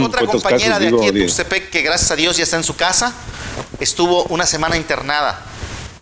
Otra 0.03 0.27
compañera 0.27 0.79
de 0.79 0.89
aquí 0.89 1.11
de 1.11 1.25
Tuxtepec, 1.25 1.71
que 1.71 1.83
gracias 1.83 2.11
a 2.11 2.17
Dios 2.17 2.37
ya 2.37 2.45
está 2.45 2.57
en 2.57 2.65
su 2.65 2.75
casa, 2.75 3.13
estuvo 3.81 4.25
una 4.25 4.47
semana 4.47 4.77
internada. 4.77 5.41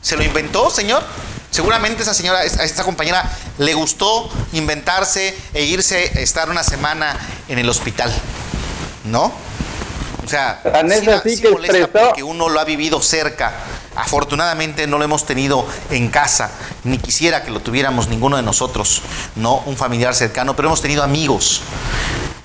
¿Se 0.01 0.17
lo 0.17 0.23
inventó, 0.23 0.71
señor? 0.71 1.03
Seguramente 1.51 2.03
esa 2.03 2.15
señora, 2.15 2.39
a 2.39 2.45
esta 2.45 2.83
compañera 2.83 3.31
le 3.59 3.75
gustó 3.75 4.31
inventarse 4.53 5.37
e 5.53 5.65
irse 5.65 6.11
a 6.15 6.21
estar 6.21 6.49
una 6.49 6.63
semana 6.63 7.19
en 7.49 7.59
el 7.59 7.69
hospital, 7.69 8.11
¿no? 9.05 9.33
O 10.25 10.29
sea, 10.29 10.63
sí, 11.25 11.41
que 11.41 11.51
molesta 11.51 11.89
porque 11.89 12.23
uno 12.23 12.49
lo 12.49 12.59
ha 12.59 12.65
vivido 12.65 13.03
cerca. 13.03 13.53
Afortunadamente 13.95 14.87
no 14.87 14.99
lo 14.99 15.05
hemos 15.05 15.27
tenido 15.27 15.67
en 15.91 16.09
casa, 16.09 16.51
ni 16.85 16.99
quisiera 16.99 17.43
que 17.45 17.51
lo 17.51 17.61
tuviéramos 17.61 18.09
ninguno 18.09 18.37
de 18.37 18.43
nosotros, 18.43 19.03
no 19.37 19.63
un 19.67 19.77
familiar 19.77 20.15
cercano, 20.15 20.57
pero 20.57 20.69
hemos 20.69 20.81
tenido 20.81 21.03
amigos. 21.03 21.63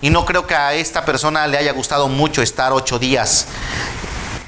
Y 0.02 0.10
no 0.10 0.26
creo 0.26 0.46
que 0.46 0.56
a 0.56 0.74
esta 0.76 1.06
persona 1.06 1.48
le 1.48 1.58
haya 1.58 1.72
gustado 1.74 2.08
mucho 2.08 2.42
estar 2.42 2.72
ocho 2.74 3.00
días 3.00 3.48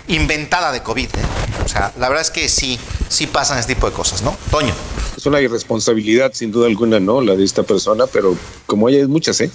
inventada 0.07 0.71
de 0.71 0.83
COVID. 0.83 1.05
¿eh? 1.07 1.21
O 1.63 1.69
sea, 1.69 1.93
la 1.97 2.09
verdad 2.09 2.21
es 2.21 2.31
que 2.31 2.49
sí, 2.49 2.77
sí 3.07 3.27
pasan 3.27 3.59
este 3.59 3.75
tipo 3.75 3.89
de 3.89 3.95
cosas, 3.95 4.21
¿no? 4.21 4.35
Toño. 4.51 4.73
Es 5.15 5.25
una 5.25 5.41
irresponsabilidad, 5.41 6.31
sin 6.33 6.51
duda 6.51 6.67
alguna, 6.67 6.99
¿no? 6.99 7.21
La 7.21 7.35
de 7.35 7.43
esta 7.43 7.63
persona, 7.63 8.07
pero 8.07 8.35
como 8.65 8.87
hay 8.87 9.05
muchas, 9.07 9.41
¿eh? 9.41 9.51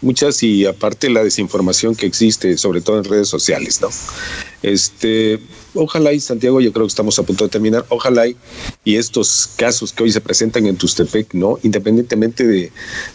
Muchas 0.00 0.42
y 0.42 0.64
aparte 0.64 1.10
la 1.10 1.24
desinformación 1.24 1.94
que 1.94 2.06
existe, 2.06 2.56
sobre 2.56 2.80
todo 2.80 2.98
en 2.98 3.04
redes 3.04 3.28
sociales, 3.28 3.80
¿no? 3.80 3.88
Este, 4.62 5.40
ojalá 5.74 6.12
y 6.12 6.20
Santiago, 6.20 6.60
yo 6.60 6.72
creo 6.72 6.86
que 6.86 6.90
estamos 6.90 7.18
a 7.18 7.22
punto 7.22 7.44
de 7.44 7.50
terminar, 7.50 7.84
ojalá 7.88 8.26
y, 8.26 8.36
estos 8.84 9.50
casos 9.56 9.92
que 9.92 10.02
hoy 10.02 10.10
se 10.10 10.20
presentan 10.20 10.66
en 10.66 10.76
Tustepec, 10.76 11.34
¿no? 11.34 11.58
Independientemente 11.62 12.70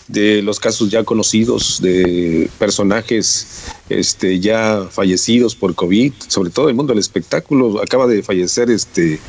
de, 0.08 0.42
los 0.44 0.60
casos 0.60 0.90
ya 0.90 1.04
conocidos, 1.04 1.82
de 1.82 2.50
personajes 2.60 3.66
este, 3.90 4.40
ya 4.40 4.88
fallecidos 4.90 5.56
por 5.56 5.76
COVID, 5.76 6.14
sobre 6.28 6.52
todo 6.52 6.70
el 6.70 6.76
mundo 6.76 6.94
del 6.94 7.00
espectáculo, 7.00 7.82
acaba 7.82 8.08
de 8.08 8.22
fallecer 8.22 8.70
este, 8.70 9.20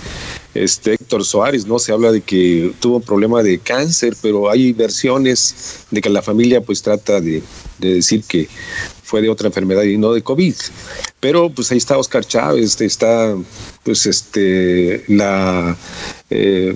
este 0.54 0.94
Héctor 0.94 1.24
Soares, 1.24 1.66
¿no? 1.66 1.78
Se 1.78 1.92
habla 1.92 2.12
de 2.12 2.20
que 2.20 2.72
tuvo 2.80 2.96
un 2.96 3.02
problema 3.02 3.42
de 3.42 3.58
cáncer, 3.58 4.14
pero 4.20 4.50
hay 4.50 4.72
versiones 4.72 5.84
de 5.90 6.00
que 6.00 6.10
la 6.10 6.22
familia 6.22 6.60
pues 6.60 6.82
trata 6.82 7.20
de, 7.20 7.42
de 7.84 7.94
decir 7.94 8.24
que 8.24 8.48
fue 9.02 9.22
de 9.22 9.28
otra 9.28 9.48
enfermedad 9.48 9.82
y 9.82 9.98
no 9.98 10.12
de 10.12 10.22
COVID. 10.22 10.54
Pero 11.20 11.50
pues 11.50 11.70
ahí 11.70 11.78
está 11.78 11.98
Oscar 11.98 12.24
Chávez, 12.24 12.80
está 12.80 13.34
pues 13.82 14.06
este 14.06 15.04
la, 15.08 15.76
eh, 16.30 16.74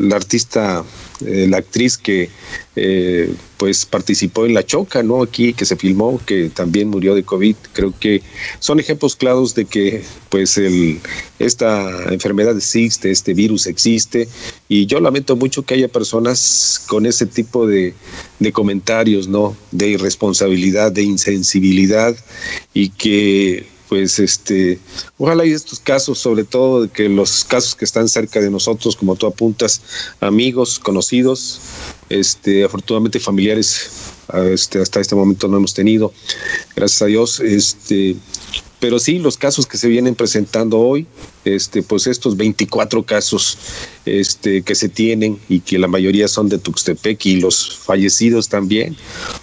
la 0.00 0.16
artista, 0.16 0.84
eh, 1.26 1.46
la 1.48 1.58
actriz 1.58 1.96
que 1.96 2.30
eh, 2.74 3.34
pues 3.56 3.86
participó 3.86 4.46
en 4.46 4.54
La 4.54 4.64
Choca, 4.64 5.02
¿no? 5.02 5.22
Aquí 5.22 5.52
que 5.52 5.64
se 5.64 5.76
filmó, 5.76 6.20
que 6.24 6.50
también 6.50 6.88
murió 6.88 7.14
de 7.14 7.22
COVID. 7.22 7.56
Creo 7.72 7.94
que 7.98 8.22
son 8.58 8.80
ejemplos 8.80 9.14
claros 9.14 9.54
de 9.54 9.66
que 9.66 10.02
pues 10.30 10.58
el, 10.58 10.98
esta 11.38 12.12
enfermedad 12.12 12.56
existe, 12.56 13.10
este 13.10 13.34
virus 13.34 13.66
existe 13.66 14.28
y 14.68 14.86
yo 14.86 15.00
lamento 15.00 15.36
mucho 15.36 15.62
que 15.62 15.74
haya 15.74 15.88
personas 15.88 16.82
con 16.88 17.06
ese 17.06 17.26
tipo 17.26 17.66
de, 17.66 17.94
de 18.38 18.52
comentarios, 18.52 19.28
¿no? 19.28 19.56
De 19.70 19.88
irresponsabilidad, 19.90 20.92
de 20.92 21.02
insensibilidad 21.02 22.16
y 22.74 22.88
que 22.88 23.71
pues 23.92 24.18
este, 24.20 24.78
ojalá 25.18 25.44
y 25.44 25.52
estos 25.52 25.78
casos, 25.78 26.18
sobre 26.18 26.44
todo 26.44 26.84
de 26.84 26.88
que 26.88 27.10
los 27.10 27.44
casos 27.44 27.74
que 27.74 27.84
están 27.84 28.08
cerca 28.08 28.40
de 28.40 28.50
nosotros, 28.50 28.96
como 28.96 29.16
tú 29.16 29.26
apuntas, 29.26 29.82
amigos, 30.18 30.78
conocidos, 30.78 31.60
este, 32.08 32.64
afortunadamente 32.64 33.20
familiares, 33.20 33.90
este, 34.44 34.80
hasta 34.80 34.98
este 34.98 35.14
momento 35.14 35.46
no 35.46 35.58
hemos 35.58 35.74
tenido, 35.74 36.10
gracias 36.74 37.02
a 37.02 37.04
Dios, 37.04 37.40
este, 37.40 38.16
pero 38.80 38.98
sí 38.98 39.18
los 39.18 39.36
casos 39.36 39.66
que 39.66 39.76
se 39.76 39.88
vienen 39.88 40.14
presentando 40.14 40.78
hoy, 40.78 41.06
este, 41.44 41.82
pues 41.82 42.06
estos 42.06 42.38
24 42.38 43.02
casos 43.02 43.58
este, 44.06 44.62
que 44.62 44.74
se 44.74 44.88
tienen 44.88 45.38
y 45.50 45.60
que 45.60 45.78
la 45.78 45.86
mayoría 45.86 46.28
son 46.28 46.48
de 46.48 46.56
Tuxtepec 46.56 47.26
y 47.26 47.40
los 47.42 47.76
fallecidos 47.76 48.48
también, 48.48 48.96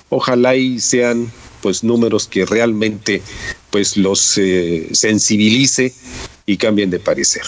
ojalá 0.10 0.56
y 0.56 0.80
sean 0.80 1.32
pues 1.62 1.84
números 1.84 2.28
que 2.28 2.45
realmente 2.45 3.22
pues 3.70 3.98
los 3.98 4.38
eh, 4.38 4.90
sensibilice 4.92 5.94
y 6.46 6.58
cambien 6.58 6.90
de 6.90 7.00
parecer. 7.00 7.44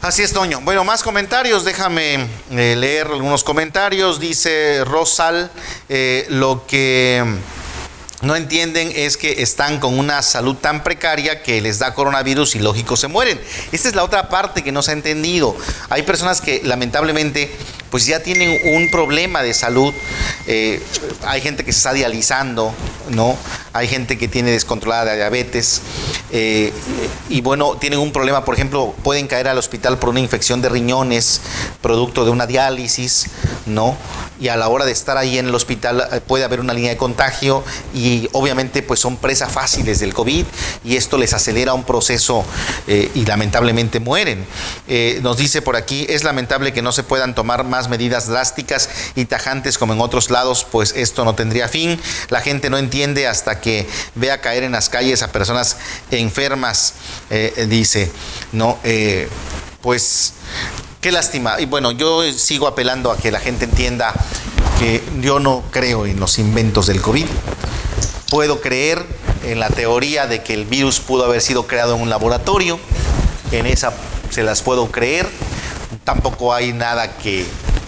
Así 0.00 0.22
es, 0.22 0.32
Toño. 0.32 0.60
Bueno, 0.60 0.84
más 0.84 1.02
comentarios. 1.02 1.64
Déjame 1.64 2.28
eh, 2.52 2.76
leer 2.76 3.08
algunos 3.08 3.42
comentarios. 3.42 4.20
Dice 4.20 4.84
Rosal 4.84 5.50
eh, 5.88 6.24
lo 6.30 6.64
que 6.68 7.24
no 8.22 8.36
entienden 8.36 8.92
es 8.94 9.16
que 9.16 9.42
están 9.42 9.80
con 9.80 9.98
una 9.98 10.22
salud 10.22 10.56
tan 10.56 10.84
precaria 10.84 11.42
que 11.42 11.60
les 11.60 11.80
da 11.80 11.94
coronavirus 11.94 12.54
y 12.54 12.58
lógico 12.60 12.96
se 12.96 13.08
mueren. 13.08 13.40
Esta 13.72 13.88
es 13.88 13.94
la 13.94 14.04
otra 14.04 14.28
parte 14.28 14.62
que 14.62 14.72
no 14.72 14.82
se 14.82 14.92
ha 14.92 14.94
entendido. 14.94 15.56
Hay 15.88 16.02
personas 16.02 16.40
que 16.40 16.60
lamentablemente 16.64 17.50
pues 17.90 18.06
ya 18.06 18.22
tienen 18.22 18.58
un 18.74 18.90
problema 18.90 19.42
de 19.42 19.54
salud. 19.54 19.92
Eh, 20.46 20.82
hay 21.26 21.40
gente 21.40 21.64
que 21.64 21.72
se 21.72 21.78
está 21.78 21.92
dializando, 21.92 22.72
¿no? 23.10 23.36
Hay 23.72 23.88
gente 23.88 24.18
que 24.18 24.28
tiene 24.28 24.50
descontrolada 24.50 25.12
de 25.12 25.16
diabetes. 25.16 25.80
Eh, 26.30 26.72
y 27.28 27.40
bueno, 27.40 27.76
tienen 27.76 27.98
un 27.98 28.12
problema, 28.12 28.44
por 28.44 28.54
ejemplo, 28.54 28.94
pueden 29.02 29.26
caer 29.26 29.48
al 29.48 29.58
hospital 29.58 29.98
por 29.98 30.10
una 30.10 30.20
infección 30.20 30.60
de 30.60 30.68
riñones, 30.68 31.40
producto 31.80 32.24
de 32.24 32.30
una 32.30 32.46
diálisis, 32.46 33.28
¿no? 33.66 33.96
Y 34.40 34.48
a 34.48 34.56
la 34.56 34.68
hora 34.68 34.84
de 34.84 34.92
estar 34.92 35.16
ahí 35.16 35.38
en 35.38 35.48
el 35.48 35.54
hospital 35.54 36.06
eh, 36.12 36.20
puede 36.20 36.44
haber 36.44 36.60
una 36.60 36.72
línea 36.72 36.90
de 36.90 36.96
contagio 36.96 37.64
y 37.94 38.28
obviamente 38.32 38.82
pues 38.82 39.00
son 39.00 39.16
presas 39.16 39.50
fáciles 39.50 39.98
del 40.00 40.14
COVID 40.14 40.44
y 40.84 40.96
esto 40.96 41.18
les 41.18 41.32
acelera 41.32 41.74
un 41.74 41.84
proceso 41.84 42.44
y 42.86 43.24
lamentablemente 43.26 44.00
mueren. 44.00 44.46
nos 45.22 45.36
dice 45.36 45.60
por 45.62 45.76
aquí, 45.76 46.06
es 46.08 46.24
lamentable 46.24 46.72
que 46.72 46.82
no 46.82 46.92
se 46.92 47.02
puedan 47.02 47.34
tomar 47.34 47.64
más 47.64 47.77
medidas 47.86 48.26
drásticas 48.26 48.88
y 49.14 49.26
tajantes 49.26 49.78
como 49.78 49.92
en 49.92 50.00
otros 50.00 50.30
lados, 50.30 50.66
pues 50.68 50.92
esto 50.96 51.24
no 51.24 51.36
tendría 51.36 51.68
fin. 51.68 52.00
La 52.30 52.40
gente 52.40 52.70
no 52.70 52.78
entiende 52.78 53.28
hasta 53.28 53.60
que 53.60 53.86
vea 54.16 54.40
caer 54.40 54.64
en 54.64 54.72
las 54.72 54.88
calles 54.88 55.22
a 55.22 55.30
personas 55.30 55.76
enfermas, 56.10 56.94
eh, 57.30 57.66
dice, 57.70 58.10
¿no? 58.50 58.78
Eh, 58.82 59.28
pues 59.80 60.32
qué 61.00 61.12
lástima. 61.12 61.60
Y 61.60 61.66
bueno, 61.66 61.92
yo 61.92 62.22
sigo 62.32 62.66
apelando 62.66 63.12
a 63.12 63.16
que 63.16 63.30
la 63.30 63.38
gente 63.38 63.66
entienda 63.66 64.12
que 64.78 65.02
yo 65.20 65.40
no 65.40 65.62
creo 65.70 66.06
en 66.06 66.18
los 66.20 66.38
inventos 66.38 66.86
del 66.86 67.00
COVID. 67.00 67.26
Puedo 68.30 68.60
creer 68.60 69.04
en 69.44 69.60
la 69.60 69.68
teoría 69.70 70.26
de 70.26 70.42
que 70.42 70.54
el 70.54 70.64
virus 70.66 71.00
pudo 71.00 71.24
haber 71.24 71.40
sido 71.40 71.66
creado 71.66 71.94
en 71.94 72.02
un 72.02 72.10
laboratorio. 72.10 72.78
En 73.52 73.66
esa 73.66 73.92
se 74.30 74.42
las 74.42 74.62
puedo 74.62 74.90
creer. 74.90 75.28
Tampoco 76.04 76.54
hay 76.54 76.72
nada 76.72 77.16
que 77.18 77.46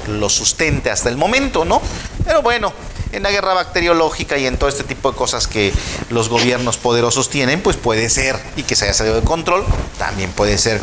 lo 0.09 0.29
sustente 0.29 0.91
hasta 0.91 1.09
el 1.09 1.17
momento, 1.17 1.65
¿no? 1.65 1.81
Pero 2.25 2.43
bueno, 2.43 2.73
en 3.13 3.23
la 3.23 3.31
guerra 3.31 3.55
bacteriológica 3.55 4.39
y 4.39 4.47
en 4.47 4.57
todo 4.57 4.69
este 4.69 4.85
tipo 4.85 5.11
de 5.11 5.17
cosas 5.17 5.47
que 5.47 5.73
los 6.11 6.29
gobiernos 6.29 6.77
poderosos 6.77 7.29
tienen, 7.29 7.61
pues 7.61 7.77
puede 7.77 8.09
ser, 8.09 8.39
y 8.57 8.63
que 8.63 8.77
se 8.77 8.85
haya 8.85 8.95
salido 8.95 9.17
de 9.17 9.23
control, 9.23 9.65
también 9.99 10.31
puede 10.31 10.59
ser. 10.59 10.81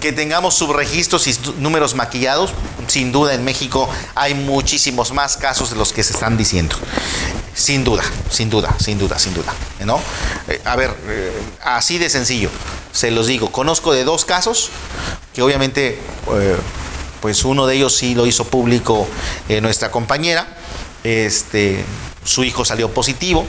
Que 0.00 0.12
tengamos 0.12 0.54
subregistros 0.54 1.26
y 1.26 1.34
números 1.58 1.94
maquillados, 1.94 2.52
sin 2.88 3.12
duda 3.12 3.34
en 3.34 3.44
México 3.44 3.88
hay 4.14 4.34
muchísimos 4.34 5.12
más 5.12 5.36
casos 5.36 5.70
de 5.70 5.76
los 5.76 5.92
que 5.92 6.02
se 6.02 6.12
están 6.12 6.36
diciendo. 6.36 6.76
Sin 7.54 7.84
duda, 7.84 8.02
sin 8.30 8.50
duda, 8.50 8.74
sin 8.78 8.98
duda, 8.98 9.18
sin 9.18 9.32
duda. 9.32 9.54
¿no? 9.84 10.00
Eh, 10.48 10.60
a 10.64 10.76
ver, 10.76 10.94
eh, 11.06 11.32
así 11.62 11.98
de 11.98 12.10
sencillo, 12.10 12.50
se 12.92 13.10
los 13.10 13.26
digo. 13.26 13.52
Conozco 13.52 13.92
de 13.92 14.04
dos 14.04 14.24
casos 14.24 14.70
que 15.32 15.42
obviamente, 15.42 15.98
eh, 16.32 16.56
pues 17.24 17.42
uno 17.46 17.66
de 17.66 17.76
ellos 17.76 17.96
sí 17.96 18.14
lo 18.14 18.26
hizo 18.26 18.44
público 18.44 19.08
nuestra 19.62 19.90
compañera. 19.90 20.46
Este, 21.04 21.82
su 22.22 22.44
hijo 22.44 22.66
salió 22.66 22.92
positivo 22.92 23.46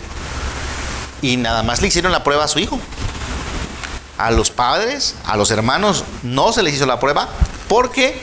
y 1.22 1.36
nada 1.36 1.62
más 1.62 1.82
le 1.82 1.90
hicieron 1.90 2.14
la 2.14 2.24
prueba 2.24 2.46
a 2.46 2.48
su 2.48 2.60
hijo. 2.60 2.80
A 4.18 4.32
los 4.32 4.50
padres, 4.50 5.16
a 5.26 5.36
los 5.36 5.52
hermanos, 5.52 6.06
no 6.24 6.54
se 6.54 6.64
les 6.64 6.76
hizo 6.76 6.86
la 6.86 7.02
prueba 7.02 7.28
porque 7.68 8.18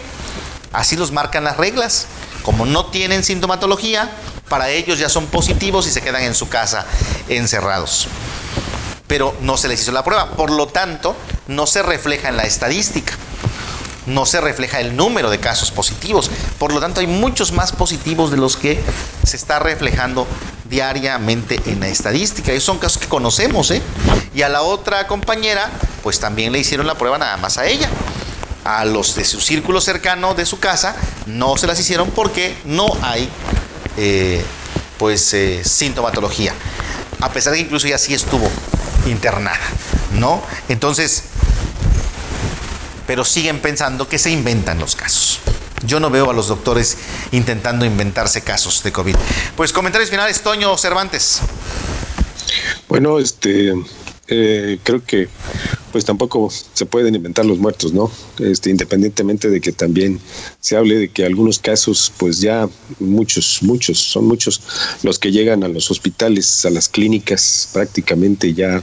así 0.73 0.97
los 0.97 1.13
marcan 1.13 1.45
las 1.45 1.59
reglas. 1.59 2.07
Como 2.45 2.65
no 2.65 2.87
tienen 2.87 3.23
sintomatología, 3.23 4.11
para 4.49 4.71
ellos 4.71 4.99
ya 4.99 5.11
son 5.11 5.27
positivos 5.27 5.87
y 5.87 5.91
se 5.91 6.01
quedan 6.01 6.23
en 6.23 6.35
su 6.35 6.49
casa 6.49 6.87
encerrados. 7.29 8.09
Pero 9.07 9.37
no 9.43 9.59
se 9.59 9.69
les 9.69 9.83
hizo 9.83 9.93
la 9.93 10.03
prueba, 10.03 10.31
por 10.31 10.51
lo 10.51 10.69
tanto, 10.69 11.15
no 11.47 11.67
se 11.67 11.83
refleja 11.83 12.31
en 12.31 12.39
la 12.39 12.45
estadística. 12.45 13.13
No 14.07 14.27
se 14.27 14.41
refleja 14.41 14.81
el 14.81 14.97
número 14.97 15.31
de 15.31 15.39
casos 15.39 15.71
positivos. 15.71 16.31
Por 16.59 16.73
lo 16.73 16.81
tanto, 16.81 17.01
hay 17.01 17.07
muchos 17.07 17.53
más 17.53 17.73
positivos 17.73 18.31
de 18.31 18.37
los 18.37 18.57
que 18.57 18.81
se 19.25 19.37
está 19.37 19.59
reflejando 19.59 20.27
diariamente 20.69 21.61
en 21.67 21.81
la 21.81 21.89
estadística. 21.89 22.51
Esos 22.53 22.65
son 22.65 22.79
casos 22.79 22.99
que 22.99 23.07
conocemos, 23.07 23.71
¿eh? 23.71 23.83
Y 24.35 24.43
a 24.43 24.49
la 24.49 24.63
otra 24.63 25.07
compañera, 25.07 25.71
pues 26.03 26.19
también 26.19 26.53
le 26.53 26.59
hicieron 26.59 26.87
la 26.87 26.95
prueba 26.95 27.19
nada 27.19 27.37
más 27.37 27.59
a 27.59 27.67
ella. 27.67 27.89
A 28.65 28.85
los 28.85 29.15
de 29.15 29.25
su 29.25 29.41
círculo 29.41 29.81
cercano 29.81 30.35
de 30.35 30.47
su 30.47 30.59
casa 30.61 30.97
no 31.27 31.57
se 31.57 31.67
las 31.67 31.79
hicieron 31.79 32.11
porque 32.11 32.57
no 32.65 32.87
hay 33.03 33.29
eh, 33.97 34.43
pues 34.99 35.35
eh, 35.35 35.63
sintomatología, 35.65 36.55
a 37.21 37.33
pesar 37.33 37.53
de 37.53 37.59
que 37.59 37.65
incluso 37.65 37.89
ya 37.89 37.99
sí 37.99 38.15
estuvo 38.15 38.49
internada, 39.07 39.59
¿no? 40.13 40.43
Entonces, 40.69 41.25
pero 43.13 43.27
siguen 43.27 43.61
pensando 43.61 44.09
que 44.09 44.19
se 44.19 44.31
inventan 44.31 44.79
los 44.79 44.97
casos. 44.97 45.39
Yo 45.85 46.01
no 46.01 46.09
veo 46.09 46.31
a 46.31 46.33
los 46.33 46.49
doctores 46.49 46.97
intentando 47.33 47.85
inventarse 47.85 48.41
casos 48.41 48.83
de 48.83 48.91
COVID. 48.91 49.15
Pues 49.55 49.71
comentarios 49.71 50.09
finales, 50.09 50.41
Toño 50.41 50.79
Cervantes. 50.79 51.41
Bueno, 52.89 53.19
este, 53.19 53.75
eh, 54.29 54.79
creo 54.83 55.05
que 55.05 55.29
pues 55.93 56.07
tampoco 56.07 56.51
se 56.73 56.87
pueden 56.87 57.15
inventar 57.15 57.45
los 57.45 57.59
muertos, 57.59 57.93
¿no? 57.93 58.11
Este, 58.39 58.71
independientemente 58.71 59.51
de 59.51 59.61
que 59.61 59.73
también 59.73 60.19
se 60.59 60.79
hable 60.79 60.97
de 60.97 61.09
que 61.11 61.27
algunos 61.27 61.59
casos, 61.59 62.11
pues 62.17 62.41
ya 62.41 62.67
muchos, 62.99 63.59
muchos, 63.63 63.99
son 63.99 64.25
muchos 64.25 64.63
los 65.03 65.19
que 65.19 65.31
llegan 65.31 65.65
a 65.65 65.69
los 65.69 65.91
hospitales, 65.91 66.65
a 66.65 66.71
las 66.71 66.89
clínicas, 66.89 67.69
prácticamente 67.75 68.55
ya 68.55 68.83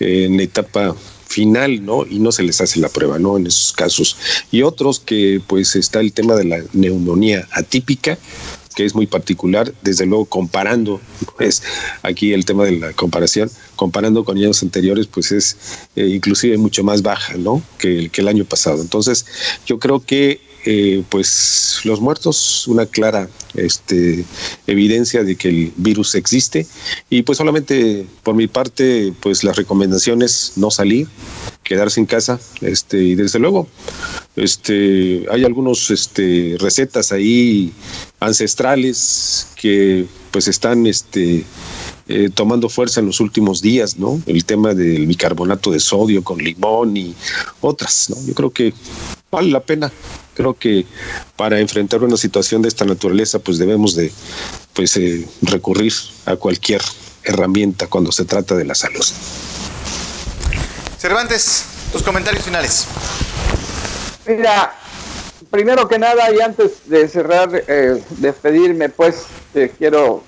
en 0.00 0.40
etapa 0.40 0.96
final, 1.28 1.84
¿no? 1.84 2.06
Y 2.06 2.18
no 2.18 2.32
se 2.32 2.42
les 2.42 2.60
hace 2.60 2.80
la 2.80 2.88
prueba, 2.88 3.18
¿no? 3.18 3.36
En 3.36 3.46
esos 3.46 3.72
casos. 3.72 4.16
Y 4.50 4.62
otros 4.62 4.98
que, 4.98 5.40
pues, 5.46 5.76
está 5.76 6.00
el 6.00 6.12
tema 6.12 6.34
de 6.34 6.44
la 6.44 6.62
neumonía 6.72 7.46
atípica, 7.52 8.18
que 8.74 8.84
es 8.84 8.94
muy 8.94 9.06
particular, 9.06 9.72
desde 9.82 10.06
luego 10.06 10.24
comparando, 10.24 11.00
pues 11.36 11.62
aquí 12.02 12.32
el 12.32 12.44
tema 12.44 12.64
de 12.64 12.78
la 12.78 12.92
comparación, 12.92 13.50
comparando 13.74 14.24
con 14.24 14.38
años 14.38 14.62
anteriores, 14.62 15.06
pues 15.08 15.32
es 15.32 15.56
eh, 15.96 16.06
inclusive 16.06 16.56
mucho 16.58 16.84
más 16.84 17.02
baja, 17.02 17.34
¿no? 17.36 17.60
Que, 17.78 18.08
que 18.08 18.20
el 18.20 18.28
año 18.28 18.44
pasado. 18.44 18.80
Entonces, 18.80 19.26
yo 19.66 19.78
creo 19.78 20.04
que 20.04 20.40
eh, 20.70 21.02
pues 21.08 21.80
los 21.84 21.98
muertos, 22.02 22.68
una 22.68 22.84
clara 22.84 23.26
este, 23.54 24.26
evidencia 24.66 25.24
de 25.24 25.34
que 25.34 25.48
el 25.48 25.72
virus 25.78 26.14
existe 26.14 26.66
y 27.08 27.22
pues 27.22 27.38
solamente 27.38 28.04
por 28.22 28.34
mi 28.34 28.48
parte, 28.48 29.14
pues 29.20 29.44
las 29.44 29.56
recomendaciones 29.56 30.52
no 30.56 30.70
salir, 30.70 31.08
quedarse 31.64 32.00
en 32.00 32.04
casa, 32.04 32.38
este, 32.60 33.02
y 33.02 33.14
desde 33.14 33.38
luego, 33.38 33.66
este, 34.36 35.24
hay 35.30 35.42
algunos 35.44 35.90
este, 35.90 36.56
recetas 36.60 37.12
ahí 37.12 37.72
ancestrales 38.20 39.46
que 39.56 40.04
pues 40.30 40.48
están 40.48 40.86
este, 40.86 41.46
eh, 42.08 42.28
tomando 42.34 42.68
fuerza 42.68 43.00
en 43.00 43.06
los 43.06 43.20
últimos 43.20 43.62
días, 43.62 43.96
¿no? 43.96 44.20
El 44.26 44.44
tema 44.44 44.74
del 44.74 45.06
bicarbonato 45.06 45.70
de 45.70 45.80
sodio 45.80 46.22
con 46.22 46.36
limón 46.36 46.94
y 46.94 47.14
otras, 47.62 48.10
¿no? 48.10 48.16
Yo 48.26 48.34
creo 48.34 48.50
que 48.50 48.74
vale 49.30 49.50
la 49.50 49.60
pena 49.60 49.90
creo 50.38 50.54
que 50.54 50.86
para 51.34 51.58
enfrentar 51.58 52.04
una 52.04 52.16
situación 52.16 52.62
de 52.62 52.68
esta 52.68 52.84
naturaleza, 52.84 53.40
pues 53.40 53.58
debemos 53.58 53.96
de 53.96 54.12
pues, 54.72 54.96
eh, 54.96 55.26
recurrir 55.42 55.92
a 56.26 56.36
cualquier 56.36 56.80
herramienta 57.24 57.88
cuando 57.88 58.12
se 58.12 58.24
trata 58.24 58.54
de 58.54 58.64
la 58.64 58.76
salud. 58.76 59.04
Cervantes, 60.96 61.64
tus 61.90 62.04
comentarios 62.04 62.44
finales. 62.44 62.86
Mira, 64.28 64.72
primero 65.50 65.88
que 65.88 65.98
nada 65.98 66.32
y 66.32 66.40
antes 66.40 66.88
de 66.88 67.08
cerrar, 67.08 67.50
eh, 67.66 68.00
despedirme, 68.18 68.90
pues 68.90 69.24
quiero 69.76 70.22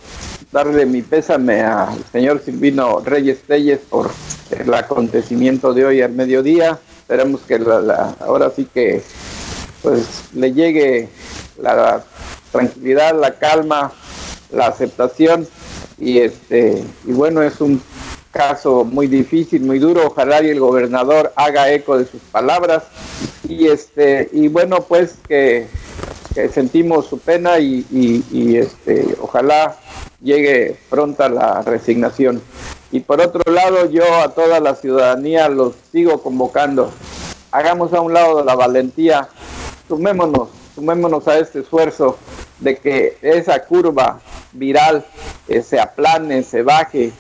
darle 0.50 0.86
mi 0.86 1.02
pésame 1.02 1.60
al 1.60 2.04
señor 2.10 2.42
Silvino 2.44 3.00
Reyes 3.04 3.42
Telles 3.46 3.78
por 3.88 4.10
el 4.50 4.74
acontecimiento 4.74 5.72
de 5.72 5.84
hoy 5.84 6.02
al 6.02 6.12
mediodía. 6.12 6.80
Esperemos 7.02 7.42
que 7.42 7.60
la, 7.60 8.16
ahora 8.20 8.50
sí 8.54 8.68
que 8.72 9.02
pues 9.82 10.24
le 10.34 10.52
llegue 10.52 11.08
la 11.60 12.04
tranquilidad, 12.52 13.18
la 13.18 13.38
calma, 13.38 13.92
la 14.50 14.66
aceptación 14.66 15.46
y 15.98 16.18
este 16.18 16.82
y 17.04 17.12
bueno 17.12 17.42
es 17.42 17.60
un 17.60 17.80
caso 18.32 18.84
muy 18.84 19.06
difícil, 19.06 19.62
muy 19.62 19.78
duro. 19.78 20.06
Ojalá 20.06 20.42
y 20.42 20.50
el 20.50 20.60
gobernador 20.60 21.32
haga 21.36 21.72
eco 21.72 21.98
de 21.98 22.06
sus 22.06 22.20
palabras 22.22 22.84
y 23.48 23.66
este 23.66 24.28
y 24.32 24.48
bueno 24.48 24.82
pues 24.82 25.16
que, 25.28 25.66
sentimos 26.54 27.06
su 27.06 27.18
pena 27.18 27.58
y, 27.58 27.84
y, 27.90 28.56
este 28.56 29.16
ojalá 29.20 29.76
llegue 30.22 30.76
pronta 30.88 31.28
la 31.28 31.62
resignación. 31.62 32.40
Y 32.92 33.00
por 33.00 33.20
otro 33.20 33.42
lado 33.52 33.90
yo 33.90 34.04
a 34.20 34.28
toda 34.28 34.60
la 34.60 34.74
ciudadanía 34.76 35.48
los 35.48 35.74
sigo 35.90 36.22
convocando. 36.22 36.92
Hagamos 37.50 37.92
a 37.92 38.00
un 38.00 38.14
lado 38.14 38.44
la 38.44 38.54
valentía 38.54 39.28
sumémonos, 39.90 40.48
sumémonos 40.76 41.26
a 41.26 41.40
este 41.40 41.60
esfuerzo 41.60 42.16
de 42.60 42.76
que 42.76 43.18
esa 43.22 43.58
curva 43.64 44.20
viral 44.52 45.04
eh, 45.48 45.62
se 45.62 45.80
aplane, 45.80 46.44
se 46.44 46.62
baje, 46.62 47.12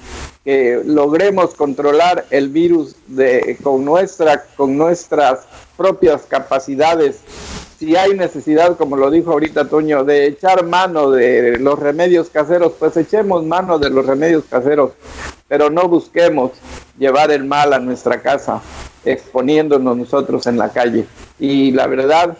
que 0.44 0.80
logremos 0.84 1.54
controlar 1.54 2.26
el 2.30 2.48
virus 2.48 2.94
de, 3.08 3.58
con, 3.60 3.84
nuestra, 3.84 4.44
con 4.56 4.78
nuestras 4.78 5.40
propias 5.76 6.22
capacidades. 6.22 7.18
Si 7.80 7.96
hay 7.96 8.12
necesidad, 8.12 8.76
como 8.76 8.94
lo 8.94 9.10
dijo 9.10 9.32
ahorita 9.32 9.66
Toño, 9.70 10.04
de 10.04 10.26
echar 10.26 10.66
mano 10.66 11.10
de 11.10 11.58
los 11.58 11.78
remedios 11.78 12.28
caseros, 12.28 12.74
pues 12.78 12.94
echemos 12.98 13.42
mano 13.46 13.78
de 13.78 13.88
los 13.88 14.04
remedios 14.04 14.44
caseros, 14.50 14.90
pero 15.48 15.70
no 15.70 15.88
busquemos 15.88 16.50
llevar 16.98 17.30
el 17.30 17.44
mal 17.44 17.72
a 17.72 17.78
nuestra 17.78 18.20
casa, 18.20 18.60
exponiéndonos 19.02 19.96
nosotros 19.96 20.46
en 20.46 20.58
la 20.58 20.68
calle. 20.68 21.06
Y 21.38 21.70
la 21.70 21.86
verdad 21.86 22.36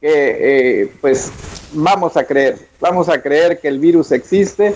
que 0.00 0.82
eh, 0.82 0.92
pues 1.00 1.32
vamos 1.72 2.16
a 2.16 2.24
creer, 2.24 2.58
vamos 2.80 3.08
a 3.08 3.20
creer 3.20 3.58
que 3.60 3.68
el 3.68 3.78
virus 3.78 4.12
existe 4.12 4.74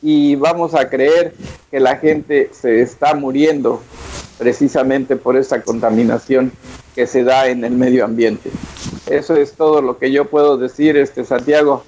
y 0.00 0.34
vamos 0.34 0.74
a 0.74 0.88
creer 0.88 1.34
que 1.70 1.78
la 1.78 1.96
gente 1.96 2.50
se 2.52 2.80
está 2.80 3.14
muriendo 3.14 3.82
precisamente 4.38 5.16
por 5.16 5.36
esa 5.36 5.62
contaminación 5.62 6.52
que 6.94 7.06
se 7.06 7.22
da 7.22 7.48
en 7.48 7.64
el 7.64 7.72
medio 7.72 8.04
ambiente. 8.04 8.50
Eso 9.08 9.36
es 9.36 9.52
todo 9.52 9.80
lo 9.82 9.98
que 9.98 10.10
yo 10.10 10.26
puedo 10.26 10.56
decir, 10.56 10.96
este 10.96 11.24
Santiago. 11.24 11.84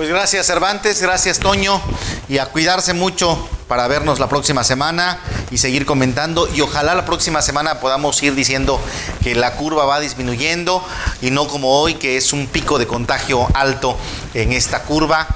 Pues 0.00 0.08
gracias 0.08 0.46
Cervantes, 0.46 1.02
gracias 1.02 1.40
Toño 1.40 1.78
y 2.26 2.38
a 2.38 2.46
cuidarse 2.46 2.94
mucho 2.94 3.46
para 3.68 3.86
vernos 3.86 4.18
la 4.18 4.30
próxima 4.30 4.64
semana 4.64 5.20
y 5.50 5.58
seguir 5.58 5.84
comentando 5.84 6.48
y 6.54 6.62
ojalá 6.62 6.94
la 6.94 7.04
próxima 7.04 7.42
semana 7.42 7.80
podamos 7.80 8.22
ir 8.22 8.34
diciendo 8.34 8.80
que 9.22 9.34
la 9.34 9.56
curva 9.56 9.84
va 9.84 10.00
disminuyendo 10.00 10.82
y 11.20 11.30
no 11.30 11.46
como 11.48 11.78
hoy 11.78 11.96
que 11.96 12.16
es 12.16 12.32
un 12.32 12.46
pico 12.46 12.78
de 12.78 12.86
contagio 12.86 13.46
alto 13.52 13.94
en 14.32 14.52
esta 14.52 14.84
curva 14.84 15.28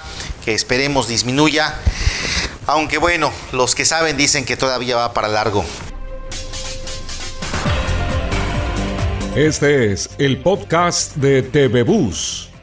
que 0.46 0.54
esperemos 0.54 1.08
disminuya. 1.08 1.74
Aunque 2.66 2.96
bueno, 2.96 3.30
los 3.52 3.74
que 3.74 3.84
saben 3.84 4.16
dicen 4.16 4.46
que 4.46 4.56
todavía 4.56 4.96
va 4.96 5.12
para 5.12 5.28
largo. 5.28 5.62
Este 9.36 9.92
es 9.92 10.08
el 10.16 10.38
podcast 10.40 11.16
de 11.16 11.42
TV 11.42 11.82
Bus. 11.82 12.53